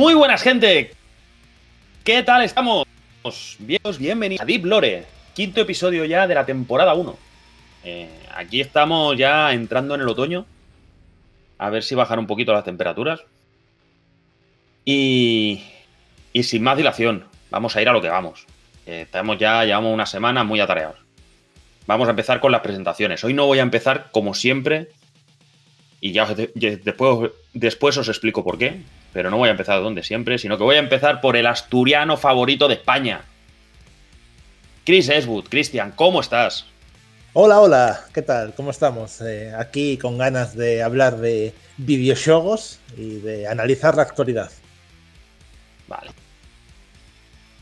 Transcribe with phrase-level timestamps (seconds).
[0.00, 0.92] Muy buenas, gente.
[2.04, 2.86] ¿Qué tal estamos?
[3.98, 7.18] bienvenidos a Deep Lore, quinto episodio ya de la temporada 1.
[7.84, 10.46] Eh, aquí estamos ya entrando en el otoño.
[11.58, 13.20] A ver si bajan un poquito las temperaturas.
[14.86, 15.64] Y,
[16.32, 18.46] y sin más dilación, vamos a ir a lo que vamos.
[18.86, 20.96] Eh, estamos ya, llevamos una semana muy atareados.
[21.86, 23.22] Vamos a empezar con las presentaciones.
[23.22, 24.88] Hoy no voy a empezar como siempre.
[26.00, 28.80] Y ya después, después os explico por qué
[29.12, 32.16] pero no voy a empezar donde siempre, sino que voy a empezar por el asturiano
[32.16, 33.22] favorito de España.
[34.84, 36.66] Chris Eswood, Cristian, ¿cómo estás?
[37.32, 38.54] Hola, hola, ¿qué tal?
[38.54, 39.20] ¿Cómo estamos?
[39.20, 44.50] Eh, aquí con ganas de hablar de videojuegos y de analizar la actualidad.
[45.86, 46.10] Vale.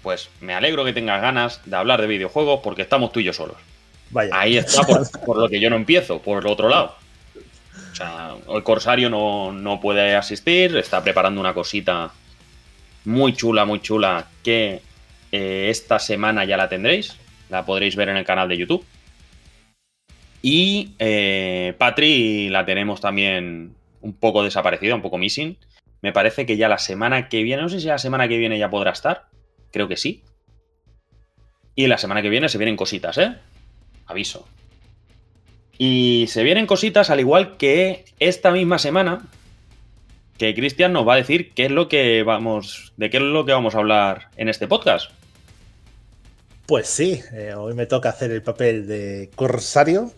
[0.02, 3.32] Pues me alegro que tengas ganas de hablar de videojuegos porque estamos tú y yo
[3.32, 3.56] solos.
[4.10, 4.30] Vaya.
[4.32, 4.82] Ahí está
[5.26, 6.94] por lo que yo no empiezo, por el otro lado.
[7.98, 12.12] Sea, el Corsario no, puede asistir, está preparando una cosita
[13.04, 14.82] muy chula, muy chula, que
[15.32, 17.16] eh, esta semana ya la tendréis.
[17.50, 18.84] La podréis ver en el canal de YouTube.
[20.42, 25.58] Y eh, Patri la tenemos también un poco desaparecida, un poco missing.
[26.00, 28.60] Me parece que ya la semana que viene, no sé si la semana que viene
[28.60, 29.26] ya podrá estar.
[29.72, 30.22] Creo que sí.
[31.74, 33.34] Y la semana que viene se vienen cositas, ¿eh?
[34.06, 34.46] Aviso.
[35.78, 39.26] Y se vienen cositas al igual que esta misma semana,
[40.36, 43.44] que Cristian nos va a decir qué es lo que vamos, de qué es lo
[43.46, 45.10] que vamos a hablar en este podcast.
[46.66, 50.12] Pues sí, eh, hoy me toca hacer el papel de corsario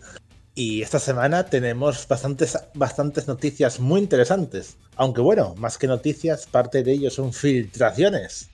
[0.53, 4.77] y esta semana tenemos bastantes, bastantes noticias muy interesantes.
[4.95, 8.49] Aunque bueno, más que noticias, parte de ello son filtraciones.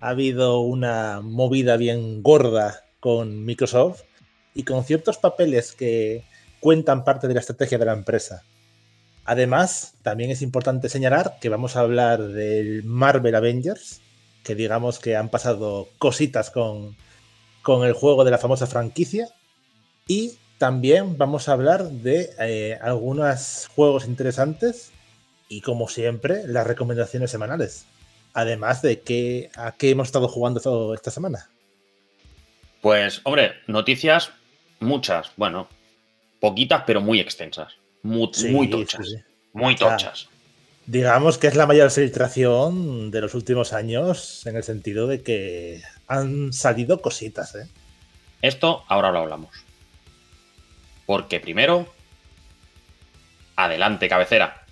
[0.00, 4.02] Ha habido una movida bien gorda con Microsoft
[4.54, 6.24] y con ciertos papeles que
[6.62, 8.44] cuentan parte de la estrategia de la empresa.
[9.24, 14.00] Además, también es importante señalar que vamos a hablar del Marvel Avengers,
[14.44, 16.96] que digamos que han pasado cositas con,
[17.62, 19.28] con el juego de la famosa franquicia.
[20.06, 24.92] Y también vamos a hablar de eh, algunos juegos interesantes
[25.48, 27.86] y, como siempre, las recomendaciones semanales.
[28.34, 31.50] Además de que, a qué hemos estado jugando esta semana.
[32.80, 34.30] Pues, hombre, noticias
[34.78, 35.32] muchas.
[35.36, 35.68] Bueno,
[36.42, 37.74] poquitas, pero muy extensas.
[38.02, 39.06] Muy, tochas.
[39.52, 40.28] Muy tochas.
[40.86, 45.82] digamos que es la mayor filtración de los últimos años en el sentido de que
[46.08, 47.54] han salido cositas.
[47.54, 47.68] ¿eh?
[48.42, 49.50] Esto ahora lo hablamos.
[51.06, 51.86] Porque primero,
[53.54, 54.66] adelante, cabecera.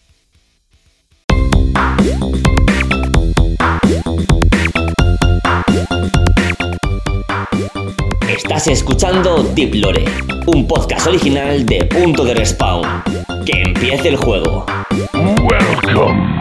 [8.30, 10.04] Estás escuchando Deep Lore,
[10.46, 13.02] un podcast original de Punto de Respawn.
[13.44, 14.64] Que empiece el juego.
[15.12, 16.40] Welcome.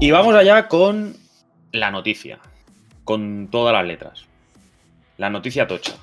[0.00, 1.14] Y vamos allá con
[1.70, 2.40] la noticia,
[3.04, 4.24] con todas las letras.
[5.18, 5.94] La noticia tocha.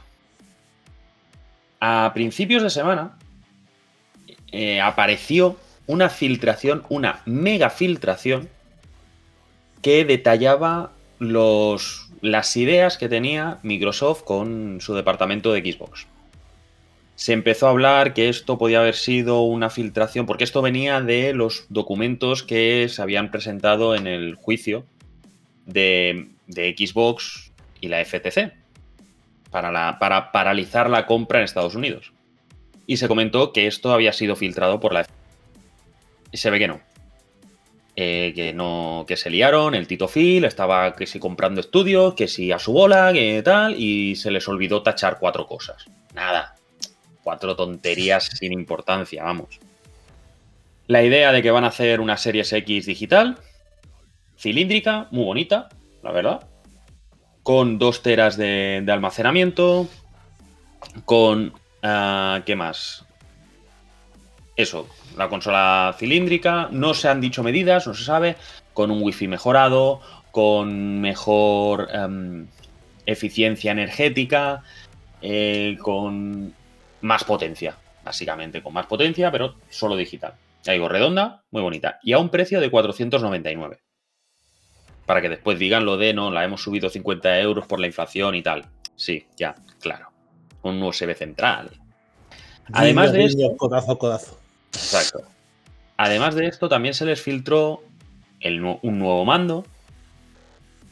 [1.81, 3.17] A principios de semana
[4.53, 8.55] eh, apareció una filtración, una mega filtración
[9.85, 16.07] que detallaba los, las ideas que tenía Microsoft con su departamento de Xbox.
[17.13, 21.35] Se empezó a hablar que esto podía haber sido una filtración, porque esto venía de
[21.35, 24.85] los documentos que se habían presentado en el juicio
[25.68, 28.53] de, Xbox y la FTC
[29.52, 32.12] para, para paralizar la compra en Estados Unidos.
[32.88, 35.13] Y se comentó que esto había sido filtrado por la FTC.
[36.31, 36.94] Y se ve que no.
[37.97, 42.28] Eh, que no que se liaron, el Tito Phil estaba que si comprando estudios, que
[42.28, 45.85] si a su bola, que tal, y se les olvidó tachar cuatro cosas.
[46.13, 46.55] Nada,
[47.23, 49.59] cuatro tonterías sin importancia, vamos.
[50.88, 53.37] La idea de que van a hacer una Series X digital,
[54.37, 55.69] cilíndrica, muy bonita,
[56.03, 56.47] la verdad,
[57.43, 59.87] con dos teras de, almacenamiento,
[61.05, 61.53] con...
[61.81, 63.05] Ah, ¿Qué más?
[64.55, 64.87] Eso,
[65.17, 68.37] la consola cilíndrica, no se han dicho medidas, no se sabe,
[68.73, 72.47] con un wifi mejorado, con mejor em,
[73.05, 74.63] eficiencia energética,
[75.22, 76.53] eh, con
[77.02, 80.34] más potencia, básicamente, con más potencia, pero solo digital.
[80.63, 81.99] Ya digo, redonda, muy bonita.
[82.02, 83.79] Y a un precio de 499.
[85.05, 88.35] Para que después digan lo de, no, la hemos subido 50 euros por la inflación
[88.35, 88.66] y tal.
[88.96, 90.09] Sí, ya, claro.
[90.63, 91.69] Un USB central.
[92.73, 94.44] Además de esto, codazo, codazo.
[94.75, 95.23] Exacto.
[95.97, 97.83] Además de esto, también se les filtró
[98.43, 99.66] un nuevo mando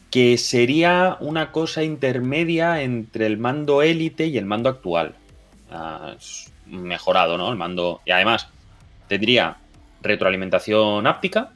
[0.09, 5.15] que sería una cosa intermedia entre el mando élite y el mando actual.
[5.71, 6.15] Ah,
[6.68, 7.50] mejorado, ¿no?
[7.50, 8.01] El mando.
[8.06, 8.47] Y además,
[9.07, 9.57] tendría
[10.01, 11.53] retroalimentación áptica,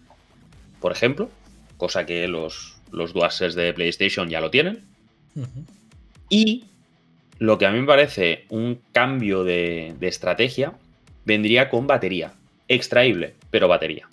[0.80, 1.30] por ejemplo,
[1.77, 4.83] cosa que los, los DualSense de PlayStation ya lo tienen.
[6.30, 6.65] Y
[7.38, 10.73] lo que a mí me parece un cambio de, de estrategia
[11.27, 12.31] vendría con batería.
[12.69, 14.07] Extraíble, pero batería.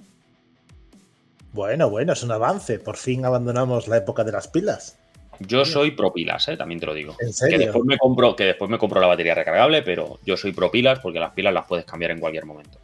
[1.53, 2.79] Bueno, bueno, es un avance.
[2.81, 4.99] Por fin abandonamos la época de las pilas.
[5.41, 6.57] Yo soy pro pilas, ¿eh?
[6.57, 7.17] también te lo digo.
[7.21, 7.59] ¿En serio?
[7.59, 10.71] Que después, me compro, que después me compro la batería recargable, pero yo soy pro
[10.71, 12.79] pilas porque las pilas las puedes cambiar en cualquier momento.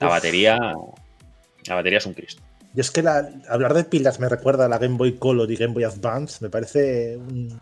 [0.00, 0.12] La Uf.
[0.12, 0.58] batería.
[1.66, 2.42] La batería es un Cristo.
[2.74, 5.56] Yo es que la- hablar de pilas me recuerda a la Game Boy Color y
[5.56, 6.38] Game Boy Advance.
[6.40, 7.60] Me parece un-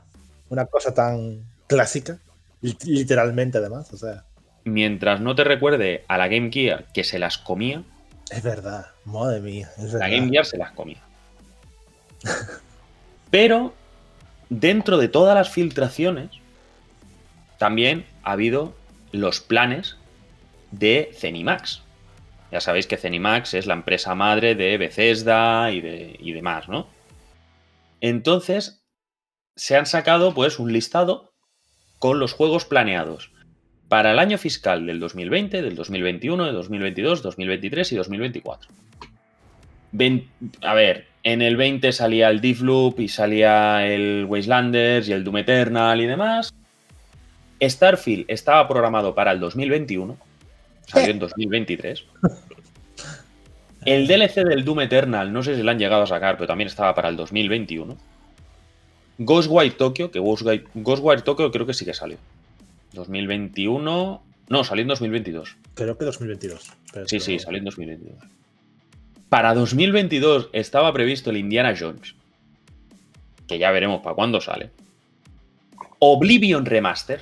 [0.51, 2.19] una cosa tan clásica,
[2.63, 3.93] li- literalmente además.
[3.93, 4.25] O sea,
[4.65, 7.83] Mientras no te recuerde a la Game Gear que se las comía,
[8.31, 9.69] es verdad, madre mía.
[9.77, 10.17] Es la verdad.
[10.17, 11.03] Game Gear se las comía.
[13.31, 13.75] Pero
[14.49, 16.31] dentro de todas las filtraciones,
[17.59, 18.75] también ha habido
[19.13, 19.97] los planes
[20.71, 21.83] de Zenimax.
[22.53, 26.89] Ya sabéis que Zenimax es la empresa madre de Bethesda y, de, y demás, ¿no?
[28.01, 28.85] Entonces,
[29.57, 31.33] se han sacado pues un listado
[31.99, 33.33] con los juegos planeados
[33.91, 38.71] para el año fiscal del 2020, del 2021, del 2022, 2023 y 2024.
[39.91, 40.29] Ven-
[40.63, 45.39] a ver, en el 20 salía el Deathloop y salía el Wastelanders y el Doom
[45.39, 46.55] Eternal y demás.
[47.61, 50.17] Starfield estaba programado para el 2021,
[50.87, 52.05] salió en 2023.
[53.85, 56.69] El DLC del Doom Eternal, no sé si lo han llegado a sacar, pero también
[56.69, 57.97] estaba para el 2021.
[59.19, 62.19] Ghostwire Tokyo, que Ghostwire, Ghostwire Tokyo creo que sí que salió.
[62.93, 64.23] 2021.
[64.49, 65.57] No, salió en 2022.
[65.75, 66.73] Creo que 2022.
[66.93, 68.19] pero Sí, sí, salió en 2022.
[69.29, 72.15] Para 2022 estaba previsto el Indiana Jones,
[73.47, 74.71] que ya veremos para cuándo sale.
[76.01, 77.21] Oblivion Remaster,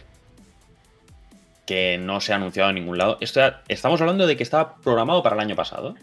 [1.66, 3.18] que no se ha anunciado en ningún lado.
[3.20, 5.94] Esto ya- estamos hablando de que estaba programado para el año pasado.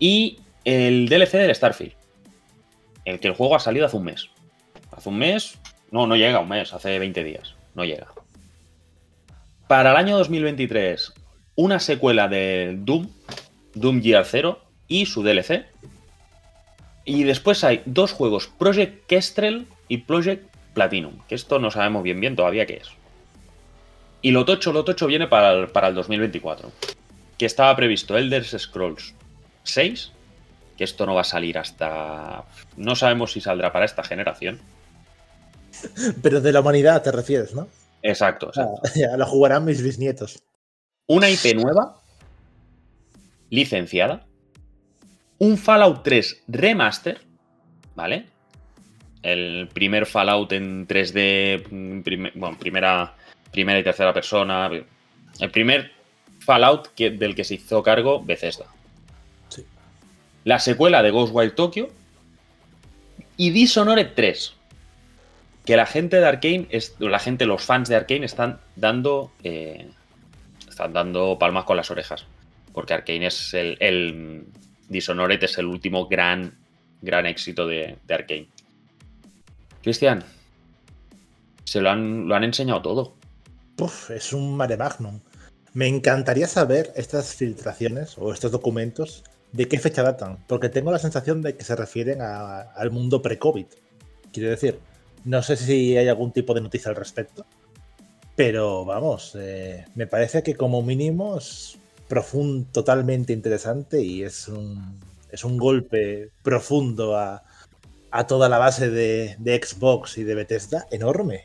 [0.00, 1.92] Y el DLC del Starfield,
[3.04, 4.28] el que el juego ha salido hace un mes.
[4.90, 5.58] Hace un mes,
[5.92, 8.08] no, no llega a un mes, hace 20 días, no llega.
[9.66, 11.12] Para el año 2023,
[11.56, 13.08] una secuela de Doom,
[13.74, 15.66] Doom Gear 0 y su DLC.
[17.04, 22.20] Y después hay dos juegos, Project Kestrel y Project Platinum, que esto no sabemos bien
[22.20, 22.88] bien todavía qué es.
[24.22, 26.70] Y lo tocho, lo tocho viene para el, para el 2024,
[27.36, 29.14] que estaba previsto Elder Scrolls
[29.62, 30.12] 6,
[30.76, 32.44] que esto no va a salir hasta...
[32.76, 34.60] No sabemos si saldrá para esta generación.
[36.22, 37.68] Pero de la humanidad te refieres, ¿no?
[38.02, 38.80] Exacto, exacto.
[38.84, 40.42] Ah, ya lo jugarán mis bisnietos.
[41.06, 41.96] una IP nueva,
[43.50, 44.26] licenciada,
[45.38, 47.20] un Fallout 3 remaster,
[47.94, 48.26] ¿vale?
[49.22, 53.14] El primer Fallout en 3D, mm, bueno, primera,
[53.52, 54.70] primera y tercera persona,
[55.40, 55.90] el primer
[56.40, 58.66] Fallout que- del que se hizo cargo Bethesda.
[59.48, 59.64] Sí.
[60.44, 61.88] La secuela de Ghostwire Tokyo
[63.36, 64.54] y Dishonored 3.
[65.68, 69.86] Que la gente de Arkane, es, la gente, los fans de Arkane están dando eh,
[70.66, 72.24] están dando palmas con las orejas.
[72.72, 74.46] Porque Arkane es el,
[74.88, 76.56] Dishonored es el último gran,
[77.02, 78.48] gran éxito de, Arkane.
[79.82, 80.24] Cristian,
[81.64, 83.14] se lo han, lo han enseñado todo.
[83.78, 85.20] Uf, es un mare magnum.
[85.74, 89.22] Me encantaría saber estas filtraciones o estos documentos
[89.52, 93.66] de qué fecha datan, porque tengo la sensación de que se refieren al mundo pre-COVID.
[94.32, 94.80] Quiero decir,
[95.24, 97.44] no sé si hay algún tipo de noticia al respecto,
[98.36, 105.00] pero vamos, eh, me parece que como mínimo es profundo, totalmente interesante y es un,
[105.30, 107.42] es un golpe profundo a,
[108.10, 111.44] a toda la base de, Xbox y de Bethesda enorme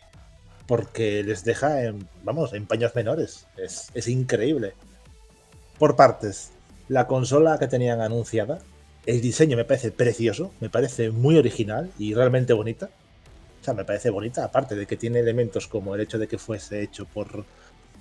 [0.67, 3.47] porque les deja en, vamos, en paños menores.
[3.57, 4.73] Es, es increíble.
[5.77, 6.51] Por partes,
[6.87, 8.59] la consola que tenían anunciada,
[9.05, 12.89] el diseño me parece precioso, me parece muy original y realmente bonita.
[13.63, 16.37] O sea, me parece bonita, aparte de que tiene elementos como el hecho de que
[16.37, 17.45] fuese hecho por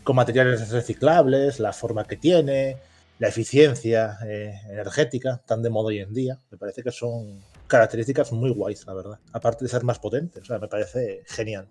[0.02, 2.78] con materiales reciclables, la forma que tiene,
[3.20, 6.36] la eficiencia eh, energética, tan de moda hoy en día.
[6.50, 9.20] Me parece que son características muy guays, la verdad.
[9.32, 11.68] Aparte de ser más potente, o sea, me parece genial.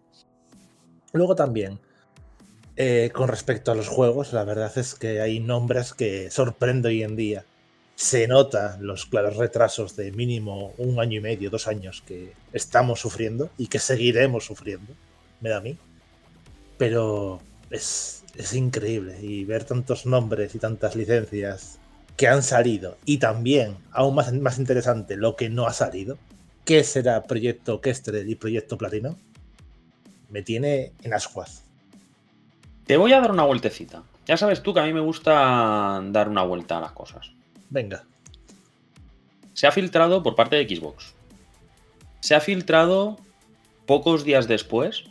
[1.12, 1.78] Luego también,
[2.78, 7.04] eh, con respecto a los juegos, la verdad es que hay nombres que sorprende hoy
[7.04, 7.46] en día.
[8.02, 13.00] Se nota los claros retrasos de mínimo un año y medio, dos años que estamos
[13.00, 14.92] sufriendo y que seguiremos sufriendo,
[15.40, 15.78] me da a mí.
[16.80, 17.40] Pero
[17.70, 21.78] es, es increíble y ver tantos nombres y tantas licencias
[22.18, 26.18] que han salido y también, aún más, más interesante, lo que no ha salido.
[26.66, 29.16] ¿Qué será Proyecto Kestrel y Proyecto Platino?
[30.32, 31.66] me tiene en ascuas.
[32.88, 34.02] Te voy a dar una vueltecita.
[34.26, 37.32] Ya sabes tú que a mí me gusta dar una vuelta a las cosas.
[37.72, 38.06] Venga.
[39.54, 41.14] Se ha filtrado por parte de Xbox.
[42.20, 43.18] Se ha filtrado
[43.88, 45.06] pocos días después,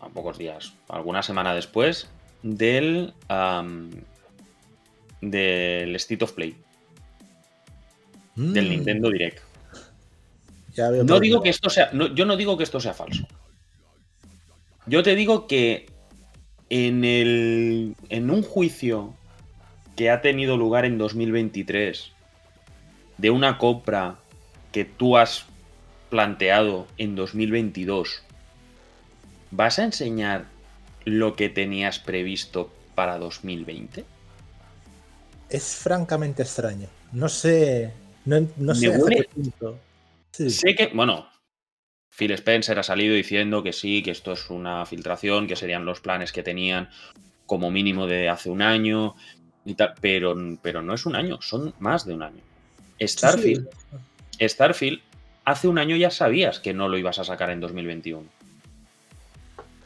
[0.00, 2.08] a pocos días, alguna semana después,
[2.42, 3.12] del,
[5.20, 6.56] del State of Play.
[8.34, 9.40] Del Mm, Nintendo Direct.
[10.74, 11.90] ya veo No digo que esto sea.
[11.92, 13.26] no- yo no digo que esto sea falso.
[14.86, 15.86] Yo te digo que
[16.70, 19.14] en, el, en un juicio
[19.96, 22.12] que ha tenido lugar en 2023
[23.18, 24.18] de una compra
[24.72, 25.46] que tú has
[26.10, 28.22] planteado en 2022,
[29.50, 30.46] ¿vas a enseñar
[31.04, 34.02] lo que tenías previsto para 2020?
[34.02, 34.06] va.
[35.48, 36.88] Es francamente extraño.
[37.12, 37.92] No sé.
[38.24, 39.78] No, no sé qué punto.
[40.30, 40.50] Sí.
[40.50, 41.28] Sé que, bueno,
[42.10, 46.00] Phil Spencer ha salido diciendo que sí, que esto es una filtración, que serían los
[46.00, 46.88] planes que tenían
[47.46, 49.14] como mínimo de hace un año
[49.64, 52.40] y tal, pero, pero no es un año, son más de un año.
[52.98, 53.08] Sí.
[53.08, 53.68] Starfield,
[54.40, 55.00] Starfield,
[55.44, 58.24] hace un año ya sabías que no lo ibas a sacar en 2021.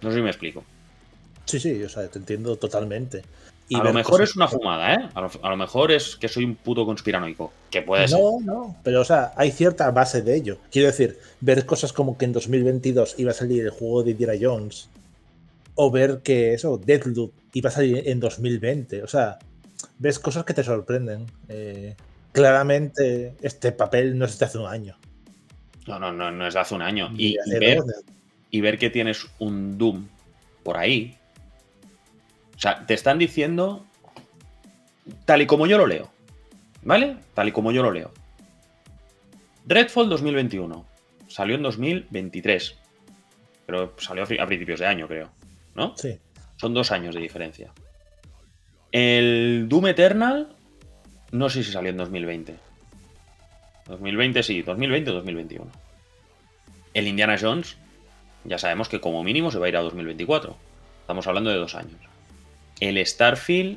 [0.02, 0.64] No sé si me explico.
[1.44, 3.22] Sí, sí, o sea, te entiendo totalmente.
[3.68, 5.08] Y a lo mejor cosas- es una fumada, ¿eh?
[5.14, 8.18] A lo, a lo mejor es que soy un puto conspiranoico, que puede ser.
[8.20, 10.58] No, no, pero o sea, hay cierta base de ello.
[10.70, 14.34] Quiero decir, ver cosas como que en 2022 iba a salir el juego de Indiana
[14.40, 14.88] Jones,
[15.74, 19.02] o ver que eso, Deathloop, iba a salir en 2020.
[19.02, 19.38] O sea,
[19.98, 21.26] ves cosas que te sorprenden.
[21.48, 21.94] Eh,
[22.32, 24.96] claramente, este papel no es de hace un año.
[25.86, 27.10] No, no, no, no es de hace un año.
[27.16, 27.82] Y, ver,
[28.50, 30.06] y ver que tienes un Doom
[30.62, 31.16] por ahí.
[32.56, 33.86] O sea, te están diciendo
[35.24, 36.10] tal y como yo lo leo.
[36.82, 37.16] ¿Vale?
[37.34, 38.12] Tal y como yo lo leo.
[39.66, 40.84] Redfall 2021.
[41.28, 42.76] Salió en 2023.
[43.66, 45.30] Pero salió a principios de año, creo.
[45.74, 45.96] ¿No?
[45.96, 46.18] Sí.
[46.56, 47.72] Son dos años de diferencia.
[48.98, 50.48] El Doom Eternal,
[51.30, 52.56] no sé si salió en 2020.
[53.88, 55.70] 2020 sí, 2020 o 2021.
[56.94, 57.76] El Indiana Jones,
[58.44, 60.56] ya sabemos que como mínimo se va a ir a 2024.
[61.02, 62.00] Estamos hablando de dos años.
[62.80, 63.76] El Starfield,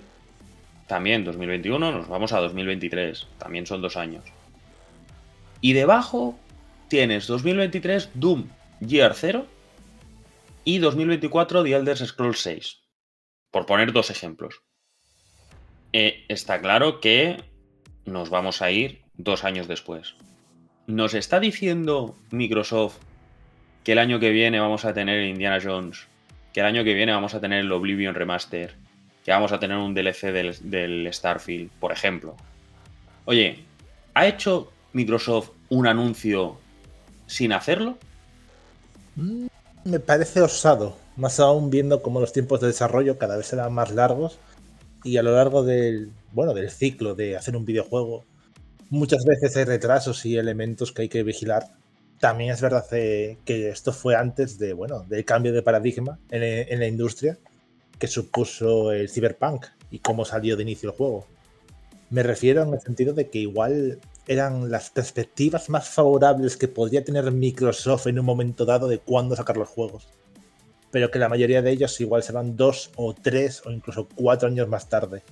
[0.87, 3.27] también 2021, nos vamos a 2023.
[3.39, 4.23] También son dos años.
[5.59, 6.39] Y debajo
[6.87, 8.47] tienes 2023 Doom
[8.79, 9.45] Year 0
[10.63, 12.77] y 2024 The Elder Scrolls 6.
[13.51, 14.61] Por poner dos ejemplos.
[15.91, 17.37] Eh, está claro que
[18.05, 20.15] nos vamos a ir dos años después.
[20.87, 22.97] ¿Nos está diciendo Microsoft
[23.83, 26.07] que el año que viene vamos a tener Indiana Jones?
[26.53, 28.75] Que el año que viene vamos a tener el Oblivion Remaster?
[29.23, 32.35] Que vamos a tener un DLC del, Starfield, por ejemplo.
[33.25, 33.63] Oye,
[34.13, 36.57] ¿ha hecho Microsoft un anuncio
[37.27, 37.97] sin hacerlo?
[39.15, 39.47] Mm,
[39.85, 43.91] Me parece osado, más aún viendo cómo los tiempos de desarrollo cada vez serán más
[43.91, 44.39] largos
[45.03, 48.25] y a lo largo del, bueno, del ciclo de hacer un videojuego,
[48.89, 51.65] muchas veces hay retrasos y elementos que hay que vigilar.
[52.19, 56.43] También es verdad eh, que esto fue antes de, bueno, del cambio de paradigma en,
[56.43, 57.37] en la industria
[57.97, 61.25] que supuso el cyberpunk y cómo salió de inicio el juego.
[62.09, 67.03] Me refiero en el sentido de que igual eran las perspectivas más favorables que podría
[67.03, 70.07] tener Microsoft en un momento dado de cuándo sacar los juegos.
[70.91, 74.67] Pero que la mayoría de ellos igual serán dos o tres o incluso cuatro años
[74.67, 75.23] más tarde.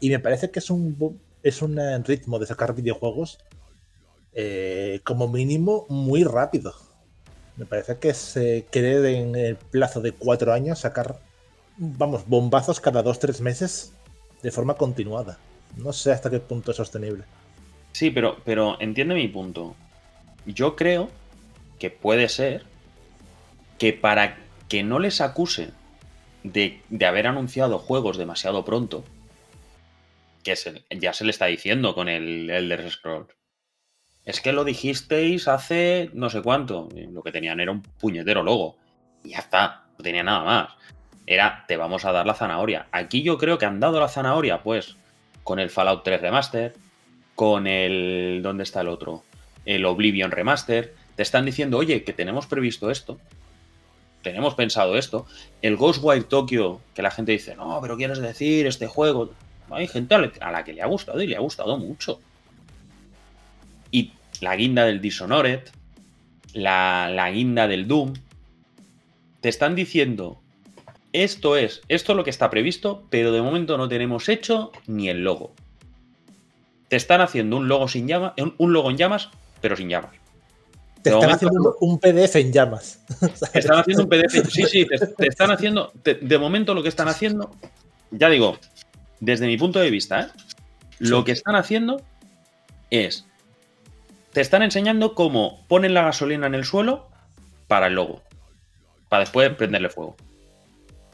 [0.00, 3.38] Y me parece que es un, es un eh, ritmo de sacar videojuegos
[4.32, 6.74] eh, como mínimo muy rápido.
[7.56, 11.20] Me parece que se querer en el plazo de cuatro años sacar,
[11.76, 13.92] vamos, bombazos cada dos, tres meses
[14.42, 15.38] de forma continuada.
[15.76, 17.24] No sé hasta qué punto es sostenible.
[17.92, 19.76] Sí, pero, pero entiende mi punto.
[20.46, 21.08] Yo creo
[21.78, 22.64] que puede ser
[23.78, 24.36] que para
[24.74, 25.70] que no les acusen
[26.42, 29.04] de, haber anunciado juegos demasiado pronto,
[30.42, 33.28] que se- ya se le está diciendo con el Elder Scrolls,
[34.24, 36.88] es que lo dijisteis hace no sé cuánto.
[37.12, 38.76] Lo que tenían era un puñetero logo.
[39.22, 40.68] Y ya está, no tenía nada más.
[41.24, 42.88] Era, te vamos a dar la zanahoria.
[42.90, 44.96] Aquí yo creo que han dado la zanahoria, pues,
[45.44, 46.74] con el Fallout 3 Remaster,
[47.36, 48.40] con el.
[48.42, 49.22] ¿Dónde está el otro?
[49.66, 50.96] El Oblivion Remaster.
[51.14, 53.20] Te están diciendo, oye, que tenemos previsto esto.
[54.24, 55.26] Tenemos pensado esto.
[55.62, 59.30] El Ghostwire Tokyo, que la gente dice, no, pero quieres decir este juego.
[59.70, 62.18] Hay gente a la- que le ha gustado y le ha gustado mucho.
[63.92, 65.60] Y la guinda del Dishonored,
[66.54, 68.14] la, la guinda del Doom.
[69.40, 70.40] Te están diciendo,
[71.12, 75.08] esto es, esto es lo que está previsto, pero de momento no tenemos hecho ni
[75.08, 75.52] el logo.
[76.88, 79.28] Te están haciendo un logo sin llamas, un, un logo en llamas,
[79.60, 80.12] pero sin llamas.
[81.04, 82.98] Te están momento- haciendo un, PDF en llamas.
[83.52, 84.50] Te están haciendo un PDF.
[84.50, 85.92] Sí, sí, te, te están haciendo.
[86.02, 87.54] te- de momento lo que están haciendo
[88.16, 88.58] ya digo,
[89.20, 90.26] desde mi punto de vista, ¿eh?
[90.98, 92.00] lo que están haciendo
[92.90, 93.26] es,
[94.32, 97.08] te están enseñando cómo ponen la gasolina en el suelo
[97.66, 98.22] para el logo,
[99.08, 100.16] para después prenderle fuego.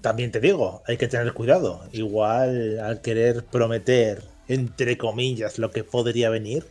[0.03, 1.85] También te digo, hay que tener cuidado.
[1.93, 6.67] Igual al querer prometer, entre comillas, lo que podría venir,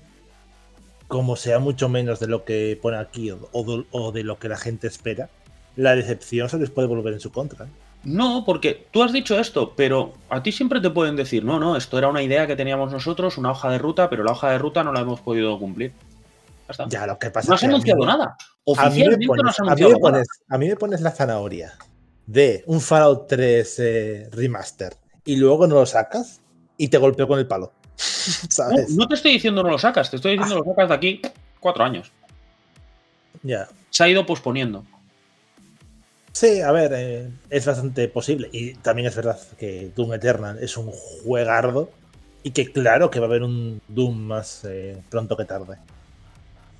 [1.09, 4.87] como sea mucho menos de lo que pone aquí o, de lo que la gente
[4.87, 5.27] espera,
[5.75, 7.67] la decepción se les puede volver en su contra.
[8.03, 11.75] No, porque tú has dicho esto, pero a ti siempre te pueden decir, no, no,
[11.75, 14.59] esto era una idea que teníamos nosotros, una hoja de ruta, pero la hoja de
[14.59, 15.93] ruta no la hemos podido cumplir.
[16.87, 18.37] Ya, lo que pasa no has anunciado nada.
[18.63, 20.23] Oficialmente no has anunciado nada.
[20.47, 21.73] A mí me pones la zanahoria
[22.27, 26.41] de un Fallout 3 eh, remaster y luego no lo sacas
[26.77, 27.73] y te golpeo con el palo.
[28.89, 31.21] No, te estoy diciendo no lo sacas, te estoy diciendo lo sacas de aquí
[31.59, 32.11] cuatro años.
[33.43, 33.67] Ya.
[33.89, 34.85] Se ha ido posponiendo.
[36.31, 38.49] Sí, a ver, eh, es bastante posible.
[38.51, 41.89] Y también es verdad que Doom Eternal es un juegardo
[42.43, 45.77] y que claro que va a haber un Doom más eh, pronto que tarde.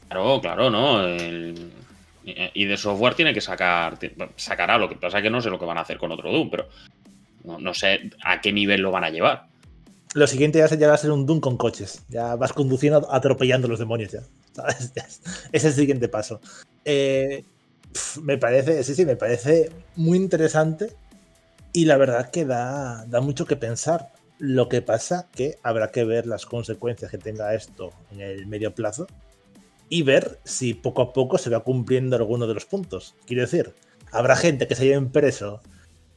[0.07, 1.07] Claro, claro, ¿no?
[2.53, 3.97] y de software tiene que sacar,
[4.35, 6.31] sacará, lo que pasa es que no sé lo que van a hacer con otro
[6.31, 6.67] Doom, pero
[7.43, 9.48] no, sé a qué nivel lo van a llevar.
[10.15, 13.67] Lo siguiente ya, se, va a ser un Doom con coches, ya vas conduciendo atropellando
[13.67, 14.23] a los demonios ya.
[15.51, 16.41] Es el siguiente paso.
[16.83, 17.43] Eh,
[18.21, 20.95] me parece, sí, sí, me parece muy interesante
[21.73, 24.11] y la verdad que da, da mucho que pensar.
[24.39, 28.73] Lo que pasa que habrá que ver las consecuencias que tenga esto en el medio
[28.73, 29.05] plazo
[29.89, 33.15] y ver si poco a poco se va cumpliendo alguno de los puntos.
[33.25, 33.75] Quiero decir,
[34.11, 35.61] habrá gente que se haya impreso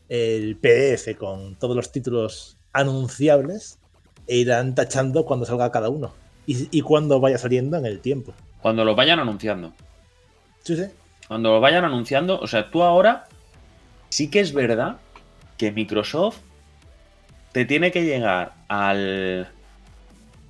[0.08, 3.80] el PDF con todos los títulos anunciables
[4.26, 6.12] e irán tachando cuando salga cada uno
[6.46, 8.34] y, cuando vaya saliendo en el tiempo.
[8.60, 9.72] Cuando lo vayan anunciando.
[10.62, 10.86] Sí, sí.
[11.28, 13.26] Cuando lo vayan anunciando, o sea, tú ahora
[14.08, 14.96] sí que es verdad
[15.56, 16.38] que Microsoft
[17.52, 19.48] te tiene que llegar al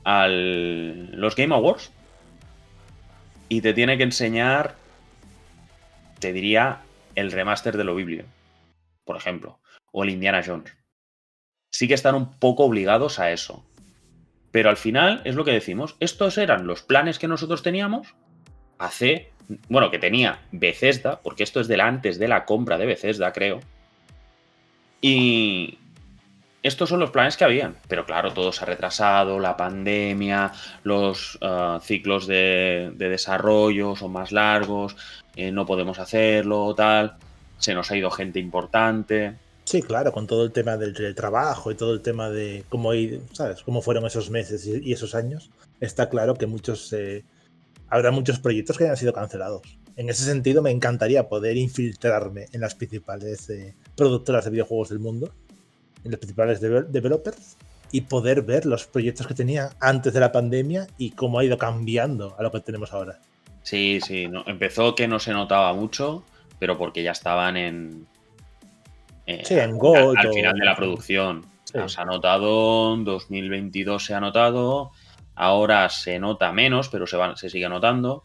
[0.05, 1.92] al los Game Awards
[3.49, 4.77] y te tiene que enseñar,
[6.18, 6.81] te diría,
[7.14, 8.25] el remaster de lo biblio,
[9.05, 9.59] por ejemplo,
[9.92, 10.73] o el Indiana Jones.
[11.70, 13.64] Sí que están un poco obligados a eso.
[14.53, 18.15] Pero al final es lo que decimos, estos eran los planes que nosotros teníamos
[18.79, 19.33] hace,
[19.69, 23.61] bueno, que tenía Bethesda, porque esto es del antes de la compra de Bethesda, creo.
[25.01, 25.79] Y,
[26.62, 30.53] estos son los planes que habían, pero claro, todo se ha retrasado, la pandemia,
[30.85, 34.97] los ah, ciclos de, desarrollo son más largos,
[35.35, 37.17] eh, no podemos hacerlo, tal,
[37.59, 39.35] se nos ha ido gente importante.
[39.64, 42.90] Sí, claro, con todo el tema del trabajo y todo el tema de cómo,
[43.33, 43.62] ¿sabes?
[43.62, 47.25] cómo fueron esos meses y, esos años, está claro que muchos, eh,
[47.88, 49.62] habrá muchos proyectos que hayan sido cancelados.
[49.96, 54.98] En ese sentido, me encantaría poder infiltrarme en las principales eh, productoras de videojuegos del
[54.98, 55.33] mundo
[56.05, 57.57] en los principales developers
[57.92, 61.59] y poder ver los proyectos que tenía antes de la pandemia y cómo ha ido
[61.59, 63.20] cambiando a lo que tenemos ahora.
[63.62, 66.25] Sí, sí, empezó que no se notaba mucho,
[66.59, 68.07] pero porque ya estaban en.
[69.26, 70.14] Eh, sí, en Go.
[70.16, 71.46] Al, final de la producción.
[71.64, 74.90] Se ha notado, en 2022 se ha notado,
[75.35, 78.24] ahora se nota menos, pero se, se sigue notando.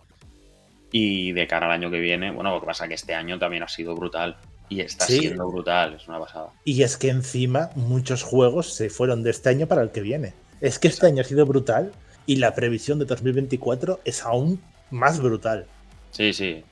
[0.91, 3.39] Y de cara al año que viene, bueno, lo que pasa es que este año
[3.39, 4.38] también ha sido brutal.
[4.69, 6.49] Y está siendo brutal, es una pasada.
[6.65, 10.33] Y es que encima muchos juegos se fueron de este año para el que viene.
[10.60, 11.93] Es que este año ha sido brutal
[12.25, 15.67] y la previsión de 2024 es aún más brutal.
[16.12, 16.63] Sí, sí.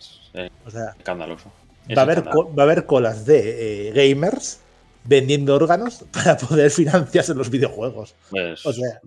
[0.66, 1.52] o sea, escandaloso.
[1.96, 4.60] Va, a haber, va, a haber, colas de eh, gamers
[5.04, 8.16] vendiendo órganos para poder financiarse los videojuegos.
[8.30, 9.00] Pues, o sea,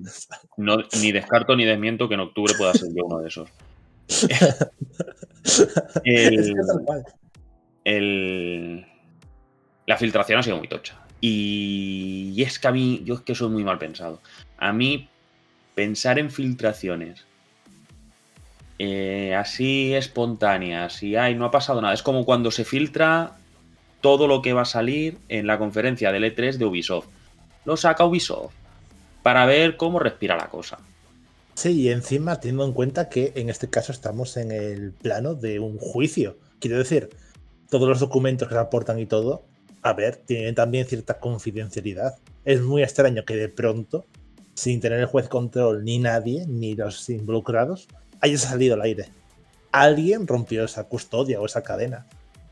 [1.00, 3.48] ni descarto ni desmiento que en octubre pueda ser yo uno de esos.
[6.04, 7.04] el, es que cual
[9.86, 11.00] la filtración ha sido muy tocha.
[11.20, 14.20] Y, es que a mí, yo es que soy muy mal pensado.
[14.58, 15.08] A mí,
[15.74, 17.24] pensar en filtraciones
[18.78, 21.94] eh, así espontáneas y ay, no ha pasado nada.
[21.94, 23.36] Es como cuando se filtra
[24.00, 27.06] todo lo que va a salir en la conferencia del E3 de Ubisoft.
[27.64, 28.54] Lo saca Ubisoft
[29.22, 30.78] para ver cómo respira la cosa.
[31.54, 35.58] Sí, y encima teniendo en cuenta que en este caso estamos en el plano de
[35.58, 36.38] un juicio.
[36.60, 37.10] Quiero decir,
[37.68, 39.42] todos los documentos que se aportan y todo,
[39.82, 42.16] a ver, tienen también cierta confidencialidad.
[42.44, 44.06] Es muy extraño que de pronto,
[44.54, 47.88] sin tener el juez control ni nadie, ni los involucrados,
[48.20, 49.06] haya salido al aire.
[49.72, 52.06] Alguien rompió esa custodia o esa cadena.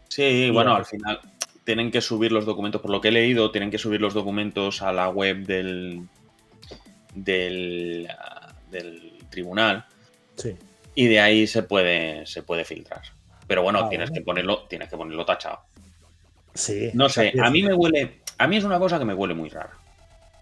[0.08, 1.20] Sí, bueno, al final
[1.64, 4.82] tienen que subir los documentos, por lo que he leído, tienen que subir los documentos
[4.82, 6.08] a la web del,
[7.14, 8.08] del,
[8.70, 9.84] del tribunal.
[10.36, 10.56] Sí.
[10.94, 13.02] Y de ahí se puede, se puede filtrar.
[13.46, 15.60] Pero bueno, ah, tienes que ponerlo, tienes que ponerlo tachado.
[16.54, 16.90] Sí.
[16.94, 18.22] No sé, a mí me huele.
[18.38, 19.72] A mí es una cosa que me huele muy rara.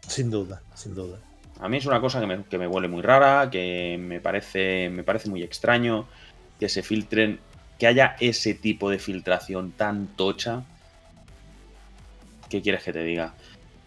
[0.07, 1.19] Sin duda, sin duda.
[1.61, 4.91] A mí es una cosa que me, que me huele muy rara, que me parece,
[4.91, 6.07] me parece muy extraño
[6.59, 7.41] que se filtren,
[7.79, 10.65] que haya ese tipo de filtración tan tocha.
[12.49, 13.35] ¿Qué quieres que te diga?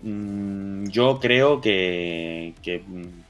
[0.01, 3.23] Mm, yo creo que, que mm,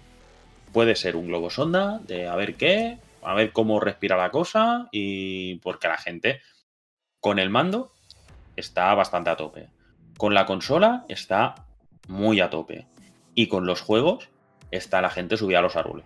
[0.73, 4.87] puede ser un globo sonda de a ver qué, a ver cómo respira la cosa
[4.91, 6.41] y porque la gente
[7.19, 7.91] con el mando
[8.55, 9.69] está bastante a tope.
[10.17, 11.55] Con la consola está
[12.07, 12.87] muy a tope.
[13.37, 14.29] Y con los juegos
[14.71, 16.05] está la gente subida a los árboles.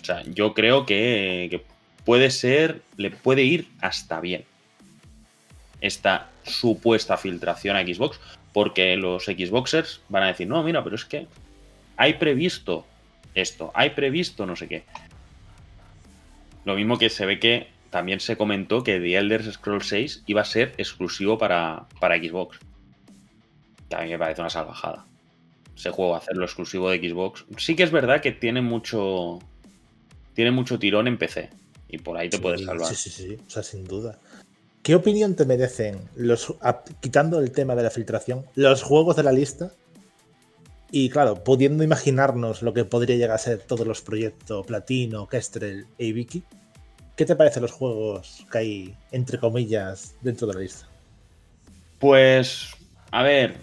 [0.00, 1.64] O sea, yo creo que,
[2.04, 4.44] puede ser, le puede ir hasta bien
[5.80, 8.20] esta supuesta filtración a Xbox,
[8.52, 11.26] porque los Xboxers van a decir, no, mira, pero es que
[11.96, 12.86] hay previsto
[13.34, 14.84] esto, hay previsto no sé qué.
[16.64, 20.42] Lo mismo que se ve que también se comentó que The Elder Scrolls 6 iba
[20.42, 22.60] a ser exclusivo para, para Xbox.
[23.88, 25.06] Que a mí me parece una salvajada.
[25.76, 27.44] Ese juego, hacerlo exclusivo de Xbox.
[27.56, 29.38] Sí que es verdad que tiene mucho.
[30.34, 31.50] Tiene mucho tirón en PC.
[31.88, 32.88] Y por ahí te Sí, puedes salvar.
[32.88, 34.18] Sí, sí, sí, o sea, sin duda.
[34.82, 36.54] ¿Qué opinión te merecen, los,
[37.00, 39.70] quitando el tema de la filtración, los juegos de la lista?
[40.90, 45.86] Y claro, pudiendo imaginarnos lo que podría llegar a ser todos los proyectos Platino, Kestrel
[45.98, 46.42] e Ibiki,
[47.16, 50.88] ¿qué te parecen los juegos que hay, entre comillas, dentro de la lista?
[51.98, 52.70] Pues,
[53.12, 53.58] a ver,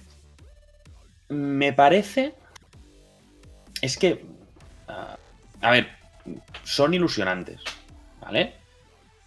[1.30, 2.34] me parece...
[3.82, 4.26] Es que...
[4.88, 5.18] ah,
[5.62, 5.88] a ver,
[6.64, 7.62] son ilusionantes,
[8.20, 8.56] ¿vale?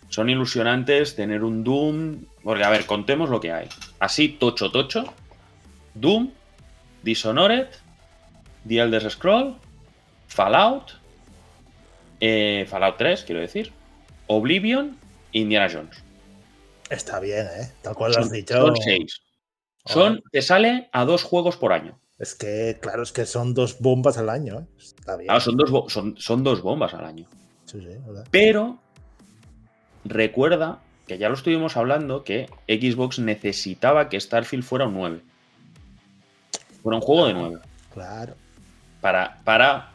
[0.08, 2.24] Son ilusionantes tener un Doom...
[2.42, 3.68] Porque, a ver, contemos lo que hay.
[3.98, 5.04] Así, tocho, tocho.
[5.94, 6.32] Doom,
[7.02, 7.68] Dishonored,
[8.66, 9.56] The Elder Scroll,
[10.28, 10.92] Fallout,
[12.20, 13.72] eh, Fallout 3, quiero decir,
[14.26, 14.96] Oblivion,
[15.32, 16.02] Indiana Jones.
[16.90, 17.72] Está bien, ¿eh?
[17.82, 18.54] Tal cual lo has dicho.
[18.54, 19.20] son seis.
[19.84, 21.98] Son, te sale a dos juegos por año.
[22.18, 24.66] Es que, claro, es que son dos bombas al año, ¿eh?
[24.78, 25.30] Está bien.
[25.30, 27.26] Ah, son, dos, son, son dos bombas al año.
[27.64, 28.26] Sí, sí, ¿verdad?
[28.30, 28.78] Pero
[30.04, 35.20] recuerda que ya lo estuvimos hablando que Xbox necesitaba que Starfield fuera un 9.
[36.82, 37.58] Fuera un juego de 9.
[37.92, 38.34] Claro.
[39.00, 39.90] Para, para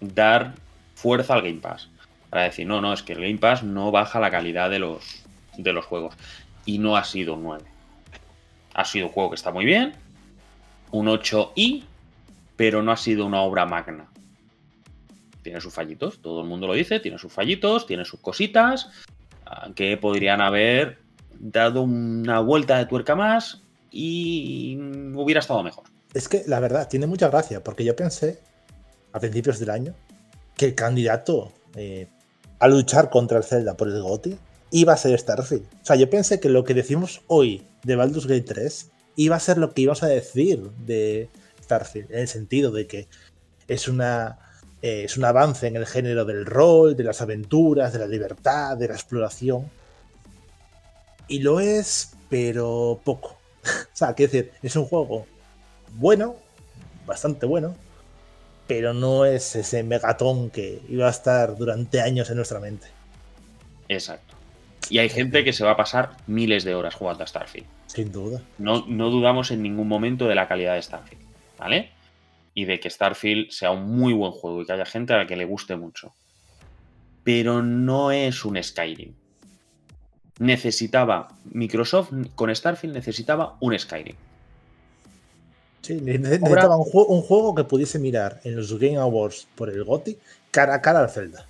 [0.00, 0.54] dar
[0.94, 1.88] fuerza al Game Pass.
[2.28, 5.24] Para decir, no, no, es que el Game Pass no baja la calidad de los,
[5.56, 6.14] de los juegos.
[6.66, 7.64] Y no ha sido un 9.
[8.74, 9.94] Ha sido un juego que está muy bien.
[10.90, 11.84] Un 8i,
[12.56, 14.08] pero no ha sido una obra magna.
[15.42, 18.90] Tiene sus fallitos, todo el mundo lo dice, tiene sus fallitos, tiene sus cositas,
[19.74, 20.98] que podrían haber
[21.38, 24.78] dado una vuelta de tuerca más y
[25.14, 25.84] hubiera estado mejor.
[26.12, 28.40] Es que la verdad, tiene mucha gracia, porque yo pensé
[29.12, 29.94] a principios del año
[30.56, 32.08] que el candidato eh,
[32.58, 34.38] a luchar contra el Zelda por el GOTY
[34.70, 35.64] iba a ser Starfield.
[35.82, 39.40] O sea, yo pensé que lo que decimos hoy de Baldur's Gate 3 iba a
[39.40, 41.28] ser lo que íbamos a decir de
[41.62, 43.08] Starfield, en el sentido de que
[43.68, 44.38] es una
[44.82, 48.76] eh, es un avance en el género del rol, de las aventuras, de la libertad,
[48.76, 49.70] de la exploración.
[51.28, 53.38] Y lo es, pero poco.
[53.64, 55.26] o sea, quiero decir, es un juego
[55.96, 56.36] bueno,
[57.06, 57.76] bastante bueno,
[58.66, 62.86] pero no es ese megatón que iba a estar durante años en nuestra mente.
[63.88, 64.29] Exacto.
[64.90, 67.66] Y hay gente que se va a pasar miles de horas jugando a Starfield.
[67.86, 68.42] Sin duda.
[68.58, 71.22] No, no dudamos en ningún momento de la calidad de Starfield,
[71.58, 71.90] ¿vale?
[72.54, 75.26] Y de que Starfield sea un muy buen juego y que haya gente a la
[75.26, 76.12] que le guste mucho.
[77.22, 79.12] Pero no es un Skyrim.
[80.38, 84.16] Necesitaba, Microsoft con Starfield necesitaba un Skyrim.
[85.82, 89.46] Sí, ne- ne- necesitaba un, jue- un juego que pudiese mirar en los Game Awards
[89.54, 90.18] por el GOTY
[90.50, 91.46] cara a cara al Zelda.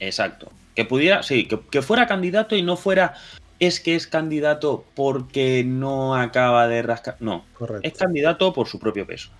[0.00, 0.50] Exacto.
[0.76, 3.14] Que pudiera, sí, que, que fuera candidato y no fuera,
[3.58, 7.16] es que es candidato porque no acaba de rascar.
[7.18, 7.88] No, Correcto.
[7.88, 9.30] es candidato por su propio peso.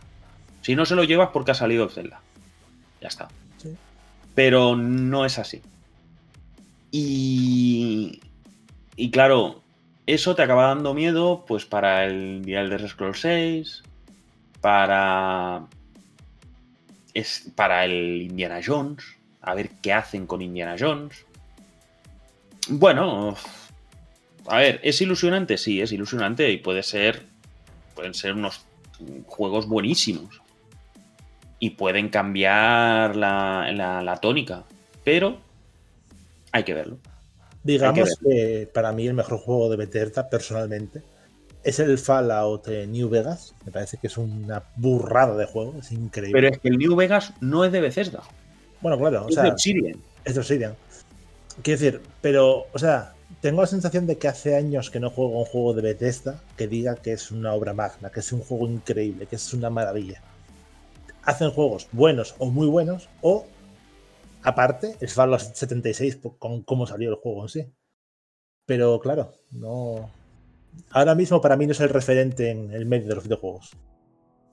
[0.62, 2.20] Si no se lo llevas porque ha salido el Zelda.
[3.00, 3.28] Ya está.
[3.58, 3.76] Sí.
[4.34, 5.62] Pero no es así.
[6.90, 8.20] Y.
[8.96, 9.60] Y claro,
[10.06, 13.82] eso te acaba dando miedo, pues para el The Elder Scrolls 6,
[14.60, 15.66] para.
[17.12, 19.04] Es para el Indiana Jones,
[19.46, 21.24] a ver qué hacen con Indiana Jones.
[22.68, 23.36] Bueno,
[24.48, 25.56] a ver, ¿es ilusionante?
[25.56, 27.22] Sí, es ilusionante y puede ser.
[27.94, 28.66] Pueden ser unos
[29.26, 30.42] juegos buenísimos.
[31.58, 34.64] Y pueden cambiar la, la- la tónica.
[35.04, 35.38] Pero
[36.52, 36.98] hay que verlo.
[37.62, 41.02] Digamos que, para mí el mejor juego de Bethesda, personalmente,
[41.64, 43.54] es el Fallout New Vegas.
[43.64, 46.40] Me parece que es una burrada de juego, es increíble.
[46.40, 48.22] Pero es que el New Vegas no es de Bethesda.
[48.80, 49.98] Bueno, claro, o es de sea, Obsidian.
[50.24, 50.76] es de Obsidian.
[51.62, 55.38] Quiero decir, pero, o sea, tengo la sensación de que hace años que no juego
[55.38, 58.66] un juego de Bethesda que diga que es una obra magna, que es un juego
[58.66, 60.22] increíble, que es una maravilla.
[61.22, 63.46] Hacen juegos buenos o muy buenos, o
[64.42, 67.66] aparte, es Fallout 76 con cómo salió el juego en sí.
[68.64, 70.10] Pero claro, no.
[70.90, 73.72] Ahora mismo para mí no es el referente en el medio de los videojuegos.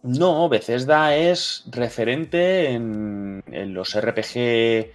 [0.03, 3.41] No, Bethesda es referente en,
[3.73, 4.91] los RPG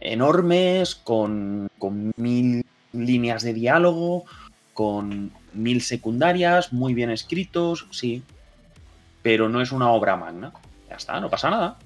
[0.00, 4.24] enormes, con, con mil líneas de diálogo,
[4.74, 8.22] con mil secundarias, muy bien escritos, sí.
[9.22, 10.52] Pero no es una obra magna.
[10.90, 11.78] Ya está, no pasa nada.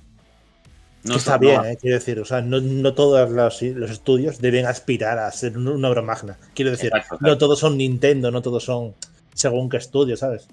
[1.05, 5.31] No está bien, eh, quiero decir, o sea, no, todos los, estudios deben aspirar a
[5.31, 6.39] ser una obra magna.
[6.55, 8.95] Quiero decir, no todos son Nintendo, no todos son
[9.35, 10.49] según qué estudio, ¿sabes?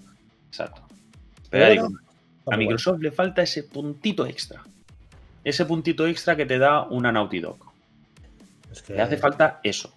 [0.49, 0.81] Exacto.
[1.49, 1.87] Pero,
[2.45, 4.63] a Microsoft le falta ese puntito extra.
[5.43, 7.57] Ese puntito extra que te da una Naughty Dog.
[8.87, 9.93] Le hace falta eso.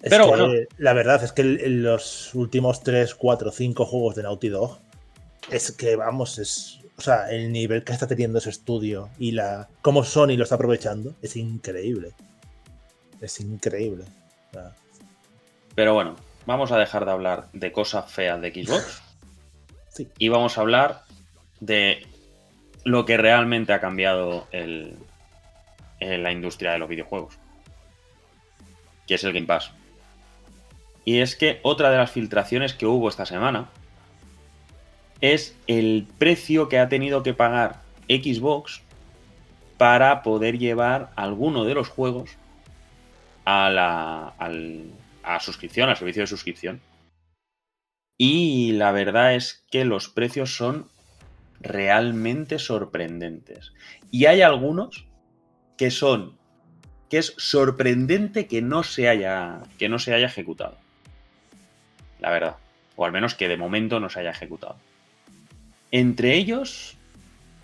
[0.00, 0.48] Pero bueno.
[0.78, 4.78] La verdad es que los últimos 3, 4, 5 juegos de Naughty Dog
[5.50, 6.78] es que, vamos, es.
[6.96, 10.56] O sea, el nivel que está teniendo ese estudio y la cómo Sony lo está
[10.56, 12.12] aprovechando es increíble.
[13.20, 14.04] Es increíble.
[15.74, 19.02] Pero bueno, vamos a dejar de hablar de cosas feas de Xbox.
[19.88, 20.08] sí.
[20.18, 21.04] Y vamos a hablar
[21.60, 22.06] de
[22.84, 24.96] lo que realmente ha cambiado el,
[26.00, 27.38] en la industria de los videojuegos.
[29.06, 29.72] Que es el Game Pass.
[31.04, 33.68] Y es que otra de las filtraciones que hubo esta semana
[35.20, 38.82] es el precio que ha tenido que pagar Xbox
[39.76, 42.36] para poder llevar alguno de los juegos
[43.44, 44.34] a la
[45.22, 46.80] a suscripción, al servicio de suscripción.
[48.18, 50.86] Y la verdad es que los precios son
[51.60, 53.72] realmente sorprendentes.
[54.10, 55.06] Y hay algunos
[55.76, 56.38] que son
[57.08, 60.78] que es sorprendente que no se haya que no se haya ejecutado
[62.20, 62.56] la verdad.
[62.96, 64.76] O al menos que de momento no se haya ejecutado.
[65.90, 66.96] Entre ellos,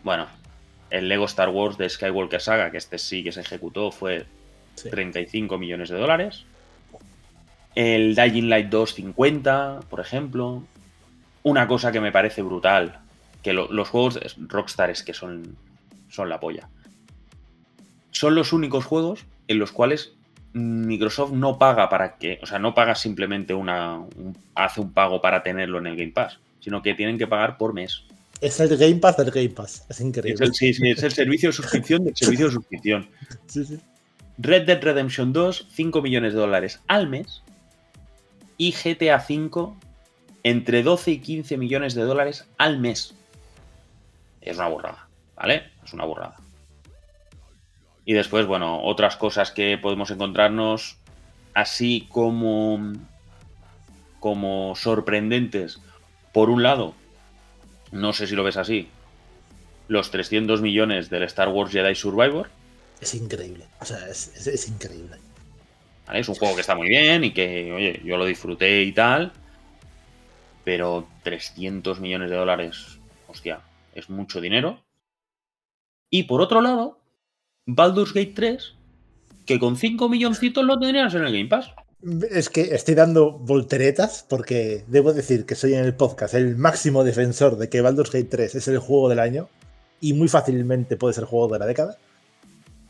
[0.03, 0.27] bueno,
[0.91, 4.27] el Lego Star Wars de Skywalker Saga, que este sí que se ejecutó, fue
[4.91, 6.45] 35 millones de dólares.
[7.75, 10.65] El Dying Light 2 50, por ejemplo.
[11.43, 13.01] Una cosa que me parece brutal,
[13.47, 15.57] que los juegos Rockstar es que son,
[16.09, 16.69] son la polla.
[18.11, 20.15] Son los únicos juegos en los cuales
[20.53, 24.05] Microsoft no paga para que, o sea, no paga simplemente una,
[24.57, 27.73] hace un pago para tenerlo en el Game Pass, sino que tienen que pagar por
[27.73, 28.03] mes.
[28.41, 30.49] Es el Game Pass del Game Pass, es increíble.
[30.53, 33.09] sí, sí, es el servicio de suscripción del servicio de suscripción.
[33.47, 33.79] Sí, sí.
[34.39, 37.43] Red Dead Redemption 2, 5 millones de dólares al mes.
[38.59, 39.77] Y GTA 5,
[40.43, 43.15] entre 12 y 15 millones de dólares al mes.
[44.47, 45.73] Es una burrada, ¿vale?
[45.85, 46.37] Es una burrada.
[48.07, 50.97] Y después, bueno, otras cosas que podemos encontrarnos
[51.53, 52.93] así como,
[54.21, 55.81] como sorprendentes.
[56.33, 56.95] Por un lado,
[57.91, 58.89] no sé si lo ves así,
[59.89, 62.49] los 300 millones del Star Wars Jedi Survivor.
[63.01, 65.17] Es increíble, o sea, es, increíble.
[66.13, 69.33] Es un juego que está muy bien y que, oye, yo lo disfruté y tal,
[70.63, 73.61] pero 300 millones de dólares, hostia,
[73.97, 74.85] es mucho dinero.
[76.11, 77.01] Y por otro lado,
[77.67, 78.75] Baldur's Gate 3,
[79.45, 81.73] que con 5 milloncitos lo tendrías en el Game Pass.
[82.31, 87.03] Es que estoy dando volteretas porque debo decir que soy en el podcast el máximo
[87.03, 89.49] defensor de que Baldur's Gate 3 es el juego del año
[90.01, 91.97] y muy fácilmente puede ser juego de la década.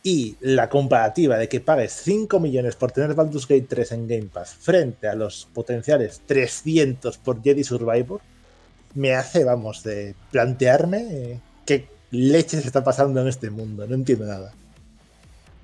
[0.02, 4.26] Y la comparativa de que pagues 5 millones por tener Baldur's Gate 3 en Game
[4.32, 8.20] Pass frente a los potenciales 300 por Jedi Survivor
[8.96, 13.86] me hace, vamos, de plantearme eh, qué leches está pasando en este mundo.
[13.86, 14.52] No entiendo nada.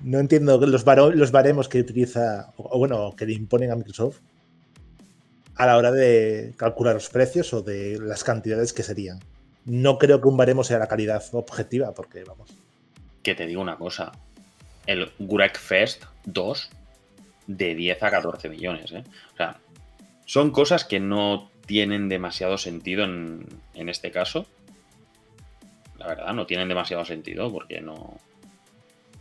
[0.01, 4.19] No entiendo los, los baremos que utiliza, o bueno, que le imponen a Microsoft
[5.55, 9.19] a la hora de calcular los precios o de las cantidades que serían.
[9.65, 12.49] No creo que un baremo sea la calidad objetiva, porque vamos.
[13.21, 14.11] Que te digo una cosa.
[14.85, 16.69] El Gurek Fest 2
[17.47, 18.91] de 10 a 14 millones.
[18.91, 19.03] ¿eh?
[19.33, 19.57] O sea,
[20.25, 24.45] son cosas que no tienen demasiado sentido en, en este caso.
[25.97, 28.17] La verdad, no tienen demasiado sentido porque no,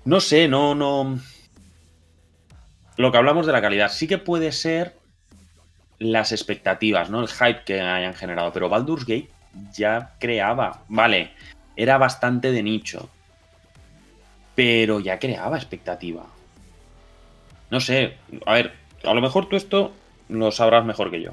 [0.04, 1.18] no sé, no, no.
[2.96, 4.96] Lo que hablamos de la calidad, sí que puede ser
[5.98, 7.20] las expectativas, ¿no?
[7.20, 8.52] El hype que hayan generado.
[8.52, 9.30] Pero Baldur's Gate
[9.72, 10.82] ya creaba.
[10.88, 11.32] Vale,
[11.76, 13.08] era bastante de nicho.
[14.54, 16.26] Pero ya creaba expectativa.
[17.70, 18.72] No sé, a ver,
[19.04, 19.92] a lo mejor tú esto
[20.28, 21.32] lo sabrás mejor que yo.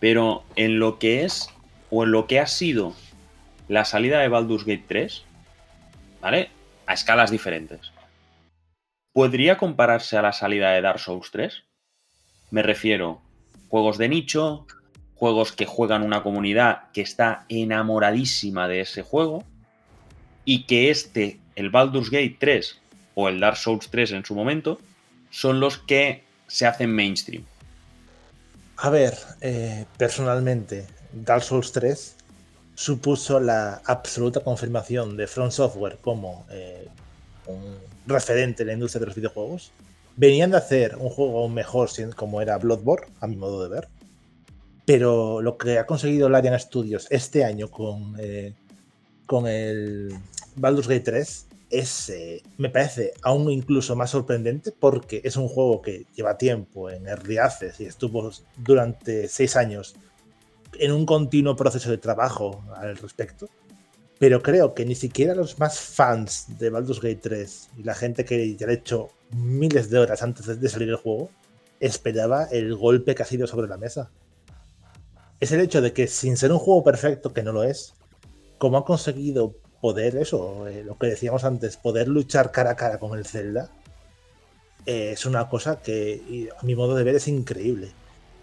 [0.00, 1.48] Pero en lo que es,
[1.90, 2.94] o en lo que ha sido
[3.68, 5.24] la salida de Baldur's Gate 3,
[6.20, 6.50] ¿vale?
[6.86, 7.92] a escalas diferentes.
[9.12, 11.64] ¿podría compararse a la salida de Dark Souls 3?
[12.50, 13.20] Me refiero,
[13.68, 14.66] juegos de nicho,
[15.14, 19.44] juegos que juegan una comunidad que está enamoradísima de ese juego
[20.44, 22.80] y que este, el Baldur's Gate 3
[23.14, 24.80] o el Dark Souls 3 en su momento,
[25.30, 27.44] son los que se hacen mainstream.
[28.82, 32.16] A ver, eh, personalmente, Dark Souls 3
[32.74, 36.88] supuso la absoluta confirmación de Front Software como eh,
[37.46, 39.70] un referente en la industria de los videojuegos.
[40.16, 43.88] Venían de hacer un juego mejor como era Bloodborne, a mi modo de ver.
[44.86, 48.54] Pero lo que ha conseguido Larian Studios este año con, eh,
[49.26, 50.14] con el
[50.56, 52.12] Baldur's Gate 3 es,
[52.58, 57.38] me parece aún incluso más sorprendente porque es un juego que lleva tiempo en Early
[57.78, 59.94] y estuvo durante seis años
[60.78, 63.48] en un continuo proceso de trabajo al respecto.
[64.18, 68.24] Pero creo que ni siquiera los más fans de Baldur's Gate 3 y la gente
[68.24, 71.30] que ya ha hecho miles de horas antes de salir el juego
[71.78, 74.10] esperaba el golpe que ha sido sobre la mesa.
[75.38, 77.94] Es el hecho de que sin ser un juego perfecto, que no lo es,
[78.58, 82.98] como ha conseguido poder eso, eh, lo que decíamos antes, poder luchar cara a cara
[82.98, 83.70] con el Zelda,
[84.86, 87.90] eh, es una cosa que a mi modo de ver es increíble.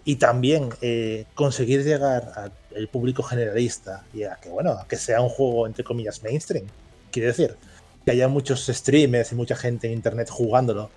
[0.04, 2.32] Y también eh, conseguir llegar
[2.74, 6.66] al público generalista y a que, bueno, a que sea un juego entre comillas mainstream.
[7.10, 7.56] Quiere decir,
[8.04, 10.90] que haya muchos streamers y mucha gente en internet jugándolo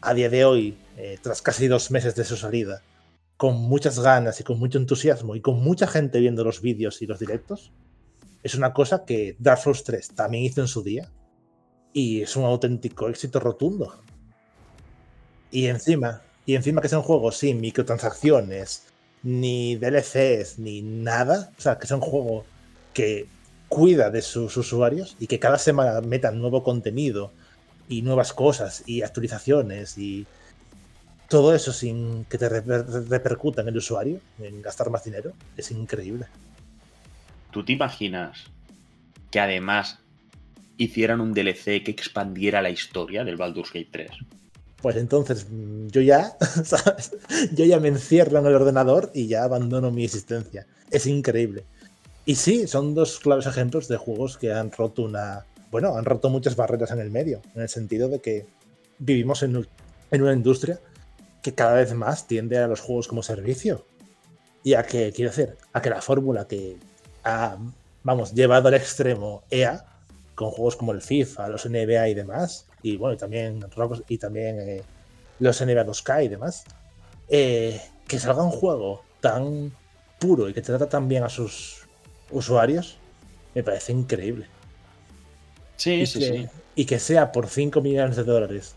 [0.00, 0.78] a día de hoy,
[1.22, 2.82] tras casi dos meses de su salida,
[3.36, 7.06] con muchas ganas y con mucho entusiasmo y con mucha gente viendo los vídeos y
[7.06, 7.72] los directos,
[8.42, 11.10] es una cosa que Dark Souls 3 también hizo en su día
[11.92, 14.02] y es un auténtico éxito rotundo.
[15.50, 18.84] Y encima, y encima que sea un juego sin microtransacciones,
[19.22, 22.44] ni DLCs, ni nada, o sea, que sea un juego
[22.94, 23.26] que
[23.68, 27.32] cuida de sus usuarios y que cada semana metan nuevo contenido
[27.88, 30.26] y nuevas cosas y actualizaciones y
[31.28, 36.26] todo eso sin que te repercuta en el usuario, en gastar más dinero, es increíble.
[37.50, 38.44] ¿Tú te imaginas
[39.30, 39.98] que además
[40.76, 44.10] hicieran un DLC que expandiera la historia del Baldur's Gate 3?
[44.80, 46.36] Pues entonces mm, yo ya,
[47.52, 50.66] Yo ya me encierro en el ordenador y ya abandono mi existencia.
[50.90, 51.64] Es increíble.
[52.24, 55.44] Y sí, son dos claves ejemplos de juegos que han roto una.
[55.70, 58.46] Bueno, han roto muchas barreras en el medio, en el sentido de que
[58.98, 59.66] vivimos en,
[60.10, 60.78] en una industria
[61.42, 63.84] que cada vez más tiende a los juegos como servicio.
[64.62, 66.76] Y a que, quiero decir, a que la fórmula que
[68.02, 69.84] vamos, llevado al extremo EA,
[70.34, 73.64] con juegos como el FIFA, los NBA y demás, y bueno, y también,
[74.08, 74.82] y también eh,
[75.40, 76.64] los NBA 2K y demás,
[77.28, 79.72] eh, que salga un juego tan
[80.18, 81.86] puro y que trata tan bien a sus
[82.30, 82.98] usuarios,
[83.54, 84.46] me parece increíble.
[85.76, 86.48] Sí, sí, sí.
[86.74, 88.74] Y que sea por 5 millones de dólares,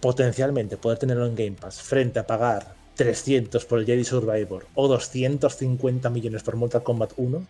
[0.00, 4.86] potencialmente poder tenerlo en Game Pass, frente a pagar 300 por el Jedi Survivor o
[4.86, 7.46] 250 millones por Mortal Kombat 1,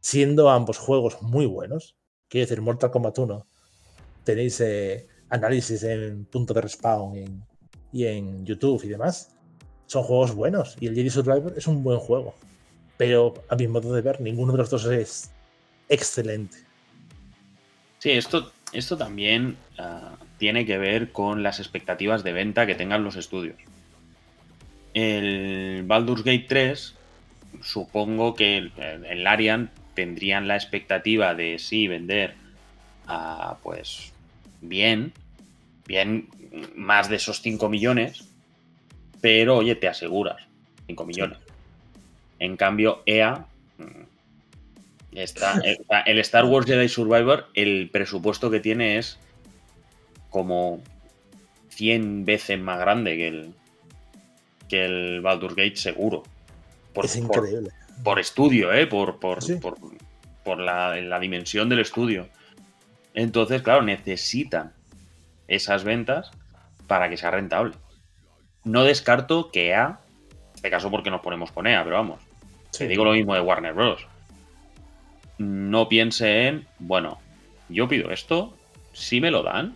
[0.00, 1.94] siendo ambos juegos muy buenos.
[2.26, 3.46] Quiero decir, Mortal Kombat 1,
[4.24, 7.14] tenéis eh, análisis en punto de respawn
[7.92, 9.36] y en YouTube y demás.
[9.86, 12.34] Son juegos buenos y el Jedi Survivor es un buen juego.
[12.96, 15.30] Pero a mi modo de ver, ninguno de los dos es
[15.88, 16.56] excelente.
[18.00, 23.04] Sí, esto, esto también ah, tiene que ver con las expectativas de venta que tengan
[23.04, 23.54] los estudios
[24.94, 26.94] el Baldur's Gate 3,
[27.62, 28.72] supongo que el,
[29.22, 32.34] Larian tendrían la expectativa de sí vender
[33.06, 34.12] a, pues,
[34.60, 35.12] bien,
[35.86, 36.28] bien,
[36.74, 38.28] más de esos 5 millones,
[39.20, 40.42] pero oye, te aseguras
[40.86, 41.38] 5 millones.
[42.38, 43.46] En cambio, EA,
[43.78, 45.60] mm, está,
[46.06, 49.18] el Star Wars Jedi Survivor, el presupuesto que tiene es
[50.30, 50.80] como
[51.70, 53.54] 100 veces más grande que el,
[54.68, 56.22] que el Baldur's Gate seguro.
[56.92, 57.70] Por, es increíble.
[58.02, 58.86] Por, estudio, ¿eh?
[58.86, 59.38] Por, por,
[60.44, 62.28] por, la, dimensión del estudio.
[63.14, 64.72] Entonces, claro, necesitan
[65.48, 66.30] esas ventas
[66.86, 67.74] para que sea rentable.
[68.64, 70.00] No descarto que A,
[70.30, 72.20] en este caso porque nos ponemos con EA, pero vamos,
[72.76, 74.06] te digo lo mismo de Warner Bros.
[75.38, 77.18] No piense en, bueno,
[77.68, 78.56] yo pido esto,
[78.92, 79.74] si me lo dan,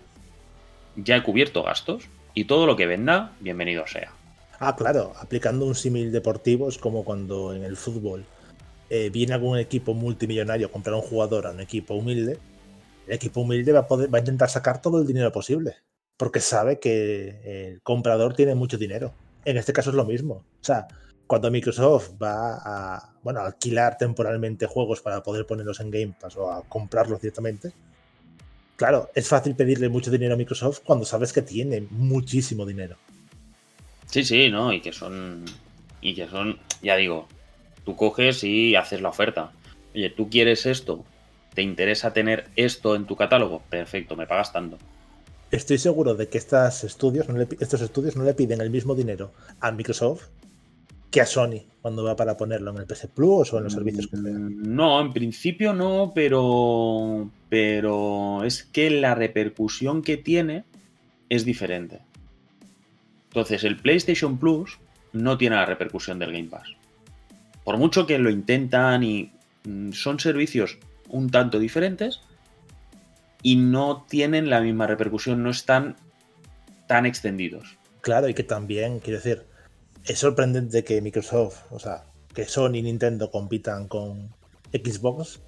[0.96, 4.12] ya he cubierto gastos y todo lo que venda, bienvenido sea.
[4.64, 8.24] Ah, claro, aplicando un símil deportivo es como cuando en el fútbol
[8.90, 12.38] eh, viene algún equipo multimillonario a comprar un jugador a un equipo humilde.
[13.08, 15.78] El equipo humilde a, va a intentar sacar todo el dinero posible,
[16.16, 19.12] porque sabe que el comprador tiene mucho dinero.
[19.44, 20.34] En este caso es lo mismo.
[20.34, 20.86] O sea,
[21.26, 26.52] cuando Microsoft va a, bueno, alquilar temporalmente juegos para poder ponerlos en Game Pass o
[26.52, 27.72] a comprarlos directamente,
[28.76, 32.96] claro, es fácil pedirle mucho dinero a Microsoft cuando sabes que tiene muchísimo dinero.
[34.12, 34.74] Sí, sí, ¿no?
[34.74, 35.46] Y que son.
[36.02, 36.58] Y que son.
[36.82, 37.28] Ya digo,
[37.86, 39.52] tú coges y haces la oferta.
[39.94, 41.02] Oye, tú quieres esto,
[41.54, 43.62] ¿te interesa tener esto en tu catálogo?
[43.70, 44.76] Perfecto, me pagas tanto.
[45.50, 47.26] Estoy seguro de que estas estudios
[47.58, 50.24] estos estudios no le piden el mismo dinero a Microsoft
[51.10, 54.08] que a Sony cuando va para ponerlo en el PS Plus o en los servicios
[54.08, 54.30] que sea.
[54.30, 60.64] Mm, no, en principio no, pero, pero es que la repercusión que tiene
[61.30, 62.00] es diferente.
[63.32, 64.78] Entonces, el PlayStation Plus
[65.14, 66.68] no tiene la repercusión del Game Pass.
[67.64, 69.32] Por mucho que lo intentan y
[69.64, 70.78] mm, son servicios
[71.08, 72.20] un tanto diferentes
[73.42, 75.96] y no tienen la misma repercusión, no están
[76.86, 77.78] tan extendidos.
[78.02, 79.44] Claro, y que también, quiero decir,
[80.04, 82.04] es sorprendente que Microsoft, o sea,
[82.34, 84.28] que Sony y Nintendo compitan con
[84.72, 85.40] Xbox,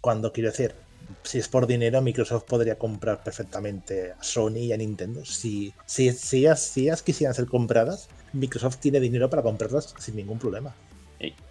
[0.00, 0.74] cuando quiero decir,
[1.22, 5.24] si es por dinero, Microsoft podría comprar perfectamente a Sony y a Nintendo.
[5.24, 10.16] Si, si, si, ellas, si ellas quisieran ser compradas, Microsoft tiene dinero para comprarlas sin
[10.16, 10.74] ningún problema.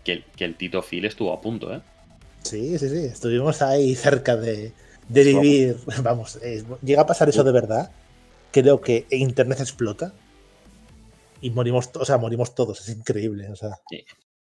[0.04, 1.82] Que, que, el Tito Phil estuvo a punto, ¿eh?
[2.43, 3.06] Sí, sí, sí.
[3.06, 4.74] Estuvimos ahí cerca de,
[5.08, 5.78] de vivir.
[6.02, 6.39] Vamos,
[6.82, 7.91] llega a pasar eso de verdad.
[8.52, 10.14] Creo que Internet explota
[11.41, 13.50] y morimos, o sea, morimos todos, es increíble.
[13.52, 13.78] O sea.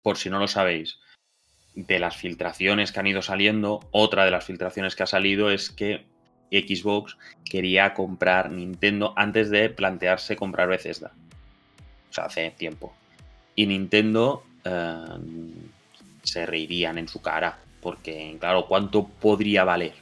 [0.02, 0.98] Por si no lo sabéis,
[1.74, 5.70] de las filtraciones que han ido saliendo, otra de las filtraciones que ha salido es
[5.70, 6.04] que
[6.50, 11.12] Xbox quería comprar Nintendo antes de plantearse comprar Bethesda.
[12.10, 12.94] O sea, hace tiempo.
[13.56, 15.04] Y Nintendo eh,
[16.22, 19.94] se reirían en su cara, porque, claro, ¿cuánto podría valer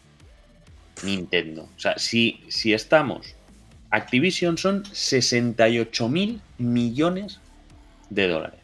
[1.05, 1.69] Nintendo?
[1.75, 3.35] O sea, si, si estamos
[3.93, 7.41] Activision son 68 mil millones
[8.09, 8.62] de dólares.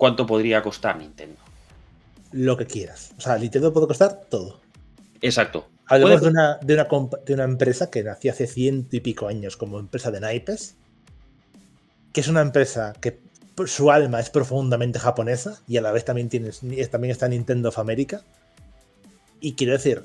[0.00, 1.36] ¿Cuánto podría costar Nintendo?
[2.32, 3.12] Lo que quieras.
[3.18, 4.58] O sea, Nintendo puede costar todo.
[5.20, 5.68] Exacto.
[5.84, 10.10] Hablamos de una, de, una, empresa que nació hace ciento y pico años como empresa
[10.10, 10.78] de naipes,
[12.14, 13.20] que es una empresa que
[13.66, 17.78] su alma es profundamente japonesa y a la vez también, tienes, también está Nintendo of
[17.78, 18.22] America.
[19.38, 20.04] Y quiero decir,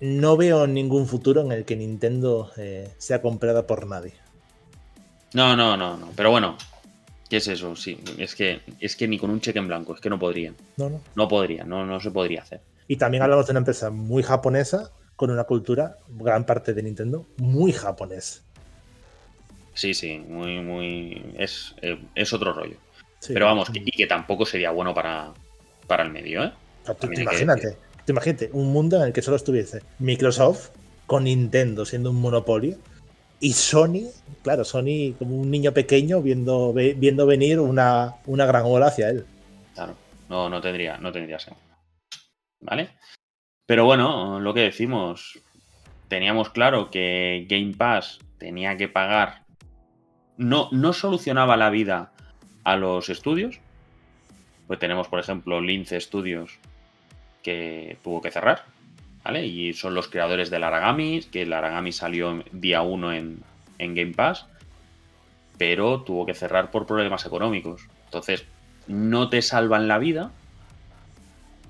[0.00, 4.14] no veo ningún futuro en el que Nintendo eh, sea comprada por nadie.
[5.34, 6.08] No, no, no, no.
[6.16, 6.56] Pero bueno,
[7.28, 7.74] ¿qué es eso?
[7.76, 10.54] Sí, es que, es que ni con un cheque en blanco, es que no podrían.
[10.76, 11.00] No, no.
[11.14, 12.60] No podría, no, no se podría hacer.
[12.88, 17.26] Y también hablamos de una empresa muy japonesa, con una cultura, gran parte de Nintendo,
[17.38, 18.42] muy japonés.
[19.74, 21.34] Sí, sí, muy, muy.
[21.38, 21.98] Es, eh,
[22.32, 22.76] otro rollo.
[23.26, 25.32] Pero vamos, y que tampoco sería bueno para,
[25.86, 26.52] para el medio, ¿eh?
[27.18, 30.70] imagínate, imagínate, un mundo en el que solo estuviese Microsoft
[31.06, 32.76] con Nintendo siendo un monopolio
[33.40, 34.10] y Sony,
[34.42, 39.26] claro, Sony como un niño pequeño viendo, viendo venir una, una gran ola hacia él.
[39.74, 39.94] Claro,
[40.28, 41.66] no, no tendría, no tendría sentido.
[42.60, 42.90] ¿Vale?
[43.66, 45.38] Pero bueno, lo que decimos,
[46.08, 49.44] teníamos claro que Game Pass tenía que pagar,
[50.36, 52.12] no, no solucionaba la vida
[52.64, 53.60] a los estudios.
[54.66, 56.58] Pues tenemos, por ejemplo, Lince Studios,
[57.42, 58.64] que tuvo que cerrar,
[59.34, 63.42] Y son los creadores del Aragami, que el Aragami salió día 1 en,
[63.78, 64.46] Game Pass,
[65.58, 67.82] pero tuvo que cerrar por problemas económicos.
[68.04, 68.44] Entonces,
[68.86, 70.30] no te salvan la vida.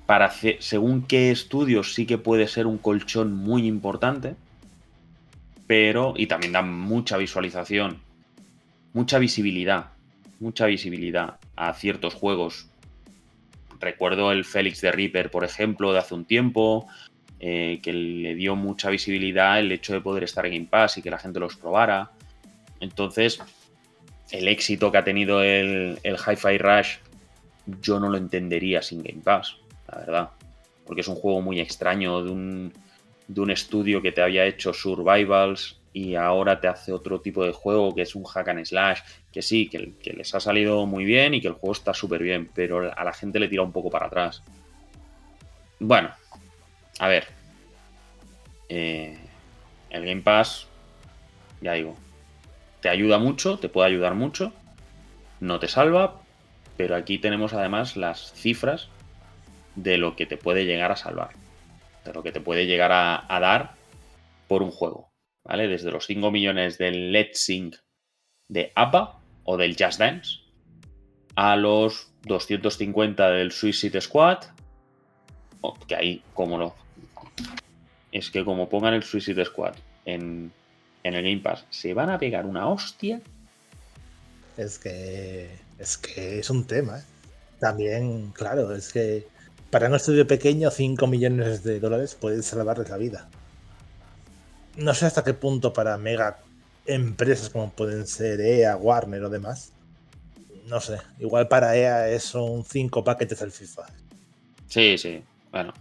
[0.06, 4.36] Para según qué estudios sí que puede ser un colchón muy importante,
[5.66, 7.98] pero y también dan mucha visualización,
[8.92, 9.86] mucha visibilidad,
[10.38, 12.68] mucha visibilidad a ciertos juegos
[13.80, 16.86] Recuerdo el Félix de Reaper, por ejemplo, de hace un tiempo,
[17.40, 21.02] eh, que le dio mucha visibilidad el hecho de poder estar en Game Pass y
[21.02, 22.10] que la gente los probara.
[22.80, 23.40] Entonces,
[24.30, 26.96] el éxito que ha tenido el, el Hi-Fi Rush,
[27.80, 29.56] yo no lo entendería sin Game Pass,
[29.90, 30.30] la verdad.
[30.84, 32.72] Porque es un juego muy extraño de un,
[33.28, 37.52] de un estudio que te había hecho Survivals y ahora te hace otro tipo de
[37.52, 39.00] juego que es un hack and slash,
[39.32, 42.50] que sí, que, les ha salido muy bien y que el juego está súper bien,
[42.54, 44.42] pero a la gente le tira un poco para atrás.
[45.80, 46.10] Bueno,
[46.98, 47.28] a ver.
[48.68, 49.18] Eh,
[49.90, 50.66] el Game Pass,
[51.60, 51.96] ya digo,
[52.80, 54.52] te ayuda mucho, te puede ayudar mucho,
[55.40, 56.20] no te salva,
[56.76, 58.88] pero aquí tenemos además las cifras
[59.74, 61.30] de lo que te puede llegar a salvar,
[62.04, 63.74] de lo que te puede llegar a dar
[64.48, 65.10] por un juego.
[65.44, 67.72] Desde los 5 millones del Let's Sing
[68.48, 70.40] de APA o del Just Dance
[71.36, 74.38] a los 250 del Suicide Squad,
[75.86, 76.74] que ahí, como lo.
[78.16, 79.74] Es que como pongan el Suicide Squad
[80.06, 80.50] en,
[81.02, 83.20] en el Game Pass, se van a pegar una hostia.
[84.56, 85.50] Es que.
[85.78, 86.98] Es que es un tema.
[86.98, 87.02] ¿eh?
[87.60, 89.26] También, claro, es que
[89.70, 93.28] para un estudio pequeño, 5 millones de dólares pueden salvarles la vida.
[94.78, 96.38] no sé hasta qué punto para mega
[96.86, 99.72] empresas como pueden ser EA, Warner o demás.
[100.68, 103.86] No sé, igual para EA son cinco paquetes del FIFA.
[104.68, 105.74] Sí, sí, bueno.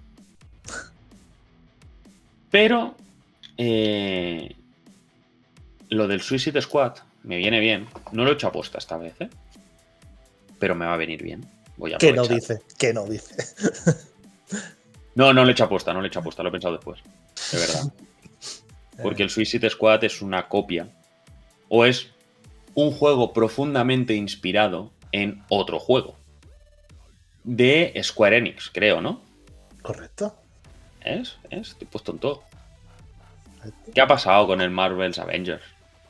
[2.56, 2.96] Pero
[3.58, 4.56] eh,
[5.90, 7.86] lo del Suicide Squad me viene bien.
[8.14, 9.30] No lo he hecho aposta esta vez, ¿eh?
[10.58, 11.46] Pero me va a venir bien.
[11.76, 12.62] Voy a ¿Qué no dice?
[12.80, 13.36] ¿Qué no dice?
[15.16, 17.02] no, no lo he hecho aposta, no lo he hecho aposta, lo he pensado después.
[17.52, 17.94] De verdad.
[19.04, 20.88] Porque el Suicide Squad es una copia.
[21.68, 22.08] O es
[22.74, 26.16] un juego profundamente inspirado en otro juego.
[27.44, 29.22] De Square Enix, creo, ¿no?
[29.82, 30.38] Correcto.
[31.06, 31.38] ¿Es?
[31.50, 31.70] ¿Es?
[31.70, 32.44] Estoy puesto en todo.
[33.94, 35.64] ¿Qué ha pasado con el Marvel's Avengers?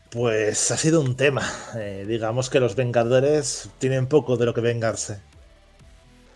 [0.09, 1.43] Pues ha sido un tema.
[1.77, 5.19] Eh, digamos que los Vengadores tienen poco de lo que vengarse.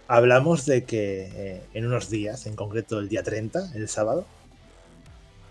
[0.07, 4.25] Hablamos de que eh, en unos días, en concreto el día 30, el sábado,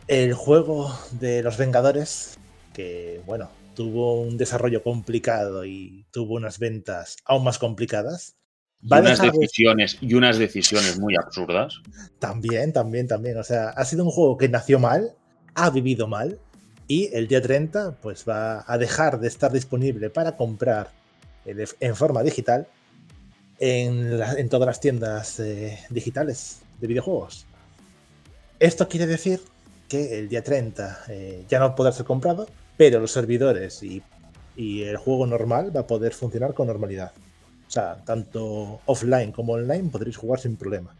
[0.08, 2.38] el juego de los Vengadores,
[2.74, 8.36] que bueno, tuvo un desarrollo complicado y tuvo unas ventas aún más complicadas.
[8.82, 11.80] Y unas decisiones y unas decisiones muy absurdas.
[12.18, 13.36] También, también, también.
[13.38, 15.12] O sea, ha sido un juego que nació mal,
[15.54, 16.38] ha vivido mal
[16.86, 20.90] y el día 30 pues va a dejar de estar disponible para comprar
[21.44, 22.66] en forma digital
[23.58, 27.46] en, todas las tiendas eh, digitales de videojuegos.
[28.58, 29.40] Esto quiere decir
[29.88, 34.02] que el día 30 eh, ya no podrá ser comprado, pero los servidores y,
[34.56, 37.12] y, el juego normal va a poder funcionar con normalidad.
[37.68, 40.96] O sea, tanto offline como online podréis jugar sin problema.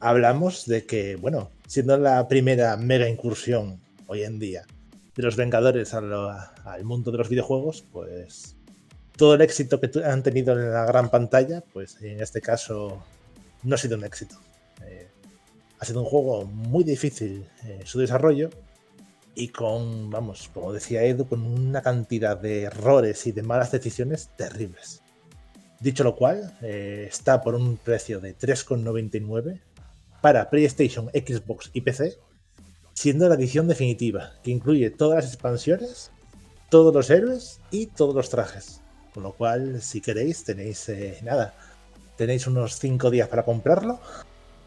[0.00, 4.64] Hablamos de que, bueno, siendo la primera mega incursión hoy en día
[5.14, 8.56] de los Vengadores al, mundo de los videojuegos, pues
[9.18, 13.04] todo el éxito que han tenido en la gran pantalla, pues en este caso
[13.62, 14.36] no ha sido un éxito.
[14.86, 15.08] Eh,
[15.78, 18.48] ha sido un juego muy difícil eh, su desarrollo
[19.34, 24.30] y con, vamos, como decía Edu, con una cantidad de errores y de malas decisiones
[24.38, 25.02] terribles.
[25.80, 29.60] Dicho lo cual, eh, está por un precio de 3,99
[30.20, 32.18] para PlayStation, Xbox y PC,
[32.92, 36.10] siendo la edición definitiva, que incluye todas las expansiones,
[36.68, 38.82] todos los héroes y todos los trajes.
[39.14, 41.54] Con lo cual, si queréis, tenéis eh, nada,
[42.16, 44.00] tenéis unos 5 días para comprarlo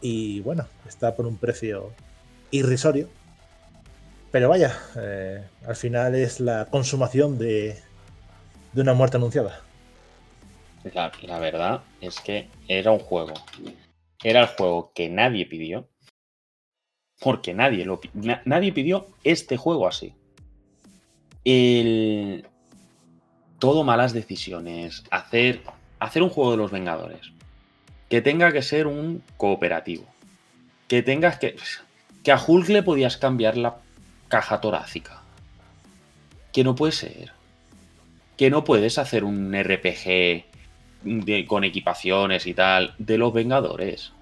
[0.00, 1.92] y bueno, está por un precio
[2.50, 3.08] irrisorio.
[4.32, 7.78] Pero vaya, eh, al final es la consumación de,
[8.72, 9.60] de una muerte anunciada.
[10.92, 13.34] La, verdad es que era un juego.
[14.22, 15.88] Era el juego que nadie pidió.
[17.20, 18.00] Porque nadie lo
[18.44, 20.14] nadie pidió este juego así.
[21.44, 22.46] El,
[23.58, 25.04] todo malas decisiones.
[25.10, 25.62] Hacer,
[26.00, 27.34] hacer un juego de los Vengadores
[28.14, 30.04] que tenga que ser un cooperativo,
[30.86, 31.56] que tengas que...
[32.22, 33.78] Que a Hulk le podías cambiar la
[34.28, 35.20] caja torácica.
[36.52, 37.32] Que no puede ser.
[38.36, 40.44] Que no puedes hacer un RPG
[41.46, 44.12] con equipaciones y tal de los Vengadores.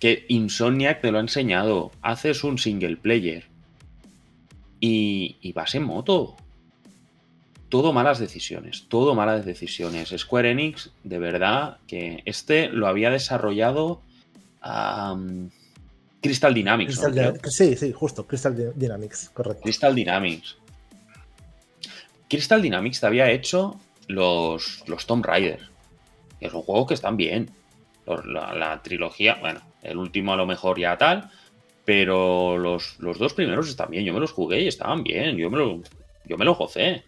[0.00, 1.92] Que Insomniac te lo ha enseñado.
[2.02, 3.44] Haces un single player.
[4.80, 6.36] Y, y vas en moto
[7.74, 10.14] todo malas decisiones, todo malas decisiones.
[10.16, 14.00] Square Enix, de verdad, que este lo había desarrollado
[16.20, 17.00] Crystal Dynamics.
[17.50, 19.62] sí, sí, justo, Crystal Dynamics, correcto.
[19.62, 20.56] Crystal Dynamics.
[22.28, 25.60] Crystal Dynamics te había hecho los, los Tomb Raider.
[26.40, 27.50] Que son juegos que están bien.
[28.06, 31.30] La, la, trilogía, bueno, el último a lo mejor ya tal,
[31.86, 34.04] pero los, los, dos primeros están bien.
[34.04, 35.36] Yo me los jugué y estaban bien.
[35.36, 35.80] Yo me lo,
[36.24, 37.04] yo me lo gocé.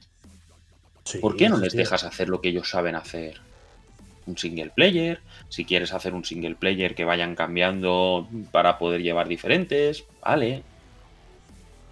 [1.20, 3.40] ¿Por qué no les dejas hacer lo que ellos saben hacer?
[4.26, 9.28] Un single player, si quieres hacer un single player que vayan cambiando para poder llevar
[9.28, 10.64] diferentes, vale.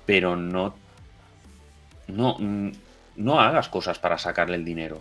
[0.05, 0.75] Pero no.
[2.09, 2.37] No,
[3.17, 5.01] no hagas cosas para sacarle el dinero.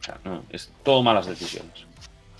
[0.00, 1.86] O sea, no, es todo malas decisiones.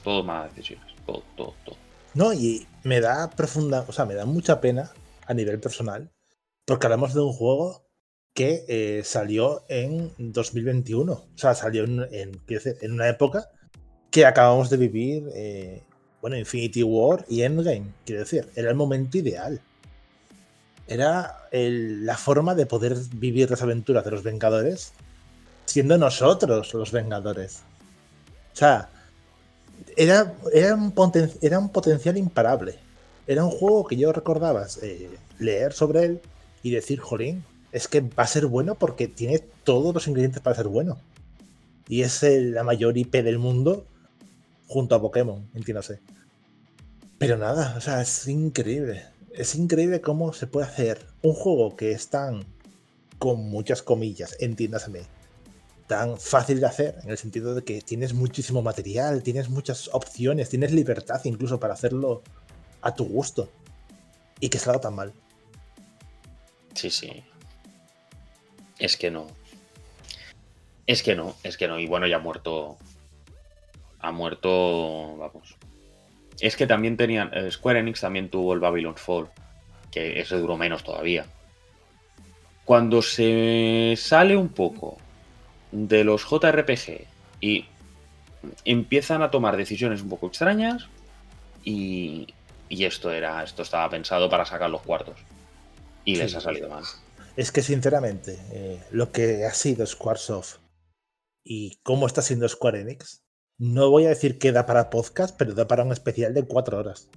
[0.02, 0.94] Todo malas decisiones.
[1.06, 1.76] Todo, todo, todo.
[2.14, 4.90] No, y me da profunda, o sea, me da mucha pena
[5.26, 6.10] a nivel personal,
[6.64, 7.86] porque hablamos de un juego
[8.34, 11.12] que eh, salió en 2021.
[11.12, 13.48] O sea, salió en, en, una época
[14.10, 15.82] que acabamos de vivir, eh,
[16.20, 19.60] bueno, Infinity War y Endgame, quiero decir, era el momento ideal.
[20.90, 24.92] Era la forma de poder vivir las aventuras de los Vengadores
[25.64, 27.60] siendo nosotros los Vengadores.
[28.52, 28.88] O sea,
[29.96, 30.92] era, era, un,
[31.40, 32.74] era un potencial imparable.
[33.28, 36.20] Era un juego que yo recordaba eh, leer sobre él
[36.64, 40.56] y decir, jolín, es que va a ser bueno porque tiene todos los ingredientes para
[40.56, 40.98] ser bueno.
[41.88, 43.86] Y es la mayor IP del mundo
[44.66, 46.00] junto a Pokémon, entiéndase.
[47.18, 49.04] Pero nada, o sea, es increíble.
[49.32, 52.44] Es increíble cómo se puede hacer un juego que es tan,
[53.18, 55.02] con muchas comillas, entiéndaseme,
[55.86, 60.48] tan fácil de hacer, en el sentido de que tienes muchísimo material, tienes muchas opciones,
[60.48, 62.22] tienes libertad incluso para hacerlo
[62.82, 63.50] a tu gusto.
[64.40, 65.12] Y que salga tan mal.
[66.74, 67.24] Sí, sí.
[68.78, 69.26] Es que no.
[70.86, 71.78] Es que no, es que no.
[71.78, 72.78] Y bueno, ya ha muerto.
[73.98, 75.16] Ha muerto.
[75.18, 75.56] Vamos.
[76.40, 77.30] Es que también tenían.
[77.34, 79.28] eh, Square Enix también tuvo el Babylon Fall.
[79.90, 81.26] Que ese duró menos todavía.
[82.64, 84.98] Cuando se sale un poco
[85.72, 87.06] de los JRPG
[87.40, 87.66] y
[88.64, 90.88] empiezan a tomar decisiones un poco extrañas.
[91.64, 92.32] Y,
[92.68, 93.42] y esto era.
[93.42, 95.18] Esto estaba pensado para sacar los cuartos.
[96.04, 96.84] Y les ha salido mal.
[97.36, 100.58] Es que sinceramente, eh, lo que ha sido Squaresoft
[101.44, 103.22] y cómo está siendo Square Enix,
[103.60, 106.78] no voy a decir que da para podcast, pero da para un especial de cuatro
[106.78, 107.08] horas.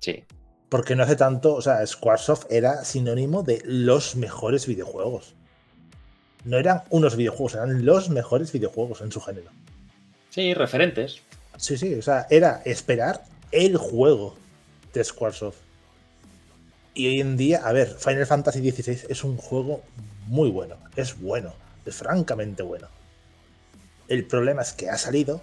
[0.00, 0.24] Sí.
[0.70, 5.34] Porque no hace tanto, o sea, Squaresoft era sinónimo de los mejores videojuegos.
[6.44, 9.50] No eran unos videojuegos, eran los mejores videojuegos en su género.
[10.30, 11.20] Sí, referentes.
[11.58, 13.22] Sí, sí, o sea, era esperar
[13.52, 14.36] el juego
[14.94, 15.58] de Squaresoft.
[16.94, 19.82] Y hoy en día, a ver, Final Fantasy XVI es un juego
[20.28, 21.52] muy bueno, es bueno,
[21.84, 22.88] es francamente bueno.
[24.08, 25.42] El problema es que ha salido,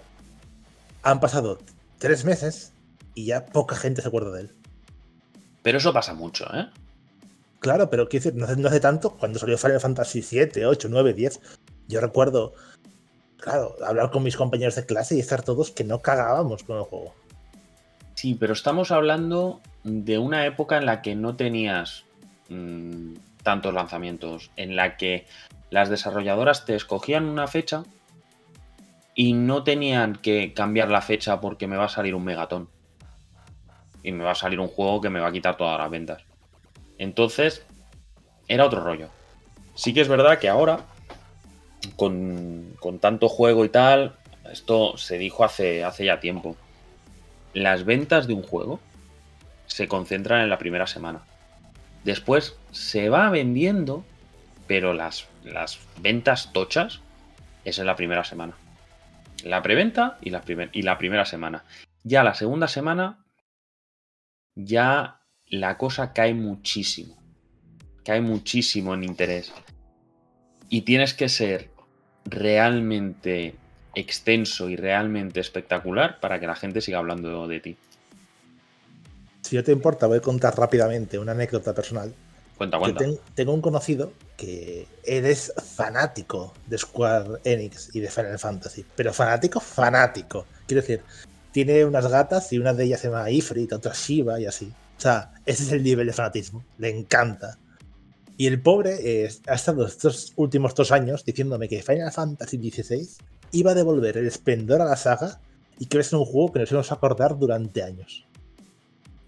[1.02, 1.58] han pasado
[1.98, 2.72] tres meses
[3.14, 4.50] y ya poca gente se acuerda de él.
[5.62, 6.68] Pero eso pasa mucho, ¿eh?
[7.60, 10.88] Claro, pero quiero decir, no hace, no hace tanto, cuando salió Final Fantasy VII, 8,
[10.90, 11.40] 9, 10,
[11.88, 12.54] yo recuerdo,
[13.38, 16.84] claro, hablar con mis compañeros de clase y estar todos que no cagábamos con el
[16.84, 17.14] juego.
[18.14, 22.04] Sí, pero estamos hablando de una época en la que no tenías
[22.48, 25.26] mm, tantos lanzamientos, en la que
[25.70, 27.84] las desarrolladoras te escogían una fecha
[29.14, 32.68] y no tenían que cambiar la fecha porque me va a salir un megatón.
[34.02, 36.22] Y me va a salir un juego que me va a quitar todas las ventas.
[36.98, 37.64] Entonces,
[38.48, 39.08] era otro rollo.
[39.74, 40.80] Sí que es verdad que ahora,
[41.96, 44.16] con, con tanto juego y tal,
[44.50, 46.56] esto se dijo hace, hace ya tiempo
[47.54, 48.80] las ventas de un juego
[49.66, 51.22] se concentran en la primera semana.
[52.02, 54.04] Después se va vendiendo,
[54.66, 57.00] pero las, las ventas tochas
[57.64, 58.54] es en la primera semana.
[59.44, 60.40] La preventa y la,
[60.98, 61.64] primera semana.
[62.02, 63.26] Ya la segunda semana,
[64.54, 67.22] ya la cosa cae muchísimo.
[68.04, 69.52] Cae muchísimo en interés.
[70.70, 71.68] Y tienes que ser
[72.24, 73.54] realmente
[73.94, 77.76] extenso y realmente espectacular para que la gente siga hablando de ti.
[79.42, 82.14] Si no te importa, voy a contar rápidamente una anécdota personal.
[82.56, 83.04] Cuenta, cuenta.
[83.34, 89.60] tengo un conocido que eres fanático de Square Enix y de Final Fantasy, pero fanático,
[89.60, 90.46] fanático.
[90.66, 91.02] Quiero decir,
[91.52, 94.72] tiene unas gatas y una de ellas se llama Ifrit, otra Shiva y así.
[94.96, 96.64] O sea, ese es el nivel de fanatismo.
[96.78, 97.58] Le encanta.
[98.36, 103.08] Y el pobre eh, ha estado estos últimos dos años diciéndome que Final Fantasy XVI
[103.52, 105.40] iba a devolver el esplendor a la saga
[105.78, 108.26] y que ser un juego que nos íbamos a acordar durante años.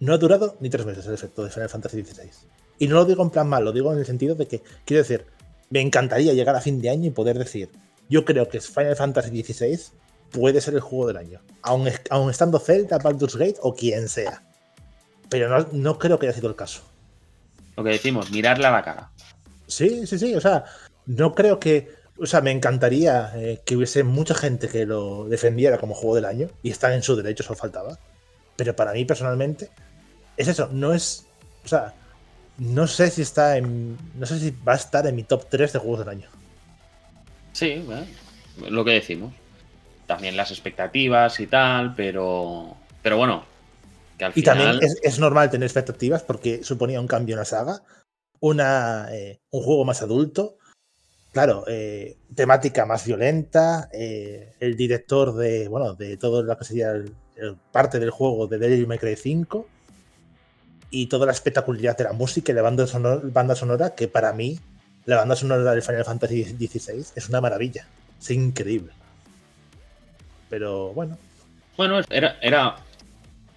[0.00, 2.30] No ha durado ni tres meses el efecto de Final Fantasy XVI.
[2.78, 5.02] Y no lo digo en plan mal, lo digo en el sentido de que, quiero
[5.02, 5.26] decir,
[5.70, 7.70] me encantaría llegar a fin de año y poder decir,
[8.08, 9.80] yo creo que Final Fantasy XVI
[10.30, 11.40] puede ser el juego del año.
[11.62, 14.42] Aun, aun estando Zelda, Baldur's Gate o quien sea.
[15.28, 16.82] Pero no, no creo que haya sido el caso.
[17.76, 19.10] Lo que decimos, mirarle a la cara.
[19.66, 20.34] Sí, sí, sí.
[20.34, 20.64] O sea,
[21.06, 21.94] no creo que.
[22.18, 26.24] O sea, me encantaría eh, que hubiese mucha gente que lo defendiera como juego del
[26.24, 27.98] año y están en su derecho, eso faltaba.
[28.56, 29.68] Pero para mí personalmente,
[30.36, 31.26] es eso, no es.
[31.64, 31.92] O sea,
[32.58, 33.96] no sé si está en.
[34.14, 36.28] No sé si va a estar en mi top 3 de juegos del año.
[37.52, 38.04] Sí, ¿eh?
[38.70, 39.34] lo que decimos.
[40.06, 42.76] También las expectativas y tal, pero.
[43.02, 43.44] Pero bueno,
[44.18, 44.58] que al Y final.
[44.58, 47.82] también es, es normal tener expectativas porque suponía un cambio en la saga,
[48.40, 50.56] una, eh, un juego más adulto,
[51.32, 56.90] claro, eh, temática más violenta, eh, el director de, bueno, de todo lo que sería
[56.92, 59.68] el- el parte del juego de Devil May Cry 5
[60.96, 64.32] y toda la espectacularidad de la música y la banda sonora, banda sonora que para
[64.32, 64.58] mí
[65.04, 67.86] la banda sonora de Final Fantasy XVI es una maravilla,
[68.18, 68.92] es increíble.
[70.48, 71.18] Pero bueno,
[71.76, 72.76] Bueno, era, era,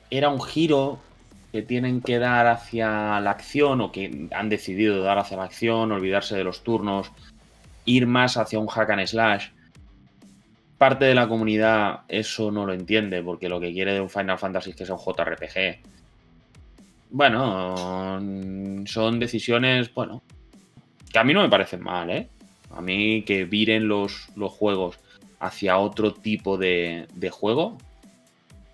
[0.09, 0.99] era un giro
[1.53, 5.93] que tienen que dar hacia la acción o que han decidido dar hacia la acción,
[5.93, 7.09] olvidarse de los turnos,
[7.85, 9.47] ir más hacia un hack and slash.
[10.77, 14.37] Parte de la comunidad eso no lo entiende porque lo que quiere de un Final
[14.37, 15.98] Fantasy es que sea un JRPG.
[17.09, 18.19] Bueno,
[18.85, 20.21] son decisiones, bueno,
[21.11, 22.29] que a mí no me parecen mal, ¿eh?
[22.71, 24.99] A mí que viren los, los juegos
[25.39, 27.77] hacia otro tipo de, de juego,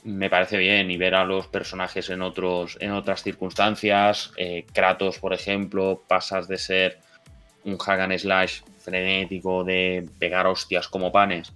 [0.04, 4.32] me parece bien y ver a los personajes en, otros, en otras circunstancias.
[4.38, 7.00] Eh, Kratos, por ejemplo, pasas de ser
[7.64, 11.52] un hack slash frenético de pegar hostias como panes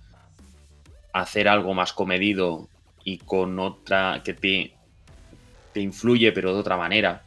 [1.13, 2.67] hacer algo más comedido
[3.03, 4.73] y con otra que te,
[5.73, 7.23] te influye pero de otra manera.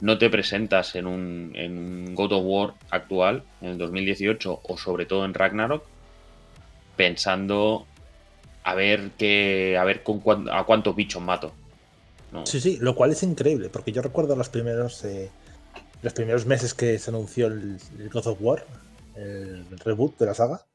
[0.00, 5.04] No te presentas en un, en God of War actual, en el 2018 o sobre
[5.04, 5.84] todo en Ragnarok,
[6.96, 7.86] pensando
[8.62, 11.52] a ver qué, a ver con a cuántos bichos mato.
[12.44, 15.30] Sí, sí, lo cual es increíble, porque yo recuerdo los primeros, eh,
[16.02, 17.78] los primeros meses que se anunció el,
[18.12, 18.64] God of War,
[19.16, 20.66] el reboot de la saga,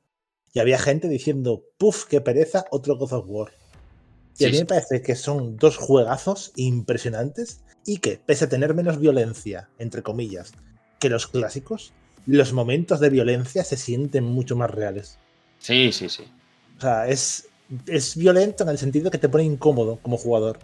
[0.53, 3.51] y había gente diciendo, puff, qué pereza, otro God of War.
[4.37, 8.73] Y a mí me parece que son dos juegazos impresionantes y que, pese a tener
[8.73, 10.53] menos violencia, entre comillas,
[10.99, 11.93] que los clásicos,
[12.25, 15.17] los momentos de violencia se sienten mucho más reales.
[15.59, 16.23] Sí, sí, sí.
[16.77, 17.47] O sea, es,
[17.87, 20.59] es violento en el sentido que te pone incómodo como jugador.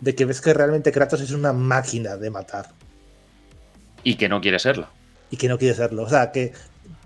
[0.00, 2.70] De que ves que realmente Kratos es una máquina de matar.
[4.02, 4.88] Y que no quiere serlo.
[5.30, 6.04] Y que no quiere serlo.
[6.04, 6.52] O sea, que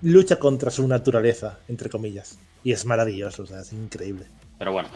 [0.02, 2.38] lucha contra su naturaleza, entre comillas.
[2.62, 4.26] Y es maravilloso, o sea, es increíble.
[4.58, 4.88] Pero bueno,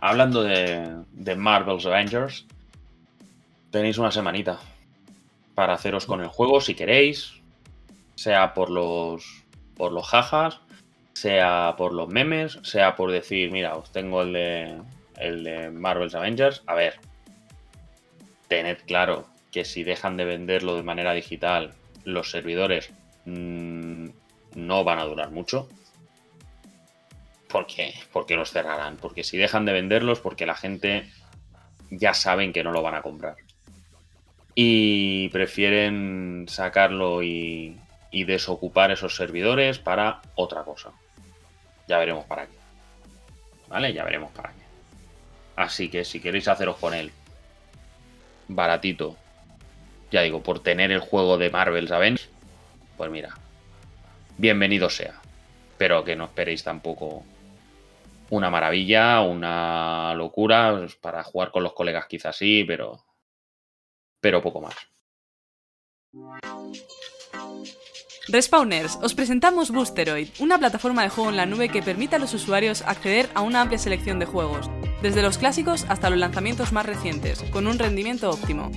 [0.00, 2.46] hablando de, Marvel's Avengers,
[3.70, 4.58] tenéis una semanita
[5.54, 7.34] para haceros con el juego si queréis,
[8.14, 9.44] sea por los,
[9.76, 10.60] por los jajas,
[11.12, 14.82] sea por los memes, sea por decir, mira, os tengo el de,
[15.18, 16.62] el de Marvel's Avengers.
[16.66, 16.94] A ver,
[18.48, 21.74] tened claro que si dejan de venderlo de manera digital,
[22.04, 22.90] los servidores
[23.26, 24.08] mmm,
[24.54, 25.68] no van a durar mucho.
[27.50, 27.94] ¿Por qué?
[28.12, 28.96] Porque los cerrarán.
[28.96, 31.10] Porque si dejan de venderlos, porque la gente
[31.90, 33.36] ya saben que no lo van a comprar.
[34.54, 37.76] Y prefieren sacarlo y,
[38.10, 40.92] y desocupar esos servidores para otra cosa.
[41.88, 42.52] Ya veremos para qué.
[43.68, 43.92] ¿Vale?
[43.92, 44.62] Ya veremos para qué.
[45.56, 47.10] Así que si queréis haceros con él
[48.46, 49.16] baratito,
[50.10, 52.28] ya digo, por tener el juego de Marvel's Avengers,
[52.96, 53.36] pues mira,
[54.38, 55.14] bienvenido sea.
[55.78, 57.24] Pero que no esperéis tampoco
[58.30, 60.76] una maravilla, una locura.
[60.78, 63.04] Pues para jugar con los colegas quizás sí, pero,
[64.20, 64.74] pero poco más.
[68.28, 72.32] Respawners, os presentamos Boosteroid, una plataforma de juego en la nube que permite a los
[72.32, 74.70] usuarios acceder a una amplia selección de juegos,
[75.02, 78.70] desde los clásicos hasta los lanzamientos más recientes, con un rendimiento óptimo.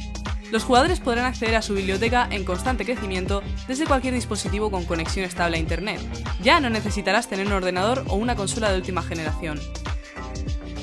[0.54, 5.26] Los jugadores podrán acceder a su biblioteca en constante crecimiento desde cualquier dispositivo con conexión
[5.26, 6.00] estable a Internet.
[6.44, 9.60] Ya no necesitarás tener un ordenador o una consola de última generación.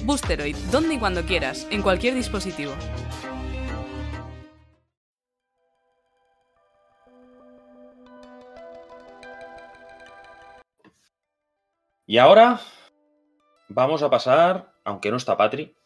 [0.03, 2.73] Boosteroid, donde y cuando quieras, en cualquier dispositivo.
[12.07, 12.59] Y ahora
[13.68, 15.77] vamos a pasar, aunque no está Patri,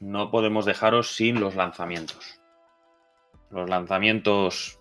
[0.00, 2.40] no podemos dejaros sin los lanzamientos.
[3.54, 4.78] Los lanzamientos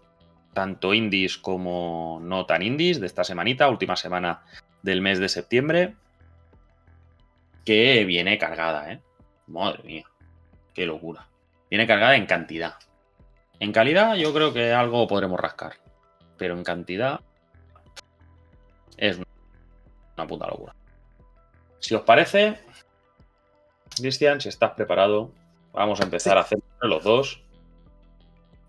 [0.54, 4.44] tanto indies como no tan indies de esta semanita, última semana
[4.82, 5.96] del mes de septiembre,
[7.66, 9.02] que viene cargada, ¿eh?
[9.48, 10.06] Madre mía,
[10.74, 11.28] qué locura.
[11.70, 12.76] Viene cargada en cantidad.
[13.60, 15.74] En calidad yo creo que algo podremos rascar,
[16.38, 17.22] pero en cantidad
[18.98, 19.20] es
[20.18, 20.76] una puta locura.
[21.80, 22.60] Si os parece,
[23.96, 25.32] Cristian, si estás preparado,
[25.74, 27.43] vamos a empezar a hacer los dos.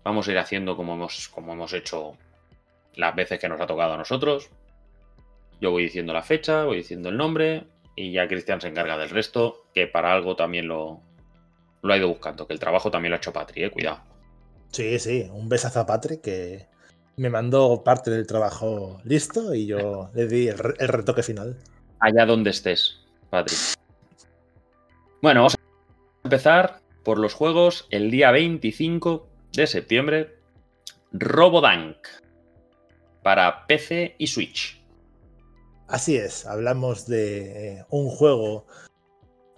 [0.05, 2.15] Vamos a ir haciendo como hemos, como hemos hecho
[2.93, 4.51] las veces que nos ha tocado a nosotros.
[5.59, 9.09] Yo voy diciendo la fecha, voy diciendo el nombre y ya Cristian se encarga del
[9.09, 11.01] resto, que para algo también lo,
[11.81, 14.01] lo ha ido buscando, que el trabajo también lo ha hecho Patri, eh, cuidado.
[14.69, 16.67] Sí, sí, un besazo a Patri que
[17.17, 21.57] me mandó parte del trabajo listo y yo le di el, el retoque final.
[21.99, 22.99] Allá donde estés,
[23.31, 23.55] Patri.
[25.23, 25.57] Bueno, vamos a
[26.25, 30.35] empezar por los juegos el día 25 de septiembre.
[31.11, 31.97] Robodank
[33.23, 34.81] para PC y Switch.
[35.87, 38.65] Así es, hablamos de eh, un juego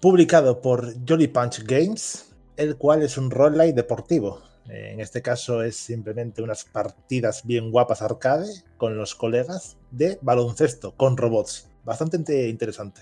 [0.02, 4.42] publicado por Jolly Punch Games, el cual es un roguelike deportivo.
[4.70, 10.20] Eh, en este caso es simplemente unas partidas bien guapas arcade con los colegas de
[10.22, 11.70] baloncesto con robots.
[11.86, 13.02] Bastante interesante.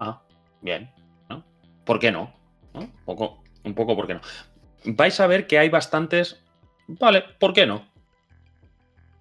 [0.00, 0.22] Ah,
[0.62, 0.90] bien.
[1.28, 1.44] ¿no?
[1.84, 2.32] ¿Por qué no?
[2.72, 2.80] ¿No?
[2.80, 4.20] Un, poco, un poco, ¿por qué no?
[4.84, 6.40] Vais a ver que hay bastantes...
[6.88, 7.90] Vale, ¿por qué no?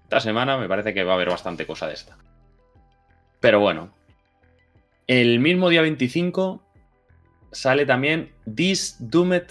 [0.04, 2.18] Esta semana me parece que va a haber bastante cosa de esta.
[3.40, 3.94] Pero bueno.
[5.08, 6.62] El mismo día 25
[7.52, 9.48] sale también This Doomed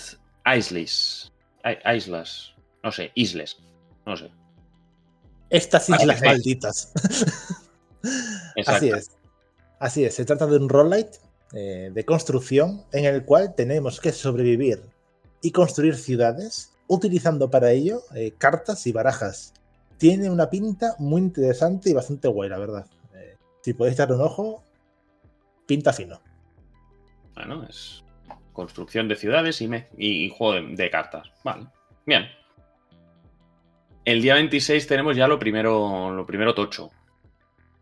[0.57, 1.33] Isles.
[1.95, 2.55] Islas.
[2.83, 3.59] No sé, Isles.
[4.07, 4.31] No sé.
[5.51, 6.93] Estas islas malditas.
[8.67, 9.11] Así es.
[9.79, 10.15] Así es.
[10.15, 11.19] Se trata de un roguelite
[11.53, 14.83] eh, de construcción en el cual tenemos que sobrevivir
[15.43, 19.55] y construir ciudades utilizando para ello eh, cartas y barajas.
[19.97, 22.87] Tiene una pinta muy interesante y bastante guay, la verdad.
[23.15, 24.63] Eh, si podéis dar un ojo,
[25.67, 26.21] pinta fino.
[27.35, 28.03] Bueno, es
[28.53, 31.31] construcción de ciudades y, y, juego de, cartas.
[31.45, 31.67] Vale,
[32.05, 32.27] bien.
[34.05, 36.91] El día 26 tenemos ya lo primero, lo primero tocho.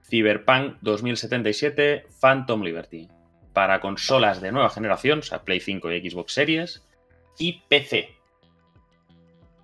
[0.09, 3.09] Cyberpunk 2077 Phantom Liberty.
[3.53, 6.88] Para consolas de nueva generación, o sea, Play 5 y Xbox Series,
[7.39, 8.09] y PC.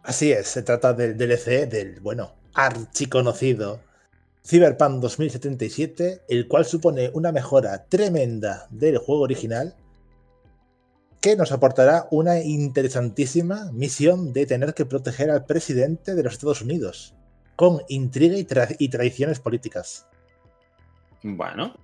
[0.02, 3.80] Así es, se trata del DLC del, bueno, archiconocido
[4.46, 9.74] Cyberpunk 2077, el cual supone una mejora tremenda del juego original
[11.22, 16.60] que nos aportará una interesantísima misión de tener que proteger al presidente de los Estados
[16.60, 17.14] Unidos,
[17.56, 18.36] con intriga
[18.78, 20.06] y, traiciones políticas.
[21.22, 21.74] Bueno.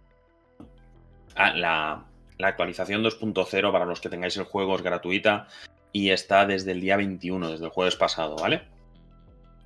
[1.37, 2.05] Ah, la,
[2.37, 5.49] la actualización 2.0 para los que tengáis el juego es gratuita
[5.93, 8.63] y está desde el día 21, desde el jueves pasado, ¿vale?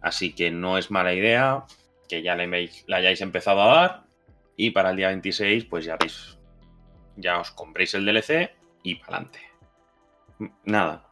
[0.00, 1.64] Así que no es mala idea
[2.08, 4.04] que ya le, la hayáis empezado a dar
[4.56, 6.38] y para el día 26 pues ya veis,
[7.16, 8.50] ya os compréis el DLC
[8.82, 9.40] y para adelante.
[10.64, 11.04] Nada,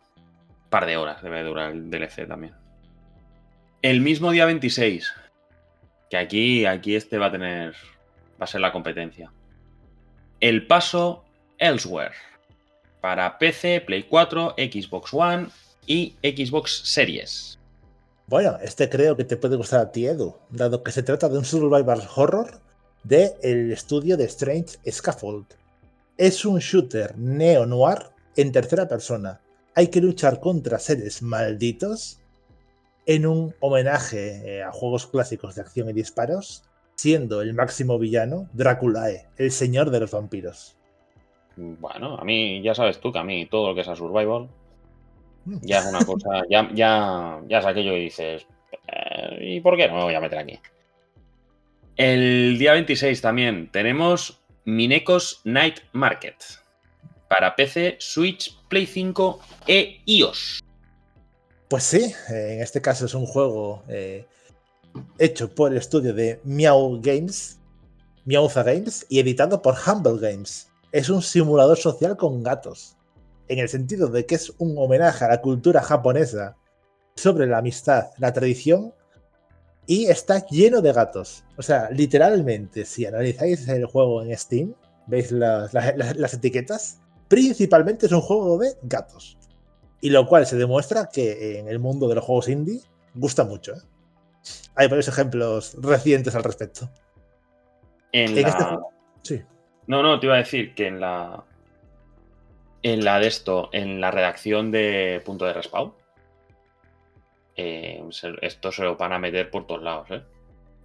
[0.68, 2.54] par de horas debe durar el DLC también.
[3.80, 5.12] El mismo día 26,
[6.10, 7.74] que aquí, aquí este va a tener,
[8.40, 9.32] va a ser la competencia.
[10.40, 11.24] El paso
[11.58, 12.14] Elsewhere
[13.02, 15.48] para PC, Play 4, Xbox One
[15.86, 17.58] y Xbox Series.
[18.28, 21.36] Bueno, este creo que te puede gustar a ti, Edu, dado que se trata de
[21.36, 22.62] un survival horror
[23.02, 25.46] del el estudio de Strange Scaffold.
[26.16, 29.40] Es un shooter neo-noir en tercera persona.
[29.74, 32.20] Hay que luchar contra seres malditos
[33.04, 36.62] en un homenaje eh, a juegos clásicos de acción y disparos,
[36.94, 40.76] siendo el máximo villano Draculae, el señor de los vampiros.
[41.56, 44.48] Bueno, a mí, ya sabes tú que a mí todo lo que sea survival
[45.44, 45.58] mm.
[45.62, 48.46] ya es una cosa, ya, ya, ya es aquello que dices,
[48.88, 50.58] eh, ¿y por qué no me voy a meter aquí?
[51.96, 56.36] El día 26 también tenemos Minecos Night Market
[57.28, 60.60] para PC, Switch, Play 5 e iOS.
[61.68, 64.26] Pues sí, en este caso es un juego eh,
[65.18, 67.60] hecho por el estudio de Meow Games,
[68.24, 72.96] Meowza Games y editado por Humble Games es un simulador social con gatos,
[73.48, 76.56] en el sentido de que es un homenaje a la cultura japonesa
[77.16, 78.94] sobre la amistad, la tradición,
[79.86, 81.44] y está lleno de gatos.
[81.56, 84.74] O sea, literalmente, si analizáis el juego en Steam,
[85.06, 85.74] veis las,
[86.34, 89.38] etiquetas, principalmente es un juego de gatos.
[90.00, 92.80] Y lo cual se demuestra que en el mundo de los juegos indie
[93.14, 93.72] gusta mucho.
[93.72, 93.82] ¿eh?
[94.74, 96.90] Hay varios ejemplos recientes al respecto.
[98.12, 98.88] En, este juego,
[99.22, 99.42] sí.
[99.86, 101.44] No, no, te iba a decir que en la.
[102.82, 105.94] En la de esto, en la redacción de punto de respawn.
[107.56, 108.02] Eh,
[108.40, 110.22] esto se lo van a meter por todos lados, ¿eh?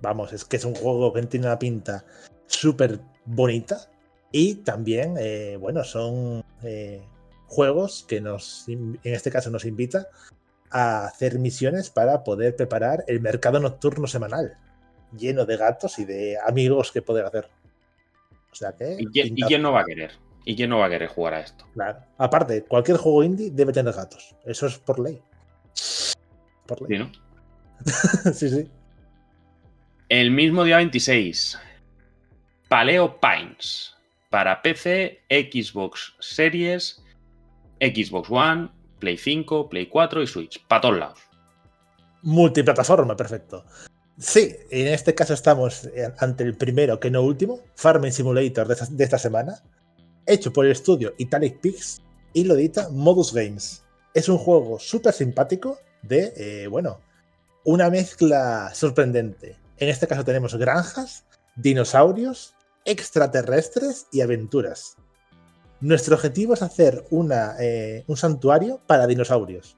[0.02, 2.06] Vamos, es que es un juego que tiene una pinta
[2.46, 3.90] súper bonita.
[4.32, 7.02] Y también, eh, bueno, son eh,
[7.48, 10.10] juegos que nos, en este caso, nos invita
[10.70, 14.58] a hacer misiones para poder preparar el mercado nocturno semanal,
[15.18, 17.50] lleno de gatos y de amigos que poder hacer.
[19.00, 20.12] ¿Y, quién, no va a querer?
[20.46, 21.66] ¿Y quién no va a querer jugar a esto?
[21.74, 22.00] Claro.
[22.18, 24.36] Aparte, cualquier juego indie debe tener gatos.
[24.46, 25.22] Eso es por ley.
[26.66, 27.12] Por ley.
[27.86, 28.72] Sí, sí, sí.
[30.10, 31.60] El mismo día 26.
[32.70, 33.94] Paleo Pines.
[34.30, 37.02] Para PC, Xbox Series,
[37.80, 38.70] Xbox One,
[39.00, 40.66] Play 5, Play 4 y Switch.
[40.68, 41.20] Para todos lados.
[42.24, 43.64] Multiplataforma, perfecto.
[44.20, 45.88] Sí, en este caso estamos
[46.18, 49.62] ante el primero, que no último, Farming Simulator de esta, semana,
[50.26, 52.02] hecho por el estudio Italic Pigs
[52.34, 53.84] y lo edita Modus Games.
[54.16, 57.00] Es un juego súper simpático de, eh, bueno,
[57.64, 59.56] una mezcla sorprendente.
[59.78, 62.56] En este caso tenemos granjas, dinosaurios,
[62.86, 64.96] extraterrestres y aventuras.
[65.80, 69.77] Nuestro objetivo es hacer una, eh, un santuario para dinosaurios.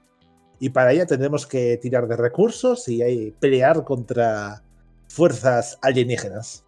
[0.60, 4.62] Y para ello tendremos que tirar de recursos y pelear contra
[5.08, 6.64] fuerzas alienígenas.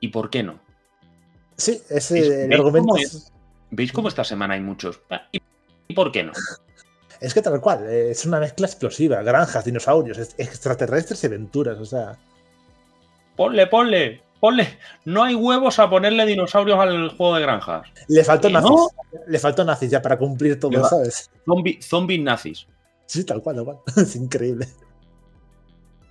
[0.00, 0.60] ¿Y por qué no?
[1.56, 2.94] Sí, ese el argumento.
[3.70, 5.00] ¿Veis cómo esta semana hay muchos?
[5.88, 6.32] ¿Y por qué no?
[7.20, 12.18] Es que tal cual, es una mezcla explosiva, granjas, dinosaurios, extraterrestres y aventuras, o sea.
[13.36, 14.78] Ponle, ponle, ponle.
[15.06, 17.88] No hay huevos a ponerle dinosaurios al juego de granjas.
[18.08, 18.70] Le faltó nazis.
[19.26, 21.30] Le faltó nazis ya para cumplir todo, ¿sabes?
[21.80, 22.66] Zombies nazis.
[23.06, 23.78] Sí, tal cual, tal cual.
[23.96, 24.68] Es increíble.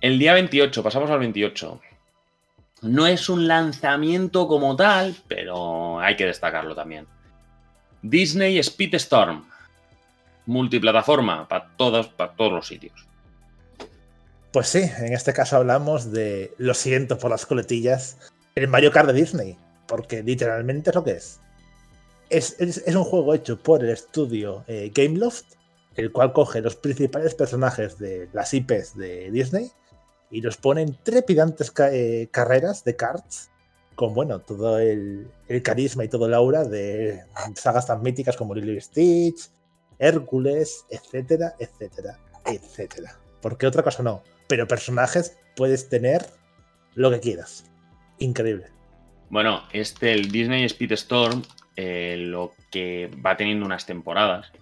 [0.00, 1.80] El día 28, pasamos al 28.
[2.82, 7.06] No es un lanzamiento como tal, pero hay que destacarlo también.
[8.02, 9.44] Disney Speedstorm.
[10.46, 13.06] Multiplataforma para todos, para todos los sitios.
[14.54, 18.18] Pues sí, en este caso hablamos de, lo siento por las coletillas,
[18.54, 21.40] el Mario Kart de Disney, porque literalmente es lo que es.
[22.30, 22.56] Es,
[22.94, 25.56] un juego hecho por el estudio eh, Gameloft,
[25.96, 29.72] el cual coge los principales personajes de las IPs de Disney
[30.30, 33.50] y los pone en trepidantes eh, carreras de karts
[33.96, 35.32] con bueno, todo el,
[35.64, 37.24] carisma y todo el aura de
[37.56, 39.50] sagas tan míticas como Lily Stitch,
[39.98, 43.18] Hércules, etcétera, etcétera, etcétera.
[43.40, 46.26] Porque otra cosa no, pero personajes puedes tener
[46.94, 47.64] lo que quieras.
[48.18, 48.66] Increíble.
[49.30, 51.42] Bueno, este, el Disney Speedstorm,
[51.76, 54.52] eh, lo que va teniendo unas temporadas.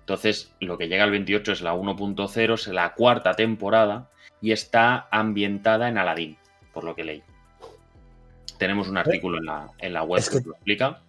[0.00, 4.10] Entonces, lo que llega al 28 es la 1.0, es la cuarta temporada
[4.42, 6.36] y está ambientada en Aladdin,
[6.74, 7.22] por lo que leí.
[8.58, 11.00] Tenemos un artículo en la, en la web que, lo explica.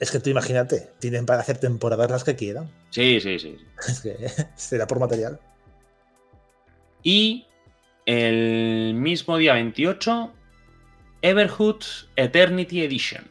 [0.00, 2.68] Es que tú imagínate, tienen para hacer temporadas las que quieran.
[2.90, 3.56] Sí, sí, sí.
[3.88, 4.16] Es que
[4.56, 5.38] será por material.
[7.02, 7.46] Y
[8.06, 10.32] el mismo día 28,
[11.22, 11.82] Everhood
[12.16, 13.28] Eternity Edition.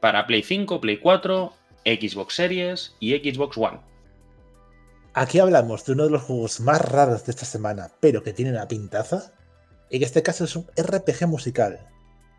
[0.00, 1.52] Para Play 5, Play 4,
[1.84, 3.80] Xbox Series y Xbox One.
[5.12, 8.52] Aquí hablamos de uno de los juegos más raros de esta semana, pero que tiene
[8.52, 9.32] una pintaza.
[9.90, 11.80] En este caso es un RPG musical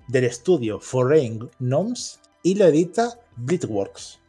[0.07, 4.19] del estudio Foreign Gnomes y lo edita Blitworks.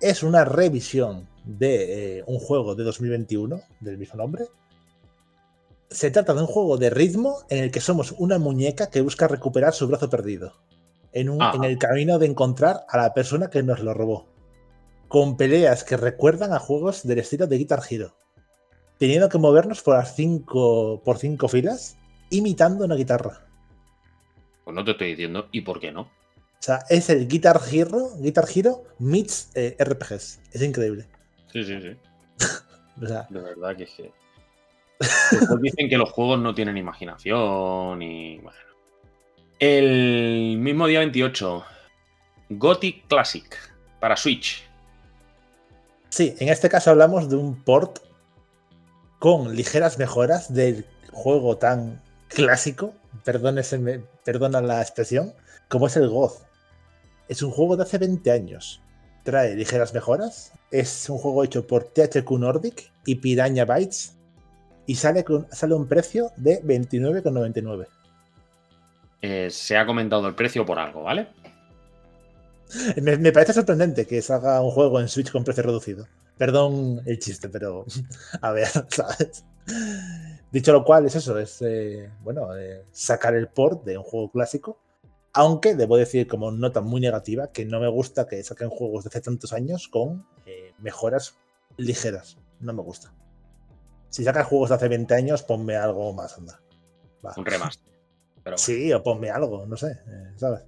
[0.00, 4.46] Es una revisión de eh, un juego de 2021 del mismo nombre.
[5.90, 9.28] Se trata de un juego de ritmo en el que somos una muñeca que busca
[9.28, 10.54] recuperar su brazo perdido
[11.12, 14.26] en, en el camino de encontrar a la persona que nos lo robó.
[15.08, 18.16] Con peleas que recuerdan a juegos del estilo de Guitar Hero,
[18.98, 21.96] teniendo que movernos por las cinco, por cinco filas
[22.30, 23.46] imitando una guitarra.
[24.64, 26.02] Pues no te estoy diciendo, ¿y por qué no?
[26.02, 30.40] O sea, es el Guitar Hero, Guitar Hero meets eh, RPGs.
[30.52, 31.06] Es increíble.
[31.52, 31.96] Sí, sí, sí.
[33.02, 34.12] o sea, de verdad que es que.
[35.60, 38.38] Dicen que los juegos no tienen imaginación y.
[38.38, 38.58] Bueno.
[39.58, 41.64] El mismo día 28,
[42.50, 43.56] Gothic Classic
[44.00, 44.68] para Switch.
[46.10, 47.98] Sí, en este caso hablamos de un port
[49.18, 52.94] con ligeras mejoras del juego tan clásico
[53.24, 55.34] perdona la expresión,
[55.68, 56.42] como es el Goth.
[57.28, 58.80] Es un juego de hace 20 años.
[59.24, 60.52] Trae ligeras mejoras.
[60.70, 64.15] Es un juego hecho por THQ Nordic y Piranha Bytes.
[64.86, 67.86] Y sale, sale un precio de 29,99.
[69.22, 71.28] Eh, se ha comentado el precio por algo, ¿vale?
[73.00, 76.06] Me, me, parece sorprendente que salga un juego en Switch con precio reducido.
[76.36, 77.86] Perdón el chiste, pero
[78.40, 79.44] a ver, ¿sabes?
[80.52, 84.30] Dicho lo cual, es eso, es eh, bueno, eh, sacar el port de un juego
[84.30, 84.78] clásico.
[85.32, 89.08] Aunque debo decir, como nota muy negativa, que no me gusta que saquen juegos de
[89.08, 91.36] hace tantos años con eh, mejoras
[91.76, 92.38] ligeras.
[92.60, 93.12] No me gusta.
[94.16, 96.58] Si sacas juegos de hace 20 años, ponme algo más, anda.
[97.36, 97.92] Un remaster.
[98.54, 100.00] Sí, o ponme algo, no sé,
[100.36, 100.62] ¿sabes?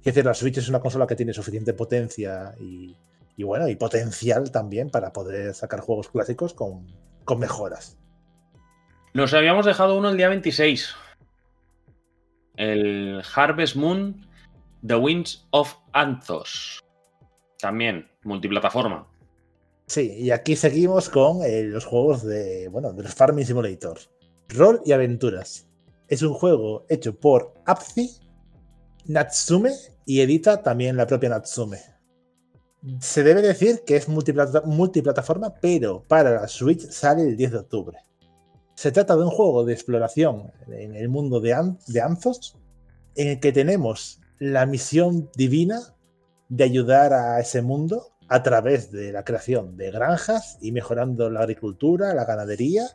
[0.00, 2.94] Es decir, la Switch es una consola que tiene suficiente potencia y,
[3.42, 6.88] bueno, y potencial también para poder sacar juegos clásicos con,
[7.24, 7.96] con mejoras.
[9.14, 10.94] Nos habíamos dejado uno el día 26.
[12.56, 14.28] El Harvest Moon,
[14.86, 16.84] The Winds of Anthos.
[17.58, 19.08] También, multiplataforma.
[19.90, 23.98] Sí, y aquí seguimos con eh, los juegos de, bueno, de los Farming Simulator.
[24.48, 25.66] Rol y aventuras.
[26.06, 28.08] Es un juego hecho por Apzi,
[29.06, 29.72] Natsume
[30.06, 31.80] y edita también la propia Natsume.
[33.00, 37.98] Se debe decir que es multiplataforma, pero para la Switch sale el 10 de octubre.
[38.76, 42.56] Se trata de un juego de exploración en el mundo de, Anzos,
[43.16, 45.80] en el que tenemos la misión divina
[46.48, 51.40] de ayudar a ese mundo a través de la creación de granjas y mejorando la
[51.40, 52.86] agricultura, la ganadería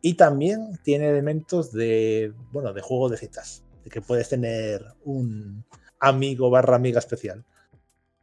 [0.00, 5.64] y también tiene elementos de, bueno, de juego de citas, de que puedes tener un
[6.00, 7.44] amigo barra amiga especial.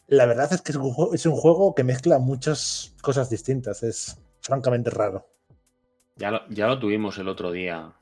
[0.07, 0.74] La verdad es que
[1.14, 5.30] es un juego que mezcla muchas cosas distintas, es francamente raro.
[6.18, 6.32] Ya
[6.68, 7.93] lo, tuvimos el otro día,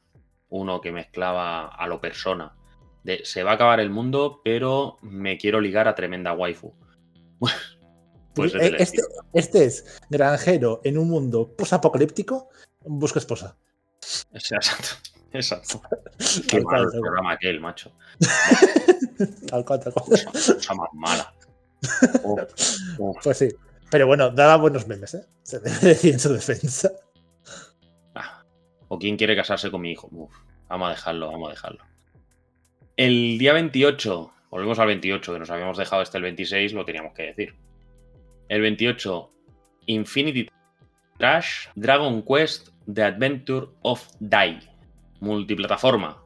[0.49, 2.55] uno que mezclaba a lo persona.
[3.03, 6.74] De, se va a acabar el mundo, pero me quiero ligar a tremenda waifu.
[8.38, 9.01] pues eh, este,
[9.33, 12.49] este, es granjero en un mundo posapocalíptico,
[12.85, 13.57] busca esposa.
[14.31, 14.89] Exacto.
[15.33, 15.81] Exacto.
[16.47, 17.91] Qué malo el programa aquel, macho.
[19.49, 20.23] Tal cual, tal cual.
[20.31, 21.33] Cosa más mala.
[23.23, 23.49] Pues sí.
[23.89, 25.25] Pero bueno, daba buenos memes, ¿eh?
[25.43, 26.91] Se debe decir en su defensa.
[28.89, 30.09] ¿O quién quiere casarse con mi hijo?
[30.69, 31.83] vamos a dejarlo, vamos a dejarlo.
[32.95, 37.13] El día 28, volvemos al 28, que nos habíamos dejado este el 26, lo teníamos
[37.13, 37.55] que decir.
[38.49, 39.31] El 28,
[39.87, 40.47] Infinity
[41.17, 44.59] Trash Dragon Quest The Adventure of Dai.
[45.19, 46.23] Multiplataforma.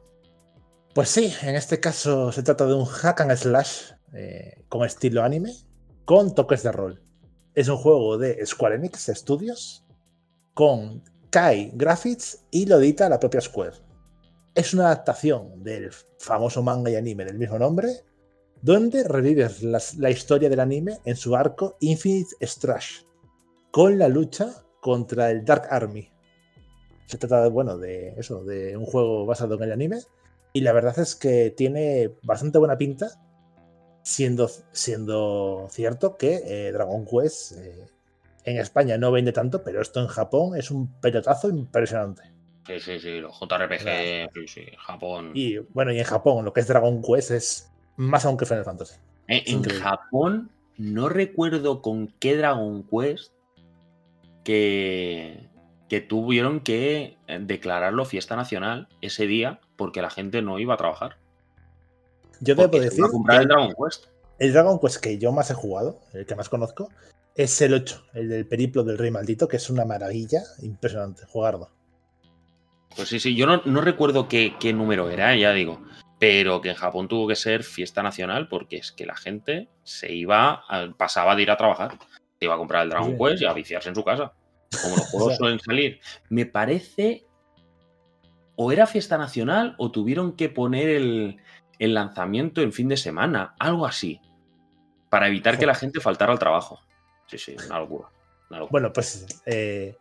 [0.94, 5.22] Pues sí, en este caso se trata de un hack and slash eh, con estilo
[5.22, 5.52] anime,
[6.04, 7.02] con toques de rol.
[7.54, 9.84] Es un juego de Square Enix Studios,
[10.54, 13.76] con Kai Graphics y lo edita la propia Square.
[14.54, 17.88] Es una adaptación del famoso manga y anime del mismo nombre,
[18.62, 23.02] donde revives la historia del anime en su arco Infinite Strash,
[23.72, 26.10] con la lucha contra el Dark Army.
[27.06, 29.98] Se trata, bueno, de eso, de un juego basado en el anime.
[30.52, 33.08] Y la verdad es que tiene bastante buena pinta,
[34.02, 37.86] siendo, siendo cierto que eh, Dragon Quest eh,
[38.44, 42.22] en España no vende tanto, pero esto en Japón es un pelotazo impresionante.
[42.66, 45.32] Sí, sí, sí, los JRPG, sí, sí, Japón.
[45.34, 48.64] Y bueno, y en Japón lo que es Dragon Quest es más aún que Final
[48.64, 48.96] Fantasy.
[49.28, 53.32] Eh, en Japón no recuerdo con qué Dragon Quest
[54.44, 55.48] que,
[55.88, 60.78] que tuvieron que eh, declararlo fiesta nacional ese día porque la gente no iba a
[60.78, 61.16] trabajar.
[62.40, 63.04] Yo debo decir.
[63.10, 64.06] comprar el Dragon Quest.
[64.38, 66.88] El Dragon Quest que yo más he jugado, el que más conozco,
[67.34, 71.70] es el 8, el del periplo del rey maldito, que es una maravilla impresionante jugarlo.
[72.96, 75.80] Pues sí, sí, yo no, no recuerdo qué, qué, número era, ya digo,
[76.22, 80.12] pero que en Japón tuvo que ser fiesta nacional porque es que la gente se
[80.12, 80.62] iba,
[80.96, 81.98] pasaba de ir a trabajar
[82.38, 84.32] iba a comprar el Dragon Quest y a viciarse en su casa.
[84.80, 86.00] Como los juegos suelen salir.
[86.28, 87.24] Me parece.
[88.54, 91.40] O era fiesta nacional o tuvieron que poner el,
[91.80, 93.56] lanzamiento en fin de semana.
[93.58, 94.20] Algo así.
[95.10, 96.78] Para evitar que la gente faltara al trabajo.
[97.26, 98.08] Sí, sí, una locura.
[98.70, 99.96] Bueno, pues eh,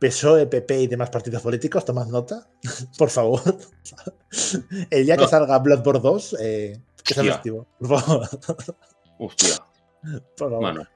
[0.00, 2.48] PSOE, PP y demás partidos políticos, tomad nota,
[2.98, 3.40] por favor.
[4.90, 8.28] El día que salga Bloodborne 2, eh, que sea festivo, por favor.
[9.18, 9.56] Hostia.
[10.36, 10.60] Por favor.
[10.60, 10.86] Bueno,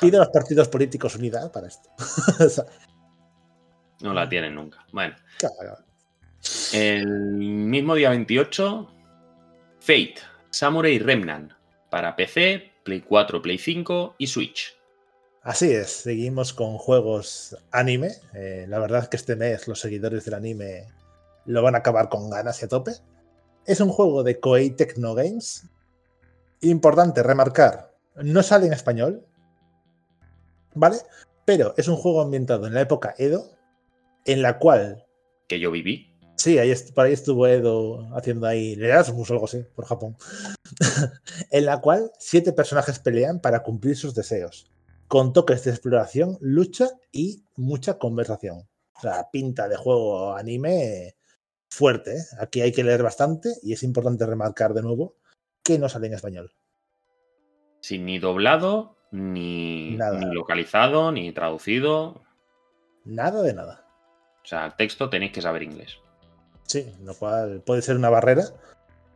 [0.00, 1.88] Pide a los partidos políticos unidad para esto.
[4.00, 4.84] no la tienen nunca.
[4.92, 5.14] Bueno.
[6.72, 8.88] El mismo día 28,
[9.78, 10.16] Fate,
[10.50, 11.52] Samurai Remnant,
[11.88, 14.79] para PC, Play 4, Play 5 y Switch.
[15.42, 18.12] Así es, seguimos con juegos anime.
[18.34, 20.86] Eh, la verdad es que este mes los seguidores del anime
[21.46, 22.92] lo van a acabar con ganas y a tope.
[23.64, 25.66] Es un juego de Koei Techno Games.
[26.60, 29.24] Importante remarcar, no sale en español,
[30.74, 30.98] ¿vale?
[31.46, 33.50] Pero es un juego ambientado en la época Edo,
[34.26, 35.06] en la cual...
[35.48, 36.14] Que yo viví.
[36.36, 40.16] Sí, ahí, por ahí estuvo Edo haciendo ahí Erasmus o algo así, por Japón.
[41.50, 44.70] en la cual siete personajes pelean para cumplir sus deseos,
[45.10, 48.68] con toques de exploración, lucha y mucha conversación.
[48.94, 51.16] O sea, pinta de juego anime
[51.68, 52.12] fuerte.
[52.12, 52.22] ¿eh?
[52.38, 55.16] Aquí hay que leer bastante y es importante remarcar de nuevo
[55.64, 56.52] que no sale en español.
[57.80, 59.98] Sin ni doblado ni,
[60.30, 62.22] localizado, ni traducido.
[63.04, 63.84] Nada de nada.
[64.44, 65.98] O sea, texto tenéis que saber inglés.
[66.68, 68.44] Sí, lo cual puede ser una barrera,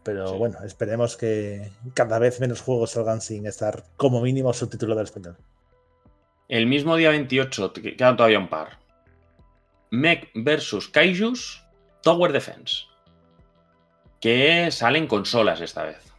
[0.02, 5.06] pero bueno, esperemos que cada vez menos juegos salgan sin estar como mínimo subtitulado al
[5.06, 5.36] español.
[6.48, 8.78] El mismo día 28, quedan todavía un par.
[9.90, 11.64] Mech vs Kaijus
[12.02, 12.84] Tower Defense.
[14.20, 16.12] Que salen consolas esta vez.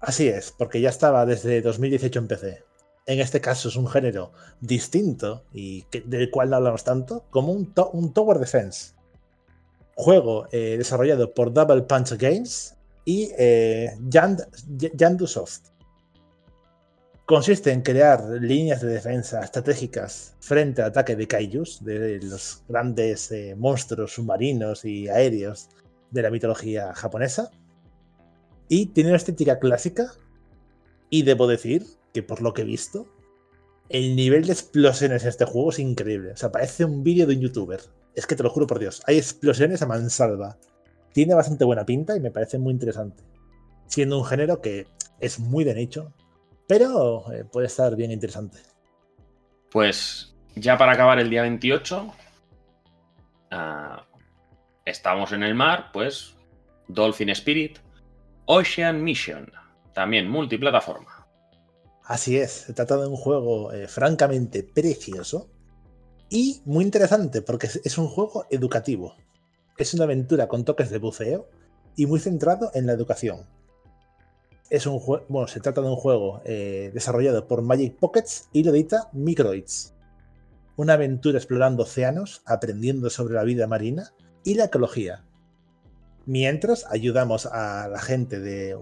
[0.00, 2.64] Así es, porque ya estaba desde 2018 en PC.
[3.06, 7.72] En este caso es un género distinto y del cual no hablamos tanto, como un,
[7.74, 8.94] Tower Defense.
[9.96, 15.75] Juego eh, desarrollado por Double Punch Games y eh, Yandusoft.
[17.26, 23.32] Consiste en crear líneas de defensa estratégicas frente al ataque de kaijus, de los grandes
[23.32, 25.68] eh, monstruos submarinos y aéreos
[26.12, 27.50] de la mitología japonesa
[28.68, 30.12] y tiene una estética clásica.
[31.10, 31.84] Y debo decir
[32.14, 33.08] que por lo que he visto,
[33.88, 36.30] el nivel de explosiones en este juego es increíble.
[36.30, 37.80] O sea, parece un vídeo de un youtuber.
[38.14, 39.02] Es que te lo juro por Dios.
[39.04, 40.58] Hay explosiones a mansalva.
[41.12, 43.24] Tiene bastante buena pinta y me parece muy interesante.
[43.88, 44.86] Siendo un género que
[45.18, 46.12] es muy de nicho,
[46.66, 48.58] pero eh, puede estar bien interesante.
[49.70, 52.12] Pues ya para acabar el día 28,
[53.50, 54.06] ah,
[54.84, 56.36] estamos en el mar, pues
[56.88, 57.78] Dolphin Spirit,
[58.46, 59.50] Ocean Mission,
[59.92, 61.26] también multiplataforma.
[62.04, 65.50] Así es, se trata de un juego eh, francamente precioso
[66.28, 69.16] y muy interesante porque es un juego educativo.
[69.76, 71.48] Es una aventura con toques de buceo
[71.96, 73.46] y muy centrado en la educación.
[74.68, 78.72] Es un bueno, se trata de un juego eh, desarrollado por Magic Pockets y lo
[78.72, 79.94] edita Microids.
[80.76, 84.12] Una aventura explorando océanos, aprendiendo sobre la vida marina
[84.44, 85.24] y la ecología,
[86.26, 88.76] mientras ayudamos a la gente de,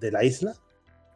[0.00, 0.54] de la isla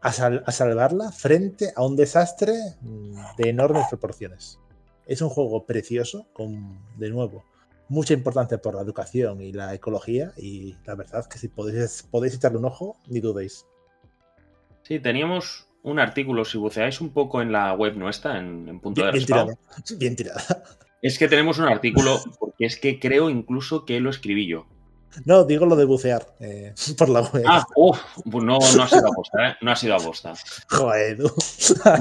[0.03, 4.59] a, sal- a salvarla frente a un desastre mm, de enormes proporciones.
[5.07, 7.45] Es un juego precioso, con, de nuevo,
[7.89, 12.35] mucha importancia por la educación y la ecología, y la verdad que si podéis, podéis
[12.35, 13.65] echarle un ojo, ni dudéis.
[14.89, 19.03] Sí, teníamos un artículo, si buceáis un poco en la web nuestra, en, en punto
[19.03, 19.99] Bien, de bien respawn, tirada.
[19.99, 20.43] Bien tirada.
[21.03, 24.67] es que tenemos un artículo, porque es que creo incluso que lo escribí yo.
[25.27, 27.45] No, digo lo de bucear eh, por la web.
[27.47, 29.57] Ah, uff, no, no ha sido aposta, ¿eh?
[29.61, 30.33] No ha sido aposta.
[30.71, 31.35] Joder, tú.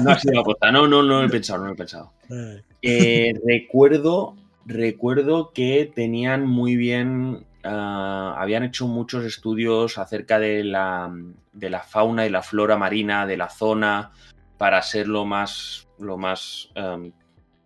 [0.02, 0.72] No ha sido aposta.
[0.72, 2.12] No, no, no lo he pensado, no lo he pensado.
[2.30, 2.62] Ay.
[2.80, 4.34] Eh, recuerdo,
[4.64, 11.12] recuerdo que tenían muy bien, ah, habían hecho muchos estudios acerca de la,
[11.52, 14.12] de la fauna y la flora marina de la zona
[14.56, 17.12] para ser lo más, lo más em,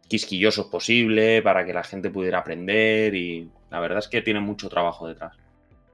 [0.09, 4.69] quisquillosos posible, para que la gente pudiera aprender y la verdad es que tienen mucho
[4.69, 5.37] trabajo detrás.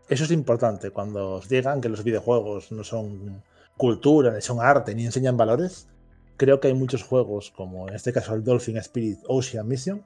[0.08, 3.42] Eso es importante cuando os digan que los videojuegos no son
[3.76, 5.88] cultura, ni son arte, ni enseñan valores.
[6.36, 10.04] Creo que hay muchos juegos, como en este caso el Dolphin Spirit Ocean Mission,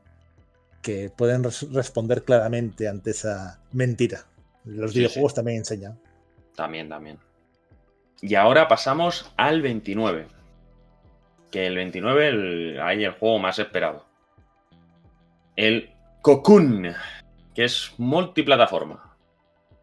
[0.83, 4.27] que pueden res- responder claramente ante esa mentira.
[4.65, 5.99] Los Sí, videojuegos también enseñan.
[6.55, 7.19] También, también.
[8.21, 10.27] Y ahora pasamos al 29.
[11.51, 14.05] Que el 29 el, hay el juego más esperado.
[15.57, 15.91] El
[16.23, 16.95] Cocoon,
[17.55, 19.09] que es multiplataforma.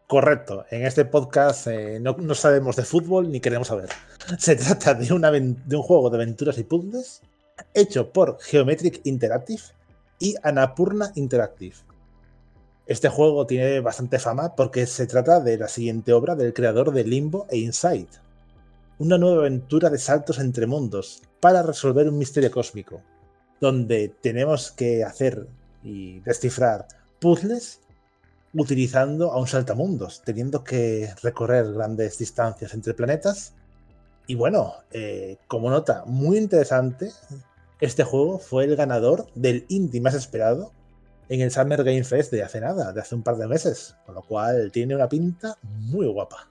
[0.06, 3.88] Correcto, en este podcast eh, no, no sabemos de fútbol ni queremos saber.
[4.38, 7.22] Se trata de, una de un juego de aventuras y puzzles
[7.74, 9.62] hecho por Geometric Interactive
[10.20, 11.74] y Annapurna Interactive.
[12.86, 17.04] Este juego tiene bastante fama porque se trata de la siguiente obra del creador de
[17.04, 18.08] Limbo e Inside.
[18.98, 23.00] Una nueva aventura de saltos entre mundos para resolver un misterio cósmico,
[23.60, 25.48] donde tenemos que hacer
[25.82, 26.86] y descifrar
[27.18, 27.80] puzzles
[28.52, 33.54] utilizando a un saltamundos, teniendo que recorrer grandes distancias entre planetas.
[34.26, 37.10] Y bueno, eh, como nota muy interesante,
[37.80, 40.72] este juego fue el ganador del indie más esperado
[41.28, 44.14] en el Summer Game Fest de hace nada, de hace un par de meses, con
[44.16, 46.48] lo cual tiene una pinta muy guapa.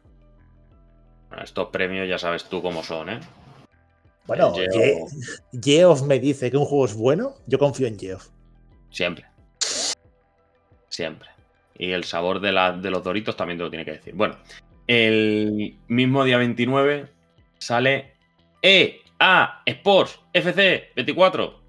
[1.29, 3.19] Bueno, estos premios ya sabes tú cómo son, ¿eh?
[4.25, 5.07] Bueno, Geo-
[5.61, 8.29] Geoff me dice que un juego es bueno, yo confío en Geoff.
[8.91, 9.25] Siempre.
[10.89, 11.29] Siempre.
[11.77, 14.13] Y el sabor de, la- de los doritos también te lo tiene que decir.
[14.15, 14.37] Bueno,
[14.87, 17.09] el mismo día 29
[17.57, 18.13] sale
[19.19, 21.59] EA Sports FC 24.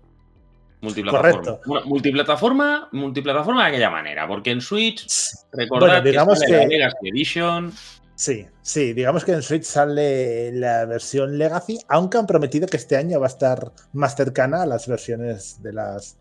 [0.83, 1.59] Multiplataforma.
[1.67, 5.07] Bueno, multiplataforma, multiplataforma de aquella manera, porque en Switch,
[5.53, 7.73] recordad Bueno, digamos que sale la Legacy Edition.
[8.15, 12.97] Sí, sí, digamos que en Switch sale la versión Legacy, aunque han prometido que este
[12.97, 16.19] año va a estar más cercana a las versiones de las.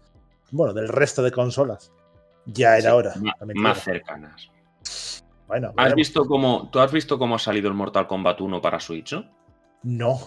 [0.51, 1.91] Bueno, del resto de consolas.
[2.45, 3.13] Ya era Sí, hora.
[3.55, 4.49] más cercanas.
[5.47, 5.95] Bueno, ¿Has veremos.
[5.95, 9.25] visto cómo, ¿Tú has visto cómo ha salido el Mortal Kombat 1 para Switch, no?
[9.83, 10.19] No.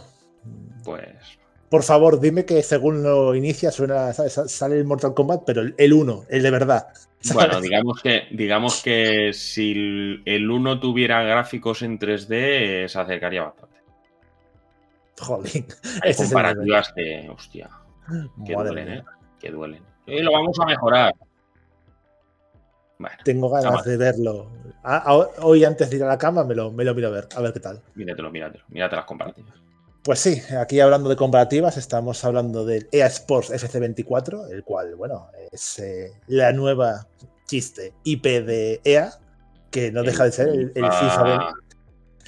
[0.84, 1.38] Pues
[1.68, 5.92] Por favor, dime que según lo inicia suena, sale el Mortal Kombat, pero el- el
[5.92, 6.88] 1, el de verdad.
[7.34, 12.98] Bueno, digamos que, digamos que si el- el 1 tuviera gráficos en 3D, eh, se
[12.98, 13.76] acercaría bastante.
[15.20, 15.66] Jolín.
[16.02, 17.28] Hay es comparativas de.
[17.30, 17.70] Hostia,
[18.44, 18.94] que Madre duelen, mía.
[18.98, 19.04] ¿eh?
[19.40, 19.82] Que duelen.
[20.06, 21.14] Y lo vamos a mejorar.
[22.98, 24.50] Bueno, Tengo ganas de verlo.
[24.82, 27.12] A- a- hoy antes de ir a la cama me lo, me lo miro a
[27.12, 27.80] ver, a ver qué tal.
[27.94, 28.64] míratelo, míratelo.
[28.68, 29.54] Mírate las comparativas.
[30.04, 35.28] Pues sí, aquí hablando de comparativas, estamos hablando del EA Sports FC24, el cual, bueno,
[35.52, 37.06] es eh, la nueva
[37.46, 39.12] chiste IP de EA,
[39.70, 41.38] que no deja de ser el, el FIFA, de-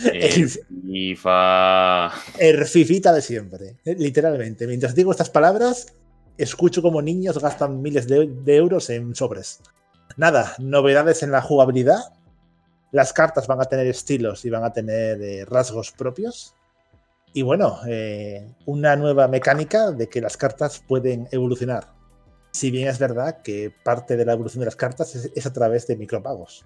[0.08, 2.12] El el- FIFA.
[2.38, 4.66] el Fifita de siempre, literalmente.
[4.68, 5.86] Mientras digo estas palabras,
[6.38, 9.60] escucho como niños gastan miles de, de euros en sobres.
[10.16, 11.98] Nada, novedades en la jugabilidad.
[12.92, 16.54] Las cartas van a tener estilos y van a tener eh, rasgos propios.
[17.34, 21.92] Y bueno, eh, una nueva mecánica de que las cartas pueden evolucionar.
[22.52, 25.52] Si bien es verdad que parte de la evolución de las cartas es, es a
[25.52, 26.64] través de micropagos.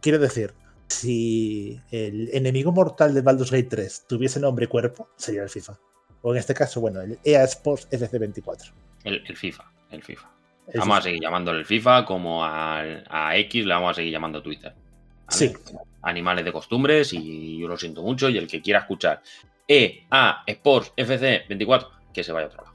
[0.00, 0.54] Quiero decir,
[0.88, 5.78] si el enemigo mortal de Baldur's Gate 3 tuviese nombre y cuerpo, sería el FIFA.
[6.22, 8.72] O en este caso, bueno, el EA Sports FC24.
[9.04, 9.70] El, el FIFA.
[9.90, 10.30] El FIFA.
[10.68, 14.12] El vamos a seguir llamándole el FIFA como al- a, X le vamos a seguir
[14.12, 14.74] llamando Twitter.
[15.28, 15.52] Sí.
[16.00, 19.20] Animales de costumbres y yo lo siento mucho y el que quiera escuchar
[19.68, 22.74] EA Sports FC 24 que se vaya a otro lado.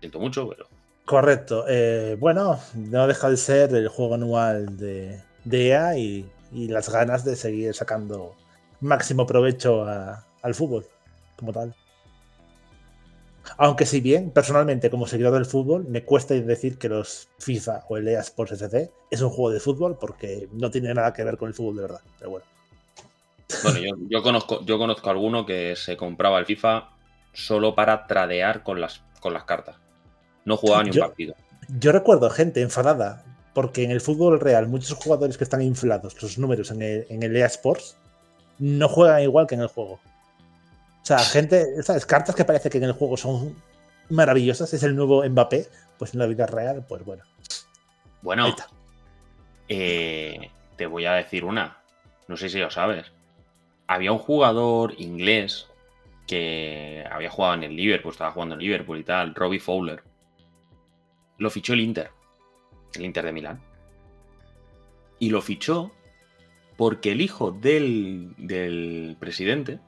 [0.00, 0.68] Siento mucho, pero
[1.04, 1.64] Correcto.
[1.68, 6.90] Eh, bueno, no deja de ser el juego anual de, de EA y, y las
[6.90, 8.34] ganas de seguir sacando
[8.80, 10.84] máximo provecho a- al fútbol
[11.36, 11.74] como tal.
[13.58, 17.96] Aunque si bien, personalmente, como seguidor del fútbol, me cuesta decir que los FIFA o
[17.96, 21.36] el EA Sports FC es un juego de fútbol porque no tiene nada que ver
[21.36, 22.00] con el fútbol de verdad.
[22.18, 22.46] Pero bueno.
[23.62, 26.90] Bueno, yo, conozco, yo conozco alguno que se compraba el FIFA
[27.32, 29.76] solo para tradear con las, con las cartas.
[30.44, 31.34] No jugaba ni un partido.
[31.68, 33.24] Yo recuerdo gente enfadada
[33.54, 37.22] porque en el fútbol real muchos jugadores que están inflados, los números en el, en
[37.22, 37.96] el EA Sports,
[38.58, 39.94] no juegan igual que en el juego.
[39.94, 43.54] O sea, gente, esas cartas que parece que en el juego son
[44.08, 45.68] maravillosas, es el nuevo Mbappé,
[45.98, 47.24] pues en la vida real, pues bueno.
[48.22, 48.54] Bueno,
[49.68, 51.78] eh, te voy a decir una,
[52.28, 53.15] no sé si lo sabes
[53.86, 55.68] había un jugador inglés
[56.26, 60.02] que había jugado en el Liverpool, estaba jugando en Liverpool y tal, Robbie Fowler.
[61.38, 62.10] Lo fichó el Inter,
[62.94, 63.60] el Inter de Milán.
[65.18, 65.92] Y lo fichó
[66.76, 69.78] porque el hijo del, del presidente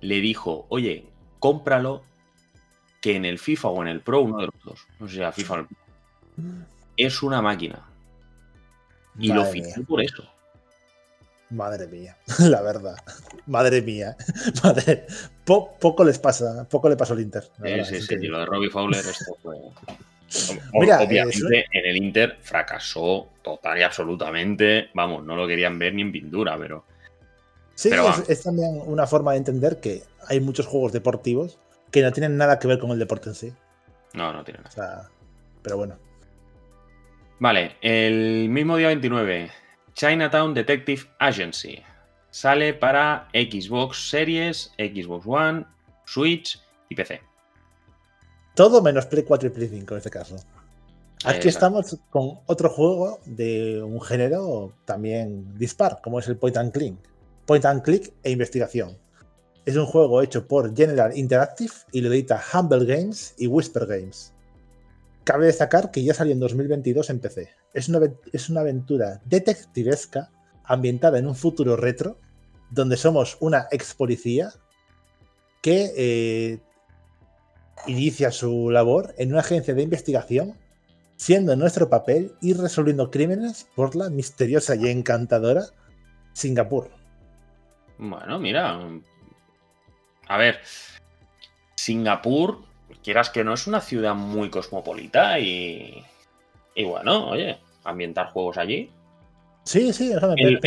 [0.00, 1.06] le dijo, oye,
[1.38, 2.02] cómpralo,
[3.00, 5.20] que en el FIFA o en el Pro, uno de los dos, no sé si
[5.20, 5.76] era FIFA o el Pro,
[6.96, 7.84] es una máquina.
[9.18, 10.31] Y lo fichó por eso.
[11.52, 12.96] Madre mía, la verdad.
[13.46, 14.16] Madre mía.
[14.64, 15.06] Madre...
[15.44, 17.44] poco les pasa, poco le pasó al Inter.
[17.62, 19.56] Sí, sí, sí, lo de Robbie Fowler, esto fue.
[20.72, 24.88] Mira, Obviamente en el Inter fracasó total y absolutamente.
[24.94, 26.84] Vamos, no lo querían ver ni en pintura, pero.
[27.74, 27.90] Sí,
[28.28, 31.58] es, también una forma de entender que hay muchos juegos deportivos
[31.90, 33.52] que no tienen nada que ver con el deporte en sí.
[34.14, 35.10] No, no tienen nada.
[35.62, 35.98] pero bueno.
[37.38, 39.50] Vale, el mismo día 29
[39.94, 41.82] Chinatown Detective Agency.
[42.30, 45.66] Sale para Xbox Series, Xbox One,
[46.06, 47.20] Switch y PC.
[48.54, 50.36] Todo menos Play 4 y Play 5 en este caso.
[51.24, 56.72] Aquí estamos con otro juego de un género también dispar, como es el Point and
[56.72, 56.96] Click.
[57.46, 58.98] Point and Click e investigación.
[59.64, 64.32] Es un juego hecho por General Interactive y lo edita Humble Games y Whisper Games.
[65.24, 67.50] Cabe destacar que ya salió en 2022 en PC.
[67.74, 68.00] Es una,
[68.32, 70.30] es una aventura detectivesca
[70.64, 72.18] ambientada en un futuro retro,
[72.70, 74.52] donde somos una ex policía
[75.60, 76.60] que eh,
[77.86, 80.58] inicia su labor en una agencia de investigación,
[81.16, 85.66] siendo nuestro papel ir resolviendo crímenes por la misteriosa y encantadora
[86.32, 86.90] Singapur.
[87.98, 88.80] Bueno, mira.
[90.26, 90.60] A ver,
[91.76, 92.64] Singapur
[93.02, 96.04] quieras que no es una ciudad muy cosmopolita y,
[96.74, 98.90] y bueno, oye, ambientar juegos allí.
[99.64, 100.58] Sí, sí, el,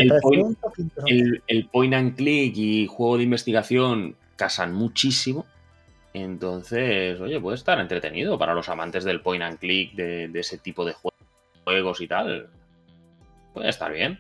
[1.47, 5.45] el, point, and click y juego de investigación casan muchísimo.
[6.14, 10.85] Entonces, oye, puede estar entretenido para los amantes del point and click, de, ese tipo
[10.85, 10.95] de
[11.65, 12.49] juegos y tal.
[13.53, 14.19] Puede estar bien.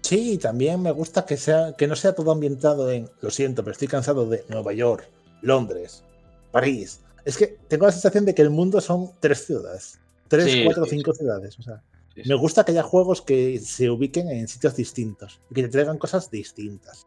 [0.00, 3.72] Sí, también me gusta que sea que no sea todo ambientado en, lo siento, pero
[3.72, 5.06] estoy cansado de Nueva York,
[5.42, 6.04] Londres,
[6.50, 10.00] París, es que tengo la sensación de que el mundo son tres ciudades.
[10.28, 11.58] Tres, cuatro, cinco ciudades.
[11.58, 11.82] O sea,
[12.24, 15.98] me gusta que haya juegos que se ubiquen en sitios distintos y que te traigan
[15.98, 17.06] cosas distintas.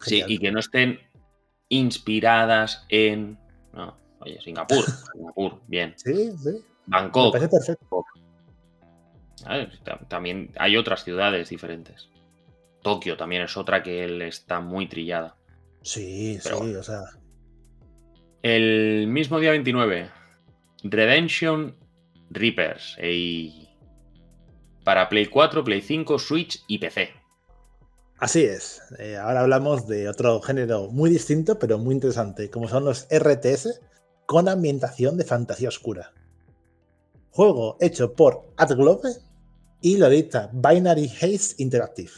[0.00, 0.98] Sí, y que no estén
[1.68, 3.38] inspiradas en.
[3.72, 4.84] No, oye, Singapur.
[5.12, 5.94] Singapur, bien.
[5.96, 6.64] Sí, sí.
[6.86, 7.34] Bangkok.
[7.34, 8.04] Me parece perfecto.
[10.08, 12.08] También hay otras ciudades diferentes.
[12.82, 15.36] Tokio también es otra que él está muy trillada.
[15.82, 17.02] Sí, sí, o sea.
[18.42, 20.10] El mismo día 29,
[20.82, 21.76] Redemption
[22.28, 22.96] Reapers.
[24.82, 27.10] Para Play 4, Play 5, Switch y PC.
[28.18, 28.82] Así es.
[28.98, 33.80] Eh, ahora hablamos de otro género muy distinto, pero muy interesante, como son los RTS
[34.26, 36.12] con ambientación de fantasía oscura.
[37.30, 39.10] Juego hecho por AdGlobe
[39.80, 42.10] y lo edita Binary Haze Interactive.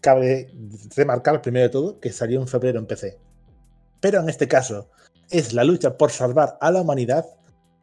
[0.00, 0.52] Cabe
[0.94, 3.18] remarcar primero de todo que salió en febrero en PC.
[4.00, 4.88] Pero en este caso,
[5.32, 7.24] es la lucha por salvar a la humanidad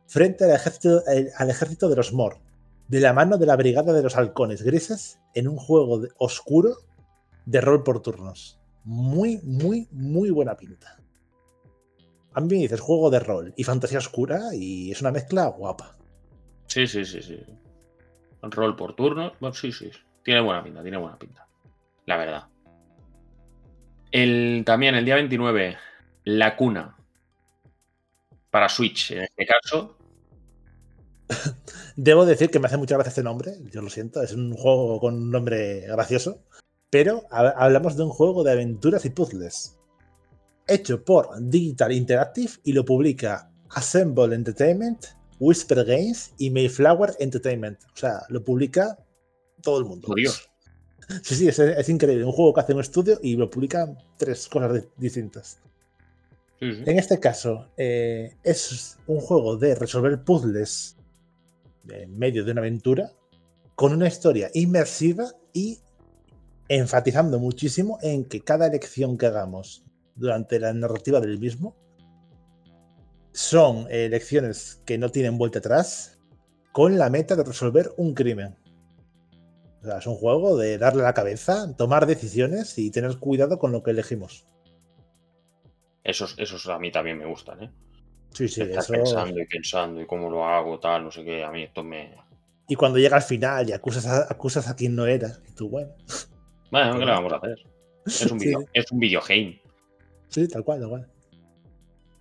[0.07, 1.01] frente al ejército,
[1.37, 2.37] al ejército de los Mor,
[2.87, 6.75] de la mano de la Brigada de los Halcones Grises, en un juego oscuro
[7.45, 8.59] de rol por turnos.
[8.83, 10.99] Muy, muy, muy buena pinta.
[12.33, 15.97] A mí me dices juego de rol y fantasía oscura y es una mezcla guapa.
[16.67, 17.43] Sí, sí, sí, sí.
[18.41, 19.91] Rol por turnos, sí, sí.
[20.23, 21.47] Tiene buena pinta, tiene buena pinta.
[22.05, 22.47] La verdad.
[24.11, 25.77] El, también el día 29,
[26.23, 26.98] La Cuna,
[28.49, 29.97] para Switch, en este caso.
[31.95, 34.99] Debo decir que me hace mucha gracia este nombre, yo lo siento, es un juego
[34.99, 36.43] con un nombre gracioso,
[36.89, 39.77] pero hablamos de un juego de aventuras y puzzles,
[40.67, 45.05] hecho por Digital Interactive y lo publica Assemble Entertainment,
[45.39, 47.79] Whisper Games y Mayflower Entertainment.
[47.93, 48.97] O sea, lo publica
[49.61, 50.13] todo el mundo.
[50.15, 50.49] Dios.
[51.23, 52.23] Sí, sí, es, increíble.
[52.23, 55.59] Un juego que hace un estudio y lo publica tres cosas distintas.
[56.61, 60.97] En este caso, eh, es un juego de resolver puzzles
[61.89, 63.11] en medio de una aventura
[63.75, 65.79] con una historia inmersiva y
[66.67, 71.75] enfatizando muchísimo en que cada elección que hagamos durante la narrativa del mismo
[73.31, 76.19] son elecciones que no tienen vuelta atrás
[76.73, 78.57] con la meta de resolver un crimen.
[79.81, 83.71] O sea, es un juego de darle la cabeza, tomar decisiones y tener cuidado con
[83.71, 84.45] lo que elegimos.
[86.03, 87.71] Esos, esos a mí también me gustan, ¿eh?
[88.31, 88.93] Sí, sí, Estás eso...
[88.93, 91.43] pensando y pensando y cómo lo hago, tal, no sé qué.
[91.43, 92.15] A mí esto me.
[92.67, 95.69] Y cuando llega al final y acusas a, acusas a quien no era, y tú,
[95.69, 95.91] bueno.
[96.71, 97.57] Bueno, ¿qué le vamos a hacer?
[98.05, 98.45] Es un, Sí.
[98.45, 99.61] video, es un videogame.
[100.27, 101.07] Sí, tal cual, tal cual.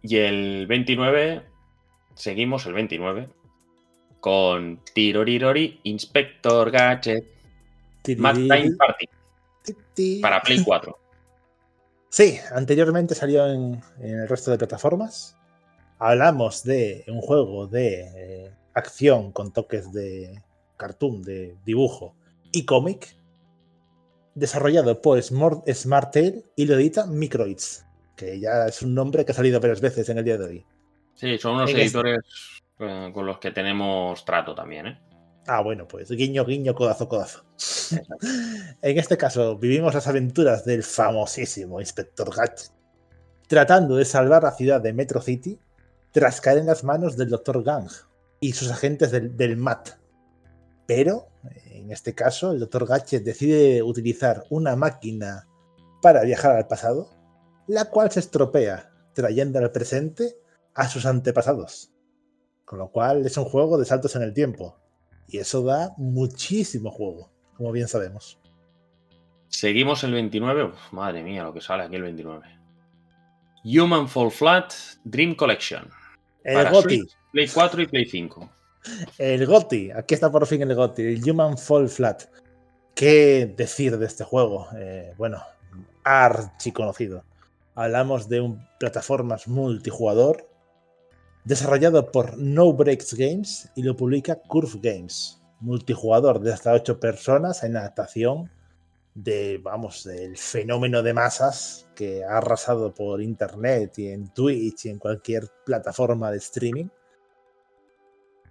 [0.03, 1.43] Y el 29,
[2.15, 3.29] seguimos el 29,
[4.21, 7.25] con Tirorirori Inspector Gadget
[8.17, 9.07] Mad Time Party
[10.23, 10.99] para Play 4.
[12.11, 15.37] Sí, anteriormente salió en, en el resto de plataformas.
[15.99, 18.01] Hablamos de un juego de
[18.47, 20.43] eh, acción con toques de
[20.77, 22.15] cartoon, de dibujo
[22.53, 23.15] y cómic,
[24.35, 25.67] desarrollado por Smart,
[26.57, 27.85] y lo edita Microids,
[28.17, 30.67] que ya es un nombre que ha salido varias veces en el día de hoy.
[31.15, 32.21] Sí, son unos En este- editores
[32.79, 34.99] eh, con los que tenemos trato también, ¿eh?
[35.51, 37.43] Ah, bueno, pues guiño, guiño, codazo, codazo.
[38.83, 42.71] en este caso, vivimos las aventuras del famosísimo Inspector Gadget,
[43.47, 45.59] tratando de salvar la ciudad de Metro City
[46.13, 47.65] tras caer en las manos del Dr.
[47.65, 47.89] Gang
[48.41, 49.89] y sus agentes del, del MAT.
[50.87, 51.29] Pero,
[51.65, 52.87] en este caso, el Dr.
[52.87, 55.49] Gadget decide utilizar una máquina
[56.03, 57.09] para viajar al pasado,
[57.67, 60.37] la cual se estropea, trayendo al presente
[60.75, 61.91] a sus antepasados.
[62.67, 64.79] Con lo cual es un juego de saltos en el tiempo.
[65.29, 68.39] Y eso da muchísimo juego, como bien sabemos.
[69.49, 70.65] Seguimos el 29.
[70.65, 72.47] Uf, madre mía, lo que sale aquí el 29.
[73.65, 74.73] Human Fall Flat
[75.05, 75.89] Dream Collection.
[76.45, 78.51] El para GOTI, Switch, Play 4 y Play 5.
[79.19, 82.25] el GOTI, aquí está por fin el GOTI, el Human Fall Flat.
[82.95, 84.67] ¿Qué decir de este juego?
[84.77, 85.43] Eh, bueno,
[86.05, 87.25] archi conocido.
[87.75, 90.49] Hablamos de un plataformas multijugador
[91.49, 95.41] desarrollado por No Breaks Games y lo publica Curve Games.
[95.61, 98.51] Multijugador de hasta 8 personas en adaptación
[99.15, 104.91] de, vamos, del fenómeno de masas que ha arrasado por internet y en Twitch y
[104.91, 106.89] en cualquier plataforma de streaming.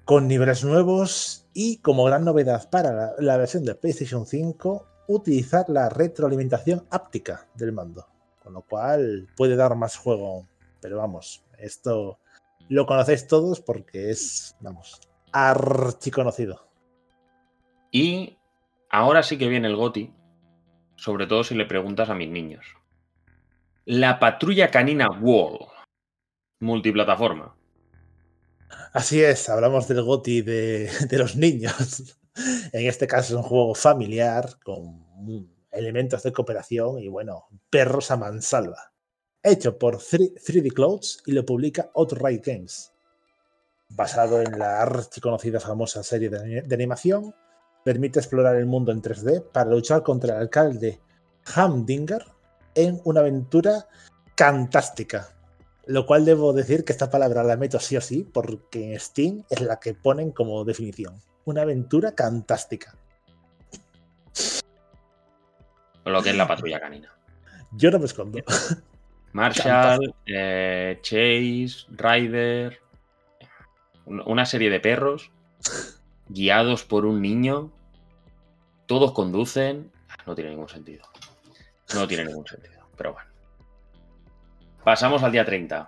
[0.03, 5.69] Con niveles nuevos y como gran novedad para la, la versión de PlayStation 5, utilizar
[5.69, 8.07] la retroalimentación áptica del mando.
[8.41, 10.48] Con lo cual puede dar más juego.
[10.82, 12.18] Pero vamos, esto
[12.69, 16.69] lo conocéis todos porque es, vamos, archiconocido.
[17.91, 18.38] Y
[18.89, 20.14] ahora sí que viene el GOTI,
[20.95, 22.65] sobre todo si le preguntas a mis niños.
[23.85, 25.60] La patrulla canina Wall.
[26.60, 27.56] Multiplataforma.
[28.94, 32.15] Así es, hablamos del GOTI de, de los niños.
[32.72, 35.07] En este caso es un juego familiar con
[35.72, 38.94] elementos de cooperación y bueno, perros a mansalva.
[39.43, 42.93] Hecho por 3D Clouds y lo publica Outright Games.
[43.89, 47.34] Basado en la archiconocida famosa serie de, animación,
[47.85, 50.99] permite explorar el mundo en 3D para luchar contra el alcalde
[51.55, 52.26] Hamdinger
[52.76, 53.88] en una aventura
[54.35, 55.30] fantástica.
[55.85, 59.45] Lo cual debo decir que esta palabra la meto sí o sí, porque en Steam
[59.49, 61.22] es la que ponen como definición.
[61.45, 62.97] Una aventura fantástica.
[66.03, 67.18] Lo que es la patrulla canina.
[67.72, 68.39] Yo no me escondo.
[69.38, 72.81] Marshall, eh, Chase, Ryder.
[74.05, 75.31] Una serie de perros
[76.27, 77.72] guiados por un niño.
[78.88, 79.91] Todos conducen.
[80.26, 81.05] No tiene ningún sentido.
[81.93, 82.89] No tiene ningún sentido.
[82.97, 83.30] Pero bueno.
[84.84, 85.88] Pasamos al día 30.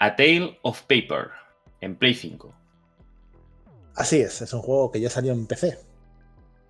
[0.00, 1.30] A Tale of Paper.
[1.80, 2.52] En Play 5.
[3.94, 5.78] Así es, es un juego que ya salió en PC.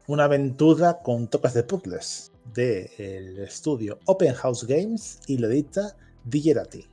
[0.06, 6.86] Una aventura con toques de puzzles del estudio Open House Games y lo edita Digerati.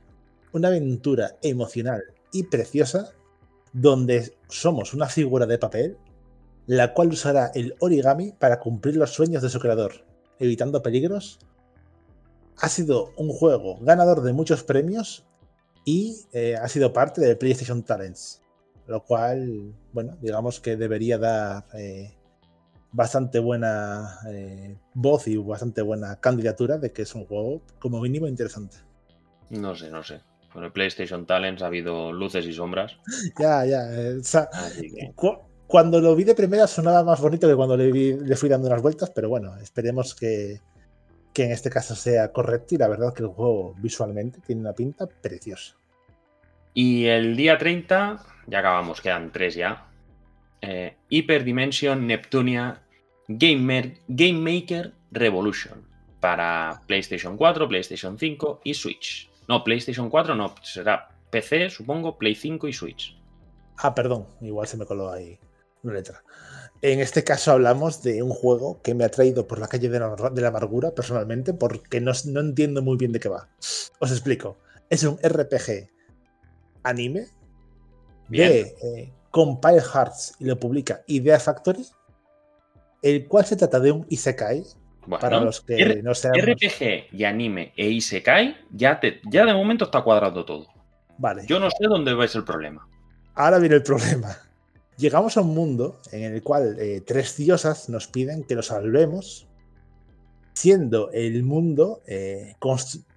[0.52, 2.02] Una aventura emocional
[2.32, 3.12] y preciosa
[3.72, 5.98] donde somos una figura de papel
[6.68, 10.04] la cual usará el origami para cumplir los sueños de su creador,
[10.38, 11.38] evitando peligros.
[12.58, 15.24] Ha sido un juego ganador de muchos premios
[15.86, 18.42] y eh, ha sido parte del PlayStation Talents,
[18.86, 22.17] lo cual, bueno, digamos que debería dar eh,
[22.92, 28.26] bastante buena eh, voz y bastante buena candidatura de que es un juego como mínimo
[28.26, 28.76] interesante.
[29.50, 30.20] No sé, no sé.
[30.52, 32.96] Con el PlayStation Talents ha habido luces y sombras.
[33.38, 33.92] Ya, ya.
[33.92, 35.12] eh, o sea, Así que.
[35.14, 38.48] cu- cuando lo vi de primera sonaba más bonito que cuando le, vi- le fui
[38.48, 40.60] dando unas vueltas, pero bueno, esperemos que,
[41.34, 44.72] que en este caso sea correcto y la verdad que el juego visualmente tiene una
[44.72, 45.74] pinta preciosa.
[46.72, 49.87] Y el día 30, ya acabamos, quedan tres ya.
[50.60, 52.82] Eh, Hyper Dimension Neptunia
[53.28, 55.86] Game, Game Maker Revolution
[56.20, 59.30] para PlayStation 4, PlayStation 5 y Switch.
[59.46, 63.16] No, PlayStation 4 no, será PC, supongo, Play 5 y Switch.
[63.78, 65.38] Ah, perdón, igual se me coló ahí
[65.82, 66.22] una letra.
[66.82, 69.98] En este caso hablamos de un juego que me ha traído por la calle de
[69.98, 73.48] la, amargura personalmente porque no, entiendo muy bien de qué va.
[73.98, 74.58] Os explico.
[74.88, 75.90] Es un RPG
[76.84, 77.26] anime
[78.28, 81.84] de eh, Compile Hearts y lo publica Idea Factory,
[83.02, 84.64] el cual se trata de un Isekai.
[85.08, 86.34] para los que no sean.
[86.34, 90.66] RPG y anime e Isekai, ya, te, ya de momento está cuadrado todo.
[91.18, 91.44] Vale.
[91.46, 92.88] Yo no sé dónde va el problema.
[93.34, 94.36] Ahora viene el problema.
[94.96, 99.46] Llegamos a un mundo en el cual eh, tres diosas nos piden que lo salvemos,
[100.54, 102.56] siendo el mundo eh,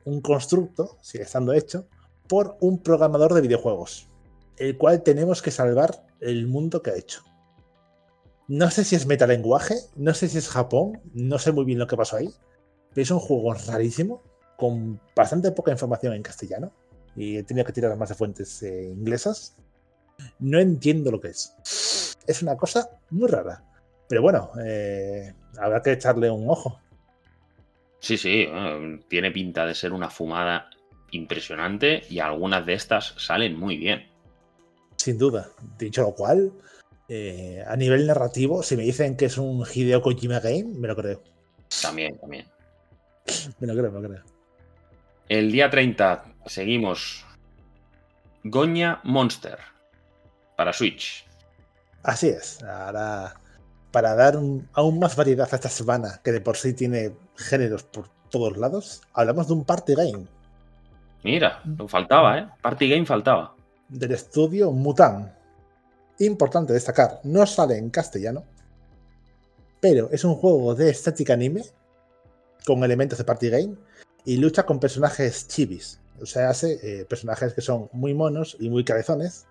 [0.05, 1.88] un constructo, sigue estando hecho,
[2.27, 4.10] por un programador de videojuegos,
[4.61, 7.23] el cual tenemos que salvar el mundo que ha hecho.
[8.47, 11.88] No sé si es metalenguaje, no sé si es Japón, no sé muy bien lo
[11.88, 12.29] que pasó ahí,
[12.93, 14.21] pero es un juego rarísimo,
[14.57, 16.71] con bastante poca información en castellano,
[17.15, 19.57] y he tenido que tirar más de fuentes eh, inglesas.
[20.38, 22.15] No entiendo lo que es.
[22.27, 23.63] Es una cosa muy rara.
[24.07, 26.79] Pero bueno, eh, habrá que echarle un ojo.
[27.99, 28.47] Sí, sí,
[29.07, 30.69] tiene pinta de ser una fumada
[31.11, 34.10] impresionante y algunas de estas salen muy bien.
[35.01, 35.49] Sin duda.
[35.79, 36.51] Dicho lo cual,
[37.09, 40.95] eh, a nivel narrativo, si me dicen que es un Hideo Kojima Game, me lo
[40.95, 41.23] creo.
[41.81, 42.45] También, también.
[43.59, 44.23] me lo creo, me lo creo.
[45.27, 47.25] El día 30 seguimos.
[48.43, 49.57] Goña Monster
[50.55, 51.25] para Switch.
[52.03, 52.61] Así es.
[52.61, 53.33] Ahora,
[53.89, 54.35] para dar
[54.73, 59.01] aún más variedad a esta semana, que de por sí tiene géneros por todos lados,
[59.13, 60.27] hablamos de un party game.
[61.23, 62.47] Mira, lo faltaba, ¿eh?
[62.61, 63.55] Party game faltaba.
[63.91, 65.35] Del estudio Mutan.
[66.19, 68.45] Importante destacar, no sale en castellano,
[69.81, 71.63] pero es un juego de estética anime
[72.65, 73.76] con elementos de party game
[74.23, 75.99] y lucha con personajes chivis.
[76.22, 79.45] O sea, hace eh, personajes que son muy monos y muy cabezones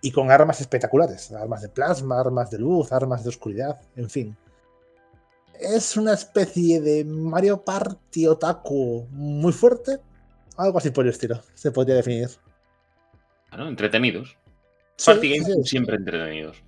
[0.00, 4.36] y con armas espectaculares, armas de plasma, armas de luz, armas de oscuridad, en fin.
[5.60, 9.98] Es una especie de Mario Party otaku muy fuerte,
[10.56, 12.28] algo así por el estilo, se podría definir.
[13.56, 14.36] Bueno, entretenidos.
[15.02, 16.58] Party games siempre entretenidos.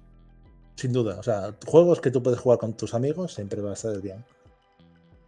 [0.75, 3.75] Sin duda, o sea, juegos que tú puedes jugar con tus amigos siempre va a
[3.75, 4.25] estar bien.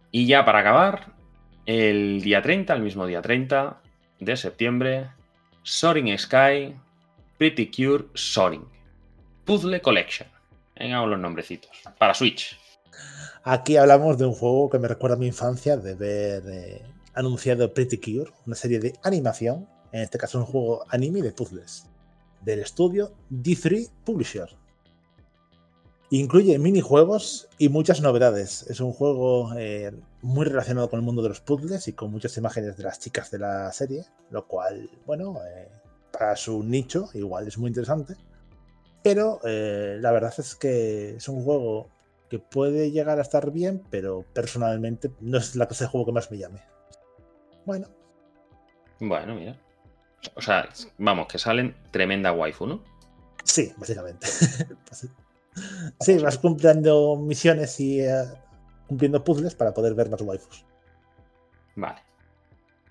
[0.09, 1.13] Y ya para acabar,
[1.67, 3.79] el día 30, el mismo día 30
[4.19, 5.11] de septiembre,
[5.61, 6.75] Soaring Sky
[7.37, 8.65] Pretty Cure Soaring.
[9.45, 10.27] Puzzle Collection.
[10.79, 11.69] Venga los nombrecitos.
[11.99, 12.57] Para Switch.
[13.43, 16.81] Aquí hablamos de un juego que me recuerda a mi infancia de ver eh,
[17.13, 21.85] anunciado Pretty Cure, una serie de animación, en este caso un juego anime de puzzles,
[22.41, 24.49] del estudio D3 Publisher.
[26.09, 28.63] Incluye minijuegos y muchas novedades.
[28.69, 32.35] Es un juego eh, muy relacionado con el mundo de los puzzles y con muchas
[32.37, 35.69] imágenes de las chicas de la serie, lo cual, bueno, eh,
[36.11, 38.15] para su nicho, igual es muy interesante.
[39.03, 41.87] Pero eh, la verdad es que es un juego
[42.29, 46.11] que puede llegar a estar bien, pero personalmente no es la clase de juego que
[46.11, 46.61] más me llame.
[47.65, 47.87] Bueno.
[48.99, 49.59] Bueno, mira.
[50.35, 52.83] O sea, vamos, que salen tremenda waifu, ¿no?
[53.43, 54.27] Sí, básicamente.
[55.99, 58.23] sí, vas cumpliendo misiones y eh,
[58.87, 60.65] cumpliendo puzzles para poder ver más waifus.
[61.75, 62.01] Vale.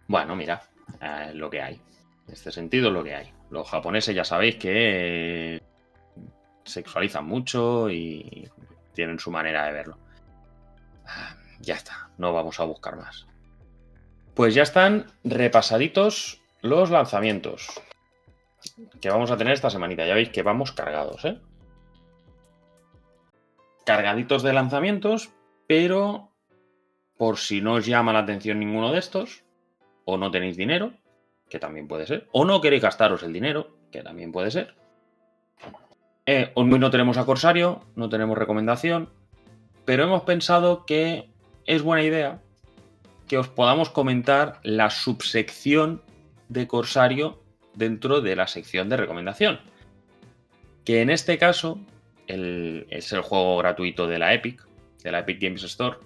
[0.08, 0.62] Bueno, mira,
[1.00, 1.74] eh, lo que hay.
[2.26, 3.32] En este sentido es lo que hay.
[3.50, 5.62] Los japoneses ya sabéis que
[6.64, 8.48] sexualizan mucho y
[8.94, 9.98] tienen su manera de verlo.
[11.06, 13.26] Ah, ya está, no vamos a buscar más.
[14.34, 17.68] Pues ya están repasaditos los lanzamientos
[19.00, 20.06] que vamos a tener esta semanita.
[20.06, 21.38] Ya veis que vamos cargados, ¿eh?
[23.84, 25.30] Cargaditos de lanzamientos,
[25.66, 26.30] pero
[27.16, 29.44] por si no os llama la atención ninguno de estos,
[30.04, 30.92] o no tenéis dinero,
[31.48, 32.28] que también puede ser.
[32.32, 34.74] O no queréis gastaros el dinero, que también puede ser.
[36.26, 39.10] Eh, hoy no tenemos a Corsario, no tenemos recomendación,
[39.84, 41.28] pero hemos pensado que
[41.66, 42.40] es buena idea
[43.26, 46.02] que os podamos comentar la subsección
[46.50, 47.42] de Corsario
[47.74, 49.60] dentro de la sección de recomendación.
[50.84, 51.80] Que en este caso
[52.26, 54.66] es el juego gratuito de la Epic,
[55.02, 55.96] de la Epic Games Store.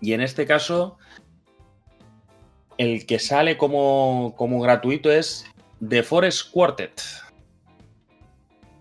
[0.00, 0.96] Y en este caso
[2.78, 5.44] el que sale como, gratuito es
[5.86, 7.02] The Forest Quartet.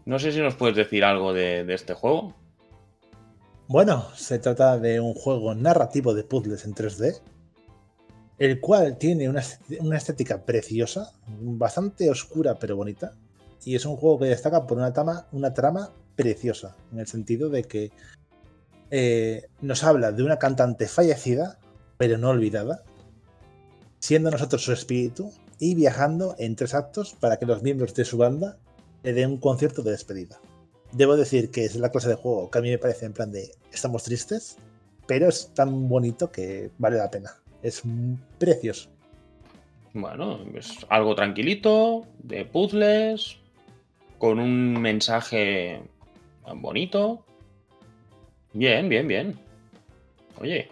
[0.05, 2.33] No sé si nos puedes decir algo de, este juego.
[3.67, 7.19] Bueno, se trata de un juego narrativo de puzzles en 3D,
[8.39, 9.41] el cual tiene una,
[9.97, 13.13] estética preciosa, bastante oscura pero bonita,
[13.63, 17.49] y es un juego que destaca por una trama, una trama preciosa, en el sentido
[17.49, 17.91] de que
[18.91, 21.59] eh, nos habla de una cantante fallecida,
[21.97, 22.83] pero no olvidada,
[23.99, 28.17] siendo nosotros su espíritu y viajando en tres actos para que los miembros de su
[28.17, 28.57] banda
[29.03, 30.39] le den un concierto de despedida.
[30.91, 33.31] Debo decir que es la clase de juego que a mí me parece en plan
[33.31, 34.57] de estamos tristes,
[35.07, 37.35] pero es tan bonito que vale la pena.
[37.63, 37.83] Es
[38.37, 38.89] precioso.
[39.93, 43.37] Bueno, es algo tranquilito, de puzzles,
[44.17, 45.81] con un mensaje
[46.55, 47.25] bonito.
[48.53, 49.39] Bien, bien, bien.
[50.39, 50.69] Oye,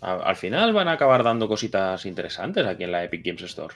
[0.00, 3.74] al final van a acabar dando cositas interesantes aquí en la Epic Games Store.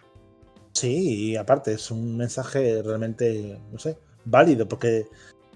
[0.72, 5.06] Sí, y aparte es un mensaje realmente, no sé, válido, porque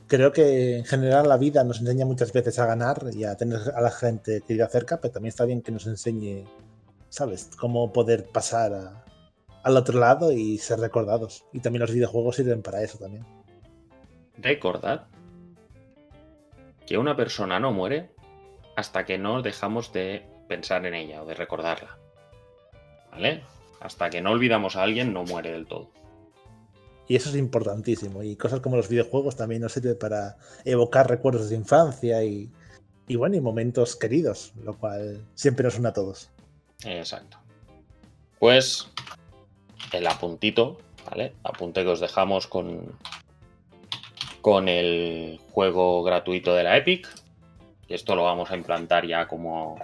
[0.09, 3.61] creo que en general la vida nos enseña muchas veces a ganar y a tener
[3.75, 6.45] a la gente querida cerca, pero también está bien que nos enseñe,
[7.09, 9.05] ¿sabes?, cómo poder pasar
[9.63, 11.45] al otro lado y ser recordados.
[11.53, 13.25] Y también los videojuegos sirven para eso también.
[14.39, 15.07] Recordad
[16.87, 18.11] que una persona no muere
[18.77, 21.99] hasta que no dejamos de pensar en ella o de recordarla.
[23.11, 23.43] ¿Vale?
[23.81, 25.91] Hasta que no olvidamos a alguien no muere del todo.
[27.09, 28.23] Y eso es importantísimo.
[28.23, 32.51] Y cosas como los videojuegos también nos sirven para evocar recuerdos de infancia y,
[33.09, 36.31] y bueno, y momentos queridos, lo cual siempre nos une a todos.
[36.85, 37.39] Exacto.
[38.39, 38.89] Pues
[39.93, 40.79] el apuntito,
[41.11, 41.33] ¿vale?
[41.43, 42.93] Apunte que os dejamos con,
[44.43, 47.09] con el juego gratuito de la Epic.
[47.89, 49.79] Y esto lo vamos a implantar ya como...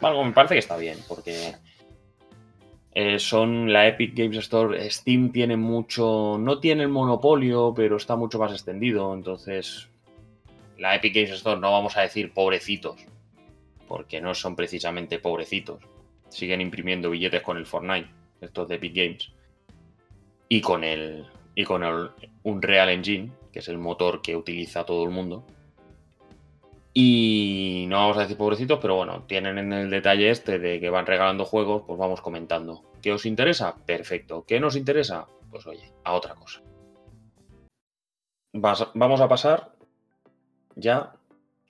[0.00, 1.56] Algo me parece que está bien, porque
[2.98, 4.90] eh, son la Epic Games Store.
[4.90, 6.38] Steam tiene mucho.
[6.40, 9.12] No tiene el monopolio, pero está mucho más extendido.
[9.12, 9.90] Entonces,
[10.78, 12.96] la Epic Games Store no vamos a decir pobrecitos,
[13.86, 15.82] porque no son precisamente pobrecitos.
[16.30, 18.08] Siguen imprimiendo billetes con el Fortnite,
[18.40, 19.30] estos de Epic Games.
[20.48, 21.26] Y con el.
[21.54, 22.08] Y con el
[22.44, 25.44] Unreal Engine, que es el motor que utiliza todo el mundo.
[26.98, 30.88] Y no vamos a decir pobrecitos, pero bueno, tienen en el detalle este de que
[30.88, 32.84] van regalando juegos, pues vamos comentando.
[33.02, 33.76] ¿Qué os interesa?
[33.84, 34.46] Perfecto.
[34.46, 35.26] ¿Qué nos interesa?
[35.50, 36.62] Pues oye, a otra cosa.
[38.94, 39.74] vamos a pasar
[40.74, 41.12] ya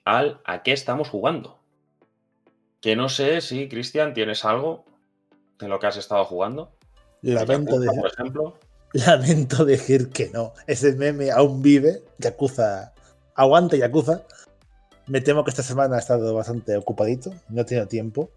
[0.05, 1.59] al a qué estamos jugando.
[2.79, 4.85] Que no sé si, Cristian, tienes algo
[5.59, 6.71] de lo que has estado jugando.
[7.21, 8.57] Lamento, de, por ejemplo.
[8.93, 10.53] lamento decir que no.
[10.67, 12.01] Ese meme aún vive.
[12.17, 12.93] Yakuza.
[13.35, 14.23] Aguante, Yakuza.
[15.07, 18.29] Me temo que esta semana ha estado bastante ocupadito, no he tenido tiempo.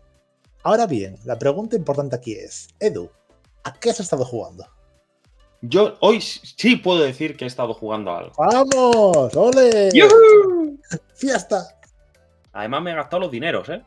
[0.63, 3.11] Ahora bien, la pregunta importante aquí es, Edu,
[3.65, 4.67] ¿a qué has estado jugando?
[5.63, 8.33] Yo hoy sí puedo decir que he estado jugando a algo.
[8.39, 9.35] ¡Vamos!
[9.35, 9.91] ¡Ole!
[11.15, 11.77] ¡Fiesta!
[12.53, 13.83] Además me he gastado los dineros, ¿eh?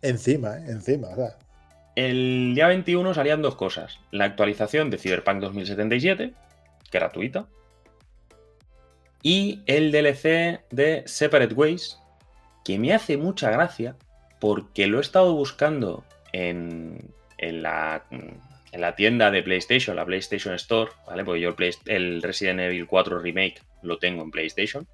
[0.00, 0.64] Encima, ¿eh?
[0.68, 1.36] Encima, ¿verdad?
[1.96, 3.98] El día 21 salían dos cosas.
[4.10, 6.34] La actualización de Cyberpunk 2077,
[6.90, 7.46] que gratuita,
[9.26, 11.98] y el DLC de Separate Ways,
[12.64, 13.96] que me hace mucha gracia
[14.38, 20.92] porque lo he estado buscando en, la, en la, tienda de PlayStation, la PlayStation Store,
[21.08, 21.24] ¿vale?
[21.24, 24.86] Porque yo el, el, Resident Evil 4 Remake lo tengo en PlayStation.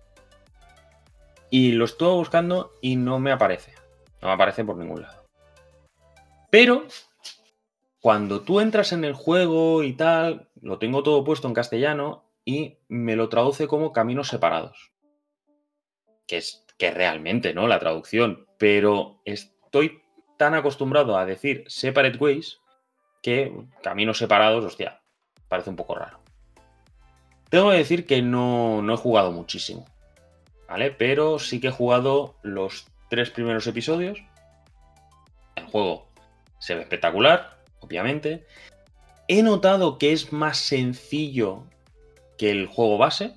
[1.51, 3.75] Y lo estuve buscando y no me aparece.
[4.23, 5.27] No me aparece por ningún lado.
[6.49, 6.87] Pero
[8.01, 12.79] cuando tú entras en el juego y tal, lo tengo todo puesto en castellano y
[12.89, 14.93] me lo traduce como caminos separados.
[16.27, 17.69] Que es que realmente, ¿no?
[17.69, 18.47] La traducción.
[18.59, 20.03] Pero estoy
[20.37, 22.59] tan acostumbrado a decir separate ways
[23.23, 23.53] que
[23.83, 25.01] caminos separados, hostia,
[25.49, 26.21] parece un poco raro.
[27.49, 29.85] Tengo que decir que no, no he jugado muchísimo.
[30.69, 30.91] ¿Vale?
[30.91, 34.19] Pero sí que he jugado los tres primeros episodios.
[35.55, 36.09] El juego
[36.59, 38.47] se ve espectacular, obviamente.
[39.29, 41.67] He notado que es más sencillo
[42.43, 43.37] que el juego base,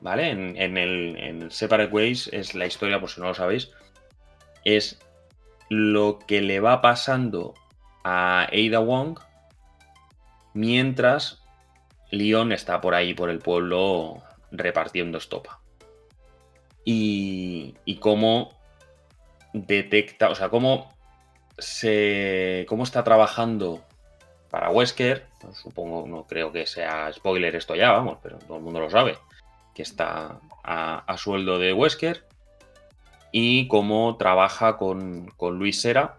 [0.00, 0.30] ¿vale?
[0.30, 3.72] En, el, Separate Ways es la historia, por si no lo sabéis,
[4.64, 5.00] es
[5.70, 7.54] lo que le va pasando
[8.04, 9.18] a Ada Wong
[10.54, 11.42] mientras
[12.12, 14.22] Leon está por ahí, por el pueblo,
[14.52, 15.58] repartiendo estopa.
[16.84, 18.50] Y, y cómo
[19.52, 20.94] detecta, o sea, cómo
[21.58, 22.66] se.
[22.68, 23.84] cómo está trabajando
[24.56, 28.62] para Wesker, pues supongo, no creo que sea spoiler esto ya, vamos, pero todo el
[28.62, 29.18] mundo lo sabe,
[29.74, 32.24] que está a, sueldo de Wesker
[33.32, 36.16] y cómo trabaja con, Luis Sera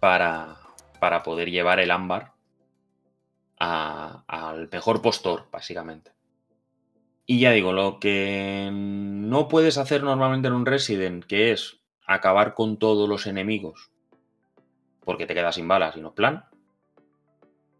[0.00, 0.56] para,
[0.98, 2.32] para, poder llevar el ámbar
[3.56, 6.10] al mejor postor, básicamente.
[7.24, 12.54] Y ya digo, lo que no puedes hacer normalmente en un Resident, que es acabar
[12.54, 13.92] con todos los enemigos,
[15.04, 16.49] porque te quedas sin balas y no plan,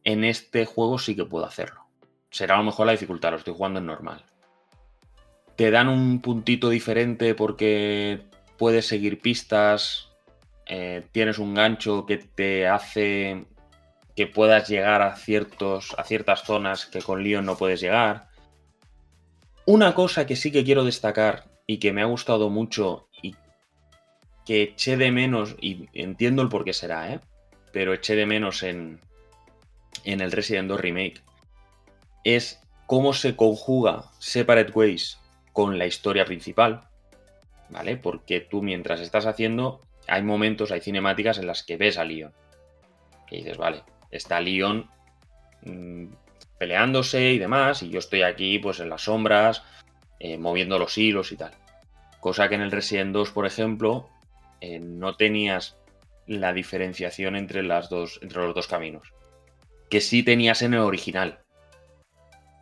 [0.04, 1.86] en este juego sí que puedo hacerlo.
[2.30, 4.24] Será a lo mejor la dificultad, lo estoy jugando en normal.
[5.56, 8.22] Te dan un puntito diferente porque
[8.56, 10.08] puedes seguir pistas,
[10.66, 13.44] eh, tienes un gancho que te hace
[14.14, 18.28] que puedas llegar a, ciertos, a ciertas zonas que con Leon no puedes llegar.
[19.66, 23.34] Una cosa que sí que quiero destacar y que me ha gustado mucho y
[24.44, 27.20] que eché de menos, y entiendo el por qué será, ¿eh?
[27.72, 29.00] pero eché de menos en,
[30.04, 31.22] en el Resident 2 Remake,
[32.24, 35.20] es cómo se conjuga Separate Ways
[35.52, 36.88] con la historia principal,
[37.68, 37.96] ¿vale?
[37.96, 42.32] Porque tú mientras estás haciendo, hay momentos, hay cinemáticas en las que ves a Leon.
[43.28, 44.90] Que dices, vale, está Leon
[45.62, 46.06] mm,
[46.58, 49.62] peleándose y demás, y yo estoy aquí pues en las sombras,
[50.18, 51.52] eh, moviendo los hilos y tal.
[52.20, 54.08] Cosa que en el Resident 2, por ejemplo,
[54.60, 55.78] eh, no tenías
[56.26, 59.12] la diferenciación entre, las dos, entre los dos caminos.
[59.90, 61.40] Que sí tenías en el original.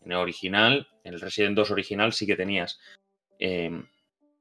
[0.04, 2.80] En el original, en el Resident 2 original sí que tenías.
[3.38, 3.86] Em,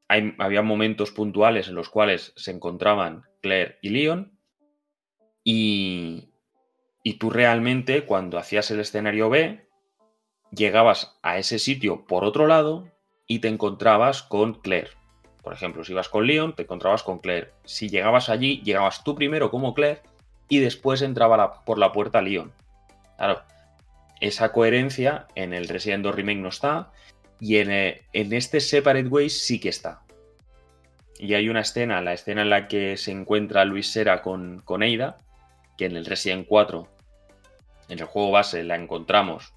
[0.08, 4.40] había momentos puntuales en los cuales se encontraban Claire y Leon.
[5.44, 6.30] Y,
[7.04, 9.68] y tú realmente, cuando hacías el escenario B,
[10.52, 12.90] llegabas a ese sitio por otro lado
[13.28, 14.92] y te encontrabas con Claire.
[15.44, 17.52] Por ejemplo, si ibas con Leon, te encontrabas con Claire.
[17.64, 20.02] Si llegabas allí, llegabas tú primero como Claire
[20.50, 22.52] y después entraba por la puerta Leon.
[23.18, 23.42] Claro,
[24.22, 26.92] esa coherencia en el Resident 2 Remake no está
[27.40, 30.02] y en, eh, en este Separate Ways sí que está.
[31.20, 34.84] Y hay una escena, la escena en la que se encuentra Luis Sera con, con
[34.84, 35.18] Eida,
[35.78, 36.88] que en el Resident 4
[37.90, 39.54] en el juego base la encontramos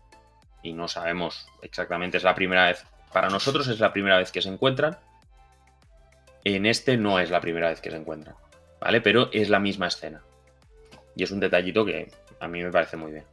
[0.63, 4.43] y no sabemos exactamente, es la primera vez, para nosotros es la primera vez que
[4.43, 4.99] se encuentran,
[6.45, 8.37] en este no es la primera vez que se encuentran,
[8.81, 9.01] ¿vale?
[9.01, 10.23] Pero es la misma escena.
[11.17, 13.25] Y es un detallito que a mí me parece muy bien.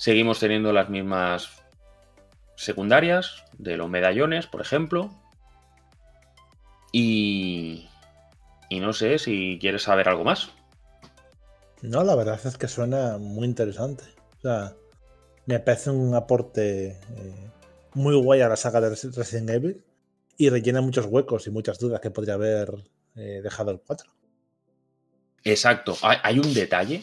[0.00, 1.62] Seguimos teniendo las mismas
[2.56, 5.10] secundarias de los medallones, por ejemplo.
[6.90, 7.86] Y,
[8.70, 10.52] y no sé si quieres saber algo más.
[11.82, 14.04] No, la verdad es que suena muy interesante.
[14.38, 14.74] O sea,
[15.44, 17.50] me parece un aporte eh,
[17.92, 19.84] muy guay a la saga de Resident Evil
[20.38, 22.72] y rellena muchos huecos y muchas dudas que podría haber
[23.16, 24.10] eh, dejado el 4.
[25.44, 25.94] Exacto.
[26.00, 27.02] Hay, un detalle.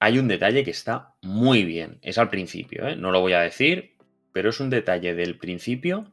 [0.00, 1.98] Hay un detalle que está muy bien.
[2.00, 2.96] Es al principio, ¿eh?
[2.96, 3.96] no lo voy a decir,
[4.32, 6.10] pero es un detalle del principio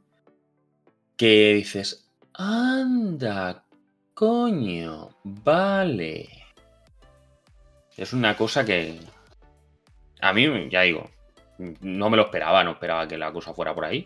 [1.16, 3.66] que dices, anda,
[4.14, 6.28] coño, vale.
[7.96, 9.00] Es una cosa que
[10.20, 11.10] a mí, ya digo,
[11.58, 14.06] no me lo esperaba, no esperaba que la cosa fuera por ahí.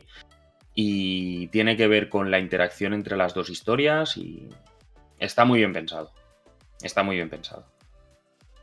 [0.76, 4.48] Y tiene que ver con la interacción entre las dos historias y
[5.18, 6.12] está muy bien pensado.
[6.82, 7.66] Está muy bien pensado.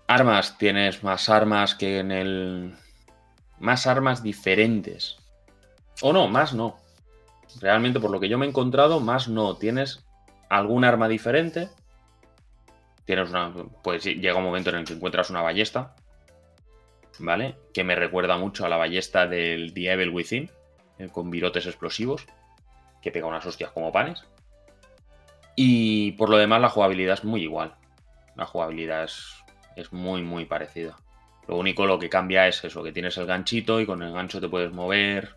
[0.08, 2.74] Armas, tienes más armas que en el...
[3.60, 5.16] Más armas diferentes.
[6.02, 6.78] O no, más no.
[7.60, 9.56] Realmente por lo que yo me he encontrado, más no.
[9.56, 10.04] Tienes
[10.48, 11.68] algún arma diferente,
[13.04, 13.52] tienes una.
[13.82, 15.94] Pues llega un momento en el que encuentras una ballesta,
[17.18, 17.56] ¿vale?
[17.72, 20.50] Que me recuerda mucho a la ballesta del The Within,
[20.98, 22.26] eh, con virotes explosivos,
[23.02, 24.24] que pega unas hostias como panes.
[25.56, 27.74] Y por lo demás, la jugabilidad es muy igual.
[28.36, 29.44] La jugabilidad es,
[29.92, 30.96] muy, muy parecida.
[31.46, 34.40] Lo único lo que cambia es eso, que tienes el ganchito y con el gancho
[34.40, 35.34] te puedes mover.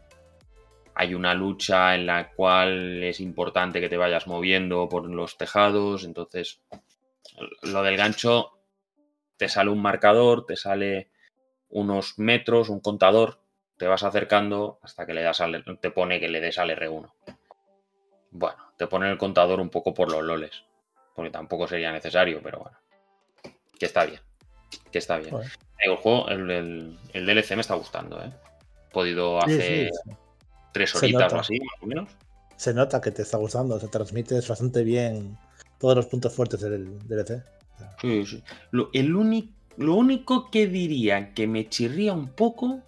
[0.94, 6.04] Hay una lucha en la cual es importante que te vayas moviendo por los tejados,
[6.04, 6.62] entonces
[7.64, 8.58] lo del gancho,
[9.38, 11.10] te sale un marcador, te sale
[11.70, 13.40] unos metros, un contador,
[13.78, 17.12] te vas acercando hasta que le das al, te pone que le des al R1.
[18.32, 20.66] Bueno, te pone el contador un poco por los loles,
[21.16, 22.78] porque tampoco sería necesario, pero bueno,
[23.80, 24.22] que está bien,
[24.92, 25.36] que está bien.
[25.80, 28.32] El juego, el, DLC me está gustando, ¿eh?
[28.90, 29.90] He podido hacer
[30.74, 32.10] tres horitas o así, más o menos.
[32.56, 35.38] Se nota que te está gustando, se transmites bastante bien
[35.80, 37.44] todos los puntos fuertes del DLC.
[38.00, 38.44] Sí, sí.
[38.70, 39.12] Lo, el
[39.78, 42.82] lo único que diría que me chirría un poco,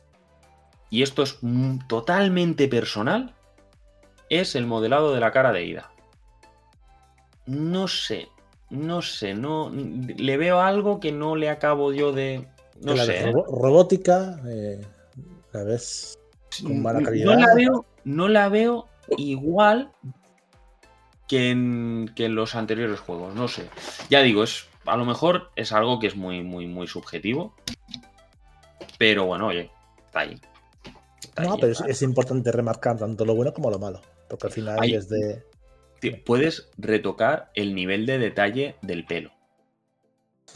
[0.90, 1.40] y esto es
[1.88, 3.34] totalmente personal,
[4.30, 5.92] es el modelado de la cara de Ida.
[7.46, 8.28] No sé,
[8.74, 12.48] no sé, no le veo algo que no le acabo yo de.
[12.82, 13.30] No sé.
[13.30, 13.32] ¿eh?
[13.32, 14.82] robótica, eh,
[15.52, 16.18] la ves
[16.62, 17.26] con mala calidad.
[17.26, 19.92] No la veo, no la veo igual
[21.28, 23.36] que en, los anteriores juegos.
[23.36, 23.70] No sé.
[24.10, 27.54] Ya digo, es a lo mejor es algo que es muy, muy, muy subjetivo.
[28.98, 29.70] Pero bueno, oye,
[30.08, 30.42] está ahí.
[31.40, 34.02] No, pero es, importante remarcar tanto lo bueno como lo malo.
[34.28, 35.44] Porque al final es de.
[36.12, 39.32] Puedes retocar el nivel de detalle del pelo.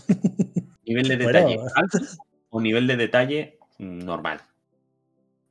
[0.85, 1.99] nivel de detalle alto
[2.49, 4.41] o nivel de detalle normal.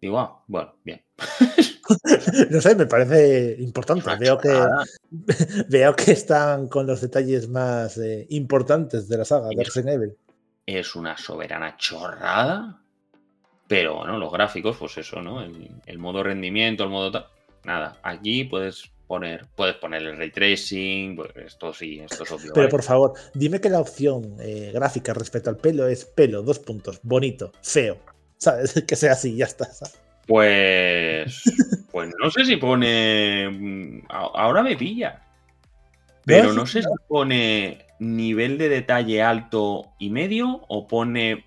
[0.01, 1.02] Digo, ah, bueno, bien.
[2.51, 4.10] no sé, me parece importante.
[4.18, 4.52] Veo que,
[5.68, 10.16] veo que están con los detalles más eh, importantes de la saga de Resident Evil.
[10.66, 12.82] Es una soberana chorrada,
[13.68, 15.43] pero bueno, los gráficos, pues eso, ¿no?
[15.43, 17.27] El, modo rendimiento, el modo.
[17.64, 22.52] Nada, aquí puedes poner, puedes poner el ray tracing, pues esto sí, esto es obvio.
[22.54, 26.58] Pero por favor, dime que la opción eh, gráfica respecto al pelo es pelo, dos
[26.58, 27.98] puntos, bonito, feo.
[28.38, 28.74] ¿Sabes?
[28.86, 29.68] Que sea así, ya está.
[30.26, 31.42] Pues.
[31.96, 33.48] Pues no sé si pone.
[33.48, 35.22] Mm, ahora me pilla.
[36.26, 41.46] Pero no sé si pone nivel de detalle alto y medio o pone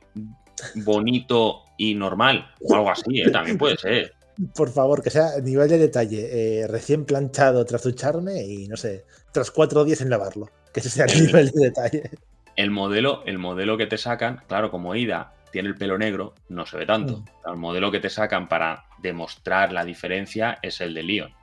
[0.75, 3.29] bonito y normal o algo así, ¿eh?
[3.29, 4.13] también puede ser.
[4.55, 9.05] Por favor, que sea nivel de detalle eh, recién planchado tras ducharme y no sé,
[9.31, 10.49] tras cuatro días en lavarlo.
[10.73, 12.11] Que ese sea el nivel de detalle.
[12.55, 16.65] El modelo, el modelo que te sacan, claro, como Ida tiene el pelo negro, no
[16.65, 17.17] se ve tanto.
[17.17, 17.49] Mm.
[17.51, 21.33] El modelo que te sacan para demostrar la diferencia es el de Leon.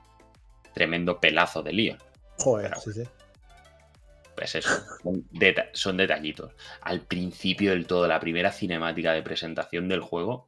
[0.73, 1.97] Tremendo pelazo de Leon.
[2.37, 3.03] Joder, sí, sí.
[4.35, 4.69] Pues eso,
[5.73, 6.51] son, detallitos.
[6.81, 10.46] Al principio del todo, la primera cinemática de presentación del juego,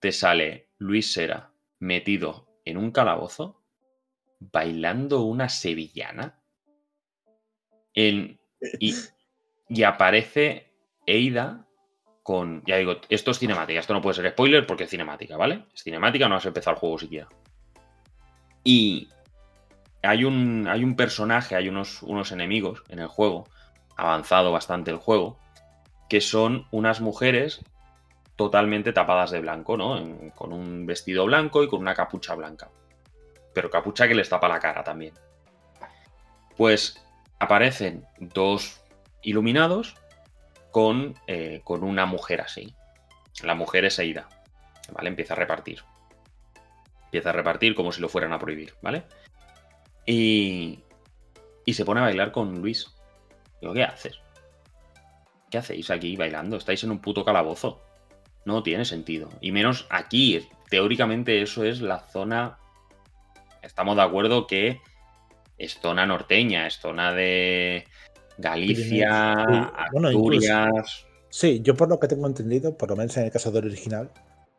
[0.00, 3.62] te sale Luis Sera metido en un calabozo,
[4.40, 6.40] bailando una sevillana.
[7.94, 8.38] En,
[8.78, 8.94] y,
[9.68, 10.72] y aparece
[11.06, 11.66] Eida
[12.22, 12.62] con.
[12.66, 15.64] Ya digo, esto es cinemática, esto no puede ser spoiler porque es cinemática, ¿vale?
[15.74, 17.28] Es cinemática, no has empezado el juego siquiera.
[18.64, 19.08] Y
[20.02, 23.48] hay un, hay un personaje, hay unos, unos enemigos en el juego,
[23.96, 25.38] avanzado bastante el juego,
[26.08, 27.64] que son unas mujeres
[28.38, 30.00] totalmente tapadas de blanco, ¿no?
[30.36, 32.70] con un vestido blanco y con una capucha blanca.
[33.52, 35.12] Pero capucha que les tapa la cara también.
[36.56, 37.04] Pues
[37.40, 38.80] aparecen dos
[39.22, 39.96] iluminados
[40.70, 42.76] con, eh, con una mujer así.
[43.42, 44.28] La mujer es Aida,
[44.92, 45.08] ¿vale?
[45.08, 45.82] Empieza a repartir.
[47.06, 49.02] Empieza a repartir como si lo fueran a prohibir, ¿vale?
[50.06, 50.84] Y,
[51.64, 52.94] y se pone a bailar con Luis.
[53.60, 54.20] Digo, ¿qué haces?
[55.50, 56.56] ¿Qué hacéis aquí bailando?
[56.56, 57.87] Estáis en un puto calabozo.
[58.48, 59.28] No tiene sentido.
[59.42, 60.48] Y menos aquí.
[60.70, 62.58] Teóricamente eso es la zona...
[63.60, 64.80] Estamos de acuerdo que
[65.58, 67.84] es zona norteña, es zona de
[68.38, 71.06] Galicia, Asturias...
[71.28, 74.12] sí, yo por lo que tengo entendido, por lo menos en el caso del original,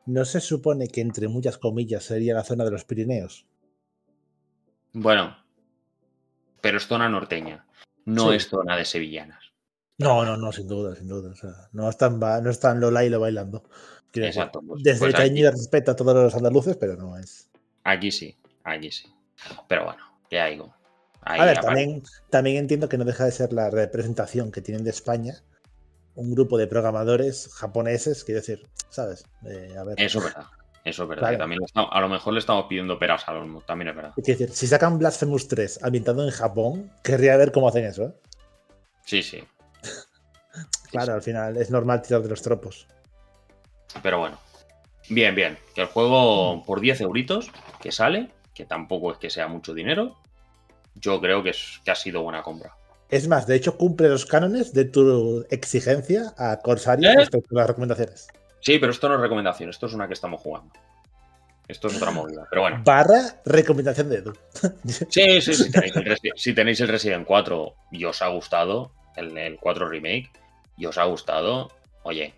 [0.06, 3.48] no se supone que entre muchas comillas sería la zona de los Pirineos.
[4.94, 5.36] Bueno,
[6.62, 7.66] pero es zona norteña,
[8.06, 9.49] no es zona de sevillanas.
[10.00, 11.34] No, no, no, sin duda, sin duda.
[11.74, 13.64] no, están, no están Lola y lo bailando.
[14.14, 14.62] Exacto.
[14.66, 17.50] Pues, desde pues el cariño respeto a todos los andaluces, pero no es.
[17.84, 19.14] Aquí sí, aquí sí.
[19.68, 20.02] Pero bueno,
[20.32, 20.74] ya digo.
[21.22, 24.90] a ver, también, también entiendo que no deja de ser la representación que tienen de
[24.90, 25.44] España
[26.16, 29.26] un grupo de programadores japoneses, quiero decir, ¿sabes?
[29.44, 29.96] a ver.
[29.98, 30.48] Eso es verdad.
[30.84, 31.38] Eso es verdad.
[31.38, 34.14] también a lo mejor le estamos pidiendo peras a los también es verdad.
[34.18, 38.06] Es decir, si sacan Blasphemous 3 ambientado en Japón, querría ver cómo hacen eso.
[38.06, 38.14] ¿eh?
[39.06, 39.44] Sí, sí.
[40.90, 42.88] Claro, al final es normal tirar de los tropos.
[44.02, 44.38] Pero bueno.
[45.10, 45.58] Bien, bien.
[45.74, 47.52] Que el juego por 10 euritos
[47.82, 50.16] que sale, que tampoco es que sea mucho dinero,
[50.96, 52.76] yo creo que, es, que ha sido buena compra.
[53.10, 57.16] Es más, de hecho cumple los cánones de tu exigencia a Corsario ¿Eh?
[57.16, 58.28] respecto a las recomendaciones.
[58.62, 60.74] Sí, pero esto no es recomendación, esto es una que estamos jugando.
[61.68, 62.82] Esto es otra movida, pero bueno.
[62.84, 64.34] Barra recomendación de Edu.
[65.10, 65.72] Sí, sí, si
[66.54, 70.32] tenéis, el, Resident 4 y os ha gustado, el, el 4 Remake,
[70.80, 71.70] y os ha gustado,
[72.04, 72.34] oye,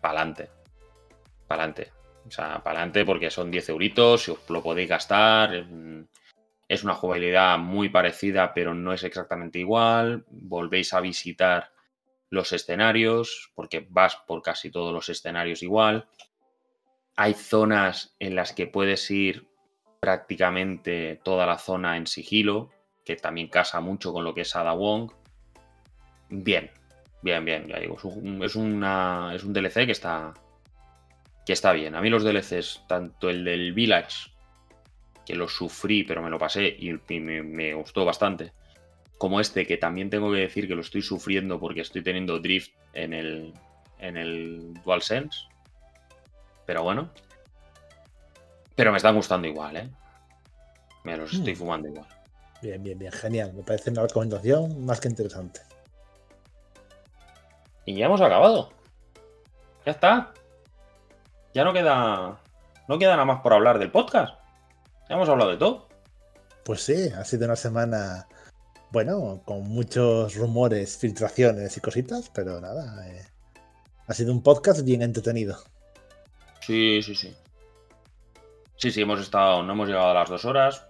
[0.00, 0.48] pa'lante.
[1.46, 1.92] Pa'lante.
[2.26, 5.66] O sea, pa'lante porque son 10 euritos, si os lo podéis gastar.
[6.66, 10.24] Es una jugabilidad muy parecida, pero no es exactamente igual.
[10.30, 11.72] Volvéis a visitar
[12.30, 16.08] los escenarios, porque vas por casi todos los escenarios igual.
[17.16, 19.46] Hay zonas en las que puedes ir
[20.00, 22.70] prácticamente toda la zona en sigilo,
[23.04, 25.12] que también casa mucho con lo que es Ada Wong.
[26.30, 26.70] Bien,
[27.22, 27.96] bien, bien, ya digo,
[28.44, 30.34] es, una, es un DLC que está,
[31.44, 31.94] que está bien.
[31.94, 34.30] A mí los DLCs, tanto el del Village,
[35.26, 38.52] que lo sufrí, pero me lo pasé y, me gustó bastante,
[39.18, 42.72] como este, que también tengo que decir que lo estoy sufriendo porque estoy teniendo drift
[42.94, 43.52] en el,
[43.98, 45.40] en el DualSense.
[46.66, 47.10] Pero bueno.
[48.74, 49.90] Pero me están gustando igual, ¿eh?
[51.04, 51.56] Me los estoy hmm.
[51.56, 52.06] fumando igual.
[52.62, 53.52] Bien, bien, bien, genial.
[53.54, 55.60] Me parece una recomendación más que interesante.
[57.84, 58.70] Y ya hemos acabado.
[59.86, 60.32] Ya está.
[61.54, 62.38] ya no queda.
[62.88, 64.34] No queda nada más por hablar del podcast.
[65.08, 65.88] Ya hemos hablado de todo.
[66.64, 68.28] Pues sí, ha sido una semana,
[68.90, 73.26] bueno, con muchos rumores, filtraciones y cositas, pero nada, eh,
[74.06, 75.56] ha sido un podcast bien entretenido.
[76.60, 77.34] Sí, sí, sí.
[78.76, 80.86] Sí, sí, hemos estado, no hemos llegado a las dos horas.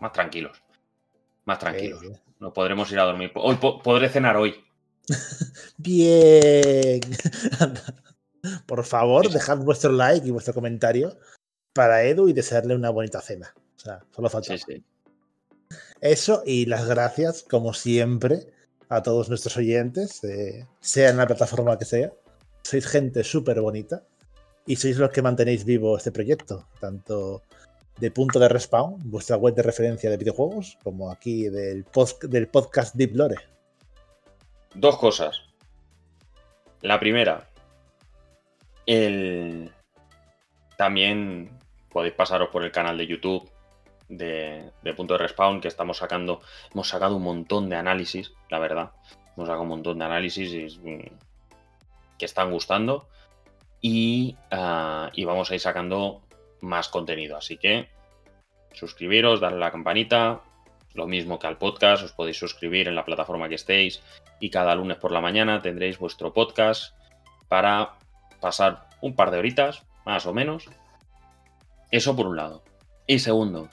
[0.00, 0.60] Más tranquilos.
[1.44, 2.02] Más tranquilos.
[2.04, 3.32] Eh, No podremos ir a dormir.
[3.36, 4.64] Hoy po- podré cenar hoy.
[5.78, 7.00] Bien.
[8.66, 11.18] Por favor, dejad vuestro like y vuestro comentario
[11.72, 13.54] para Edu y desearle una bonita cena.
[13.76, 14.56] O sea, solo falta.
[14.56, 14.84] Sí, sí.
[16.00, 18.46] Eso y las gracias, como siempre,
[18.88, 22.12] a todos nuestros oyentes, eh, sea en la plataforma que sea.
[22.62, 24.04] Sois gente súper bonita
[24.66, 27.42] y sois los que mantenéis vivo este proyecto, tanto
[27.98, 31.84] de punto de respawn, vuestra web de referencia de videojuegos, como aquí del,
[32.28, 33.36] del podcast Deep Lore.
[34.74, 35.42] Dos cosas.
[36.82, 37.48] La primera,
[38.86, 39.70] el...
[40.76, 41.50] también
[41.90, 43.50] podéis pasaros por el canal de YouTube
[44.08, 46.40] de, de Punto de Respawn, que estamos sacando,
[46.72, 48.92] hemos sacado un montón de análisis, la verdad.
[49.36, 51.10] Hemos sacado un montón de análisis y, mm,
[52.18, 53.06] que están gustando
[53.80, 56.22] y, ah, y vamos a ir sacando
[56.60, 57.36] más contenido.
[57.36, 57.88] Así que
[58.72, 60.40] suscribiros, darle a la campanita,
[60.94, 64.02] lo mismo que al podcast, os podéis suscribir en la plataforma que estéis
[64.40, 66.94] y cada lunes por la mañana tendréis vuestro podcast
[67.48, 67.94] para
[68.40, 70.68] pasar un par de horitas, más o menos.
[71.90, 72.62] Eso por un lado.
[73.06, 73.70] Y segundo,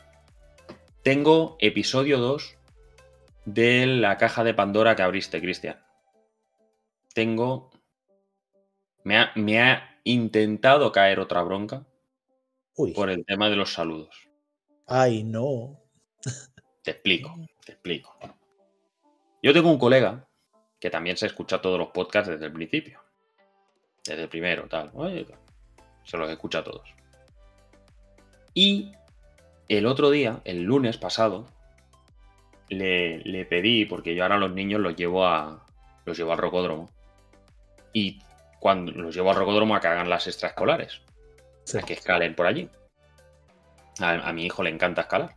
[1.03, 2.57] tengo episodio 2
[3.45, 5.79] de la caja de Pandora que abriste, Cristian.
[7.13, 7.71] Tengo...
[9.03, 11.85] Me ha, me ha intentado caer otra bronca
[12.75, 14.29] Uy, por el tema de los saludos.
[14.87, 15.79] ay, no.
[16.85, 17.35] Te explico,
[17.65, 18.15] te explico.
[19.41, 20.27] Yo tengo un colega
[20.79, 23.01] que también se escucha todos los podcasts desde el principio.
[24.05, 24.91] Desde el primero, tal.
[26.03, 26.87] Se los escucha todos.
[28.53, 28.91] Y
[29.67, 31.47] el otro día, el lunes pasado,
[32.69, 35.65] le, le pedí, porque yo ahora a los niños los llevo a.
[36.05, 36.91] los llevo al rocódromo.
[37.93, 38.21] Y
[38.59, 41.01] cuando los llevo al rocódromo a que hagan las extraescolares.
[41.63, 41.79] Sí.
[41.79, 42.69] A que escalen por allí.
[43.99, 45.35] A, a mi hijo le encanta escalar.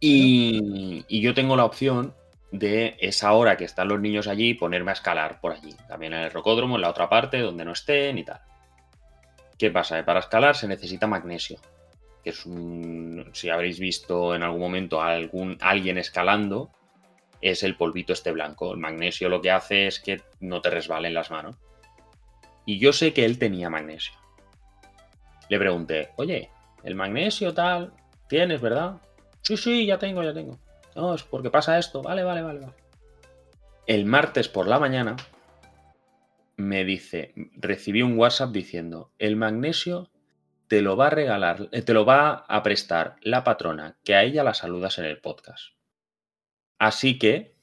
[0.00, 2.14] Y, yo tengo la opción
[2.50, 5.76] de esa hora que están los niños allí, ponerme a escalar por allí.
[5.88, 8.40] También en el rocódromo, en la otra parte, donde no estén y tal.
[9.58, 9.98] ¿Qué pasa?
[9.98, 11.58] Que para escalar se necesita magnesio.
[12.24, 13.30] Que es un.
[13.34, 16.70] Si habréis visto en algún momento a algún, alguien escalando,
[17.42, 18.72] es el polvito este blanco.
[18.72, 21.56] El magnesio lo que hace es que no te resbalen las manos.
[22.64, 24.14] Y yo sé que él tenía magnesio.
[25.48, 26.50] Le pregunté, oye,
[26.84, 27.92] el magnesio tal,
[28.28, 29.00] tienes, ¿verdad?
[29.42, 30.58] Sí, sí, ya tengo, ya tengo.
[30.94, 32.02] No, es porque pasa esto.
[32.02, 32.72] Vale, vale, vale, vale.
[33.86, 35.16] El martes por la mañana
[36.56, 40.10] me dice, recibí un WhatsApp diciendo, el magnesio
[40.68, 44.22] te lo va a regalar, eh, te lo va a prestar la patrona, que a
[44.22, 45.72] ella la saludas en el podcast.
[46.78, 47.54] Así que,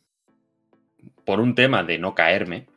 [1.26, 2.68] por un tema de no caerme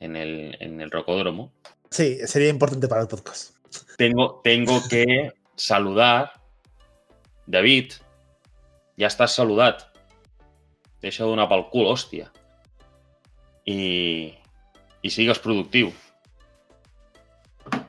[0.00, 1.52] en el, en el rocódromo,
[1.90, 3.56] Sí, sería importante para el podcast.
[3.96, 6.32] tengo, tengo que saludar.
[7.46, 7.92] David,
[8.96, 9.82] ya estás saludat.
[11.00, 12.32] Te he echado una pal cul, hòstia.
[13.64, 14.34] Y,
[15.02, 15.92] y sigues productiu.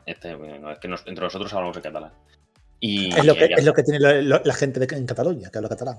[0.05, 2.13] Este, bueno, es que nos- entre nosotros hablamos en catalán.
[2.79, 5.69] Y, Es lo que, es lo que tiene la gente de- en Cataluña, que habla
[5.69, 5.97] catalán.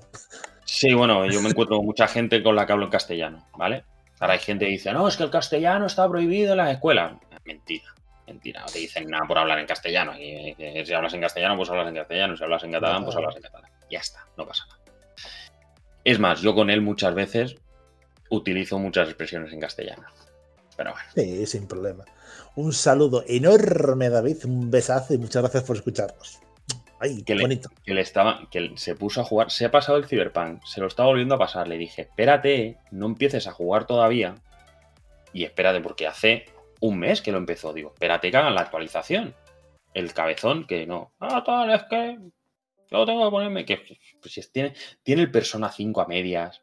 [0.64, 3.84] Sí, bueno, yo me encuentro con mucha gente con la que hablo en castellano, ¿vale?
[4.20, 7.14] Ahora hay gente que dice, no, es que el castellano está prohibido en las escuelas.
[7.44, 7.92] Mentira,
[8.26, 10.12] mentira, no te dicen nada por hablar en castellano.
[10.18, 12.36] Eh, si hablas en castellano, pues hablas en castellano.
[12.36, 13.70] Si hablas en catalán, pues hablas en catalán.
[13.90, 14.80] Ya está, no pasa nada.
[16.06, 17.56] Es más, yo con él muchas veces
[18.30, 20.04] utilizo muchas expresiones en castellano.
[20.76, 22.04] Pero bueno, Sí, sin problema.
[22.54, 24.44] Un saludo enorme, David.
[24.44, 26.38] Un besazo y muchas gracias por escucharnos.
[27.00, 27.70] Ay, Que qué le- bonito.
[27.84, 30.86] que le estaba, que se puso a jugar, se ha pasado el Cyberpunk, se lo
[30.86, 31.66] está volviendo a pasar.
[31.66, 34.36] Le dije, espérate, no empieces a jugar todavía.
[35.32, 36.46] Y espérate, porque hace
[36.80, 37.72] un mes que lo empezó.
[37.72, 39.34] Digo, espérate que hagan la actualización.
[39.92, 41.10] El cabezón, que no.
[41.20, 42.18] Ah, tal, es que
[42.90, 43.64] yo tengo que ponerme.
[43.64, 43.82] Que
[44.20, 46.62] pues, tiene, tiene el Persona 5 a medias.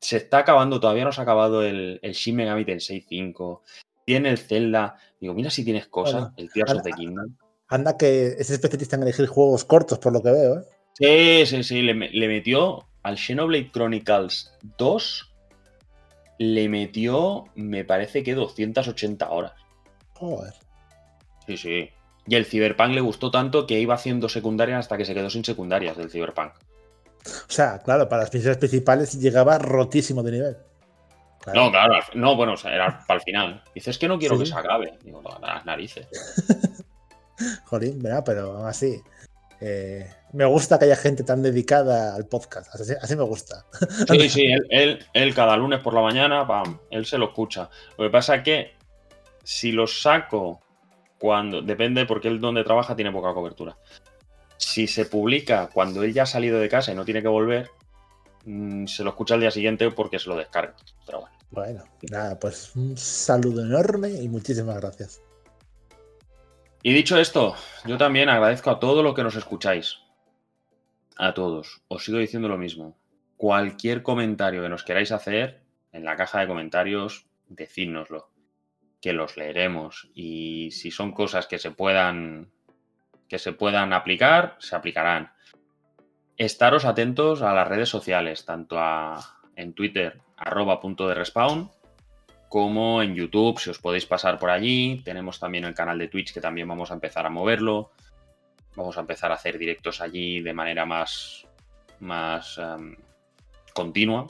[0.00, 3.62] Se está acabando, todavía no se ha acabado el, el Shin Megami Tensei 5.
[4.06, 4.96] Tiene el Zelda.
[5.20, 6.20] Digo, mira si tienes cosas.
[6.22, 7.36] Bueno, el Tears of ahora- the Kingdom.
[7.68, 10.64] Anda que es especialista en elegir juegos cortos, por lo que veo, ¿eh?
[10.94, 11.82] Sí, sí, sí.
[11.82, 11.94] Le
[12.28, 15.32] metió al Xenoblade Chronicles 2.
[16.38, 19.52] Le metió, me parece que 280 horas.
[20.14, 20.54] Joder.
[21.46, 21.90] Sí, sí.
[22.26, 25.44] Y el Cyberpunk le gustó tanto que iba haciendo secundarias hasta que se quedó sin
[25.44, 26.52] secundarias del Cyberpunk.
[27.26, 30.56] O sea, claro, para las misiones principales llegaba rotísimo de nivel.
[31.40, 31.64] Claro.
[31.64, 33.62] No, claro, no, bueno, o sea, era para el final.
[33.74, 34.42] Dices que no quiero Sí.
[34.42, 34.98] que se acabe.
[35.02, 36.06] Digo, "No, las narices.
[37.64, 38.22] Jolín, ¿verdad?
[38.24, 39.00] Pero aún así.
[39.62, 42.74] Eh, me gusta que haya gente tan dedicada al podcast.
[42.74, 43.64] Así, me gusta.
[44.08, 47.68] Sí, sí, él, él, cada lunes por la mañana, pam, él se lo escucha.
[47.98, 48.74] Lo que pasa es que
[49.42, 50.60] si lo saco
[51.20, 51.62] cuando.
[51.62, 53.76] Depende porque él donde trabaja tiene poca cobertura.
[54.56, 57.70] Si se publica cuando él ya ha salido de casa y no tiene que volver,
[58.46, 60.74] mm, se lo escucha al día siguiente porque se lo descarga.
[61.06, 61.36] Pero bueno.
[61.52, 65.20] Bueno, nada, pues un saludo enorme y muchísimas gracias.
[66.82, 69.98] Y dicho esto, yo también agradezco a todos los que nos escucháis.
[71.16, 71.82] A todos.
[71.88, 72.96] Os sigo diciendo lo mismo.
[73.36, 75.60] Cualquier comentario que nos queráis hacer,
[75.92, 78.29] en la caja de comentarios, decídnoslo.
[79.00, 80.10] Que los leeremos.
[80.14, 82.50] Y si son cosas que se puedan.
[83.28, 85.32] que se puedan aplicar, se aplicarán.
[86.36, 91.70] Estaros atentos a las redes sociales, tanto a, en Twitter, arroba punto de respawn,
[92.48, 95.00] como en YouTube, si os podéis pasar por allí.
[95.04, 97.92] Tenemos también el canal de Twitch que también vamos a empezar a moverlo.
[98.74, 101.46] Vamos a empezar a hacer directos allí de manera más,
[102.00, 102.96] más em,
[103.72, 104.26] continua.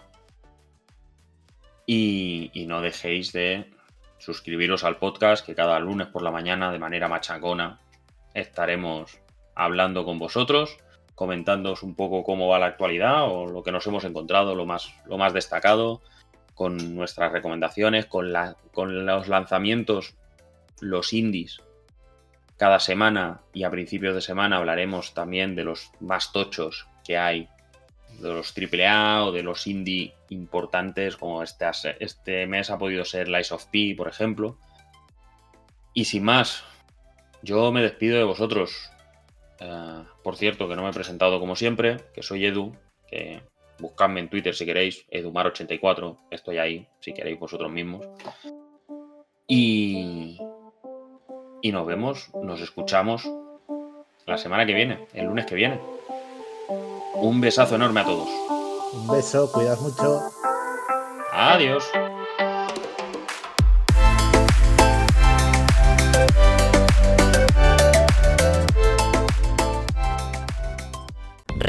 [1.86, 3.70] Y, y, no dejéis de
[4.20, 7.80] suscribiros al podcast que cada lunes por la mañana de manera machacona
[8.34, 9.18] estaremos
[9.54, 10.76] hablando con vosotros,
[11.14, 14.94] comentándoos un poco cómo va la actualidad o lo que nos hemos encontrado, lo más,
[15.06, 16.00] lo más destacado
[16.54, 20.14] con nuestras recomendaciones, con, la, con los lanzamientos,
[20.80, 21.62] los indies.
[22.58, 27.48] Cada semana y a principios de semana hablaremos también de los más tochos que hay,
[28.20, 31.66] de los AAA o de los indie importantes, como este,
[32.00, 34.58] este mes ha podido ser Lies of P, por ejemplo.
[35.94, 36.64] Y sin más,
[37.42, 38.90] yo me despido de vosotros.
[39.58, 42.76] Eh, por cierto, que no me he presentado como siempre, que soy Edu,
[43.08, 43.42] que
[43.80, 48.06] Buscadme en Twitter si queréis, Edumar84, estoy ahí, si queréis vosotros mismos.
[49.46, 50.38] Y,
[51.62, 53.28] y nos vemos, nos escuchamos
[54.26, 55.80] la semana que viene, el lunes que viene.
[57.14, 58.28] Un besazo enorme a todos.
[58.92, 60.20] Un beso, cuidad mucho.
[61.32, 61.84] Adiós.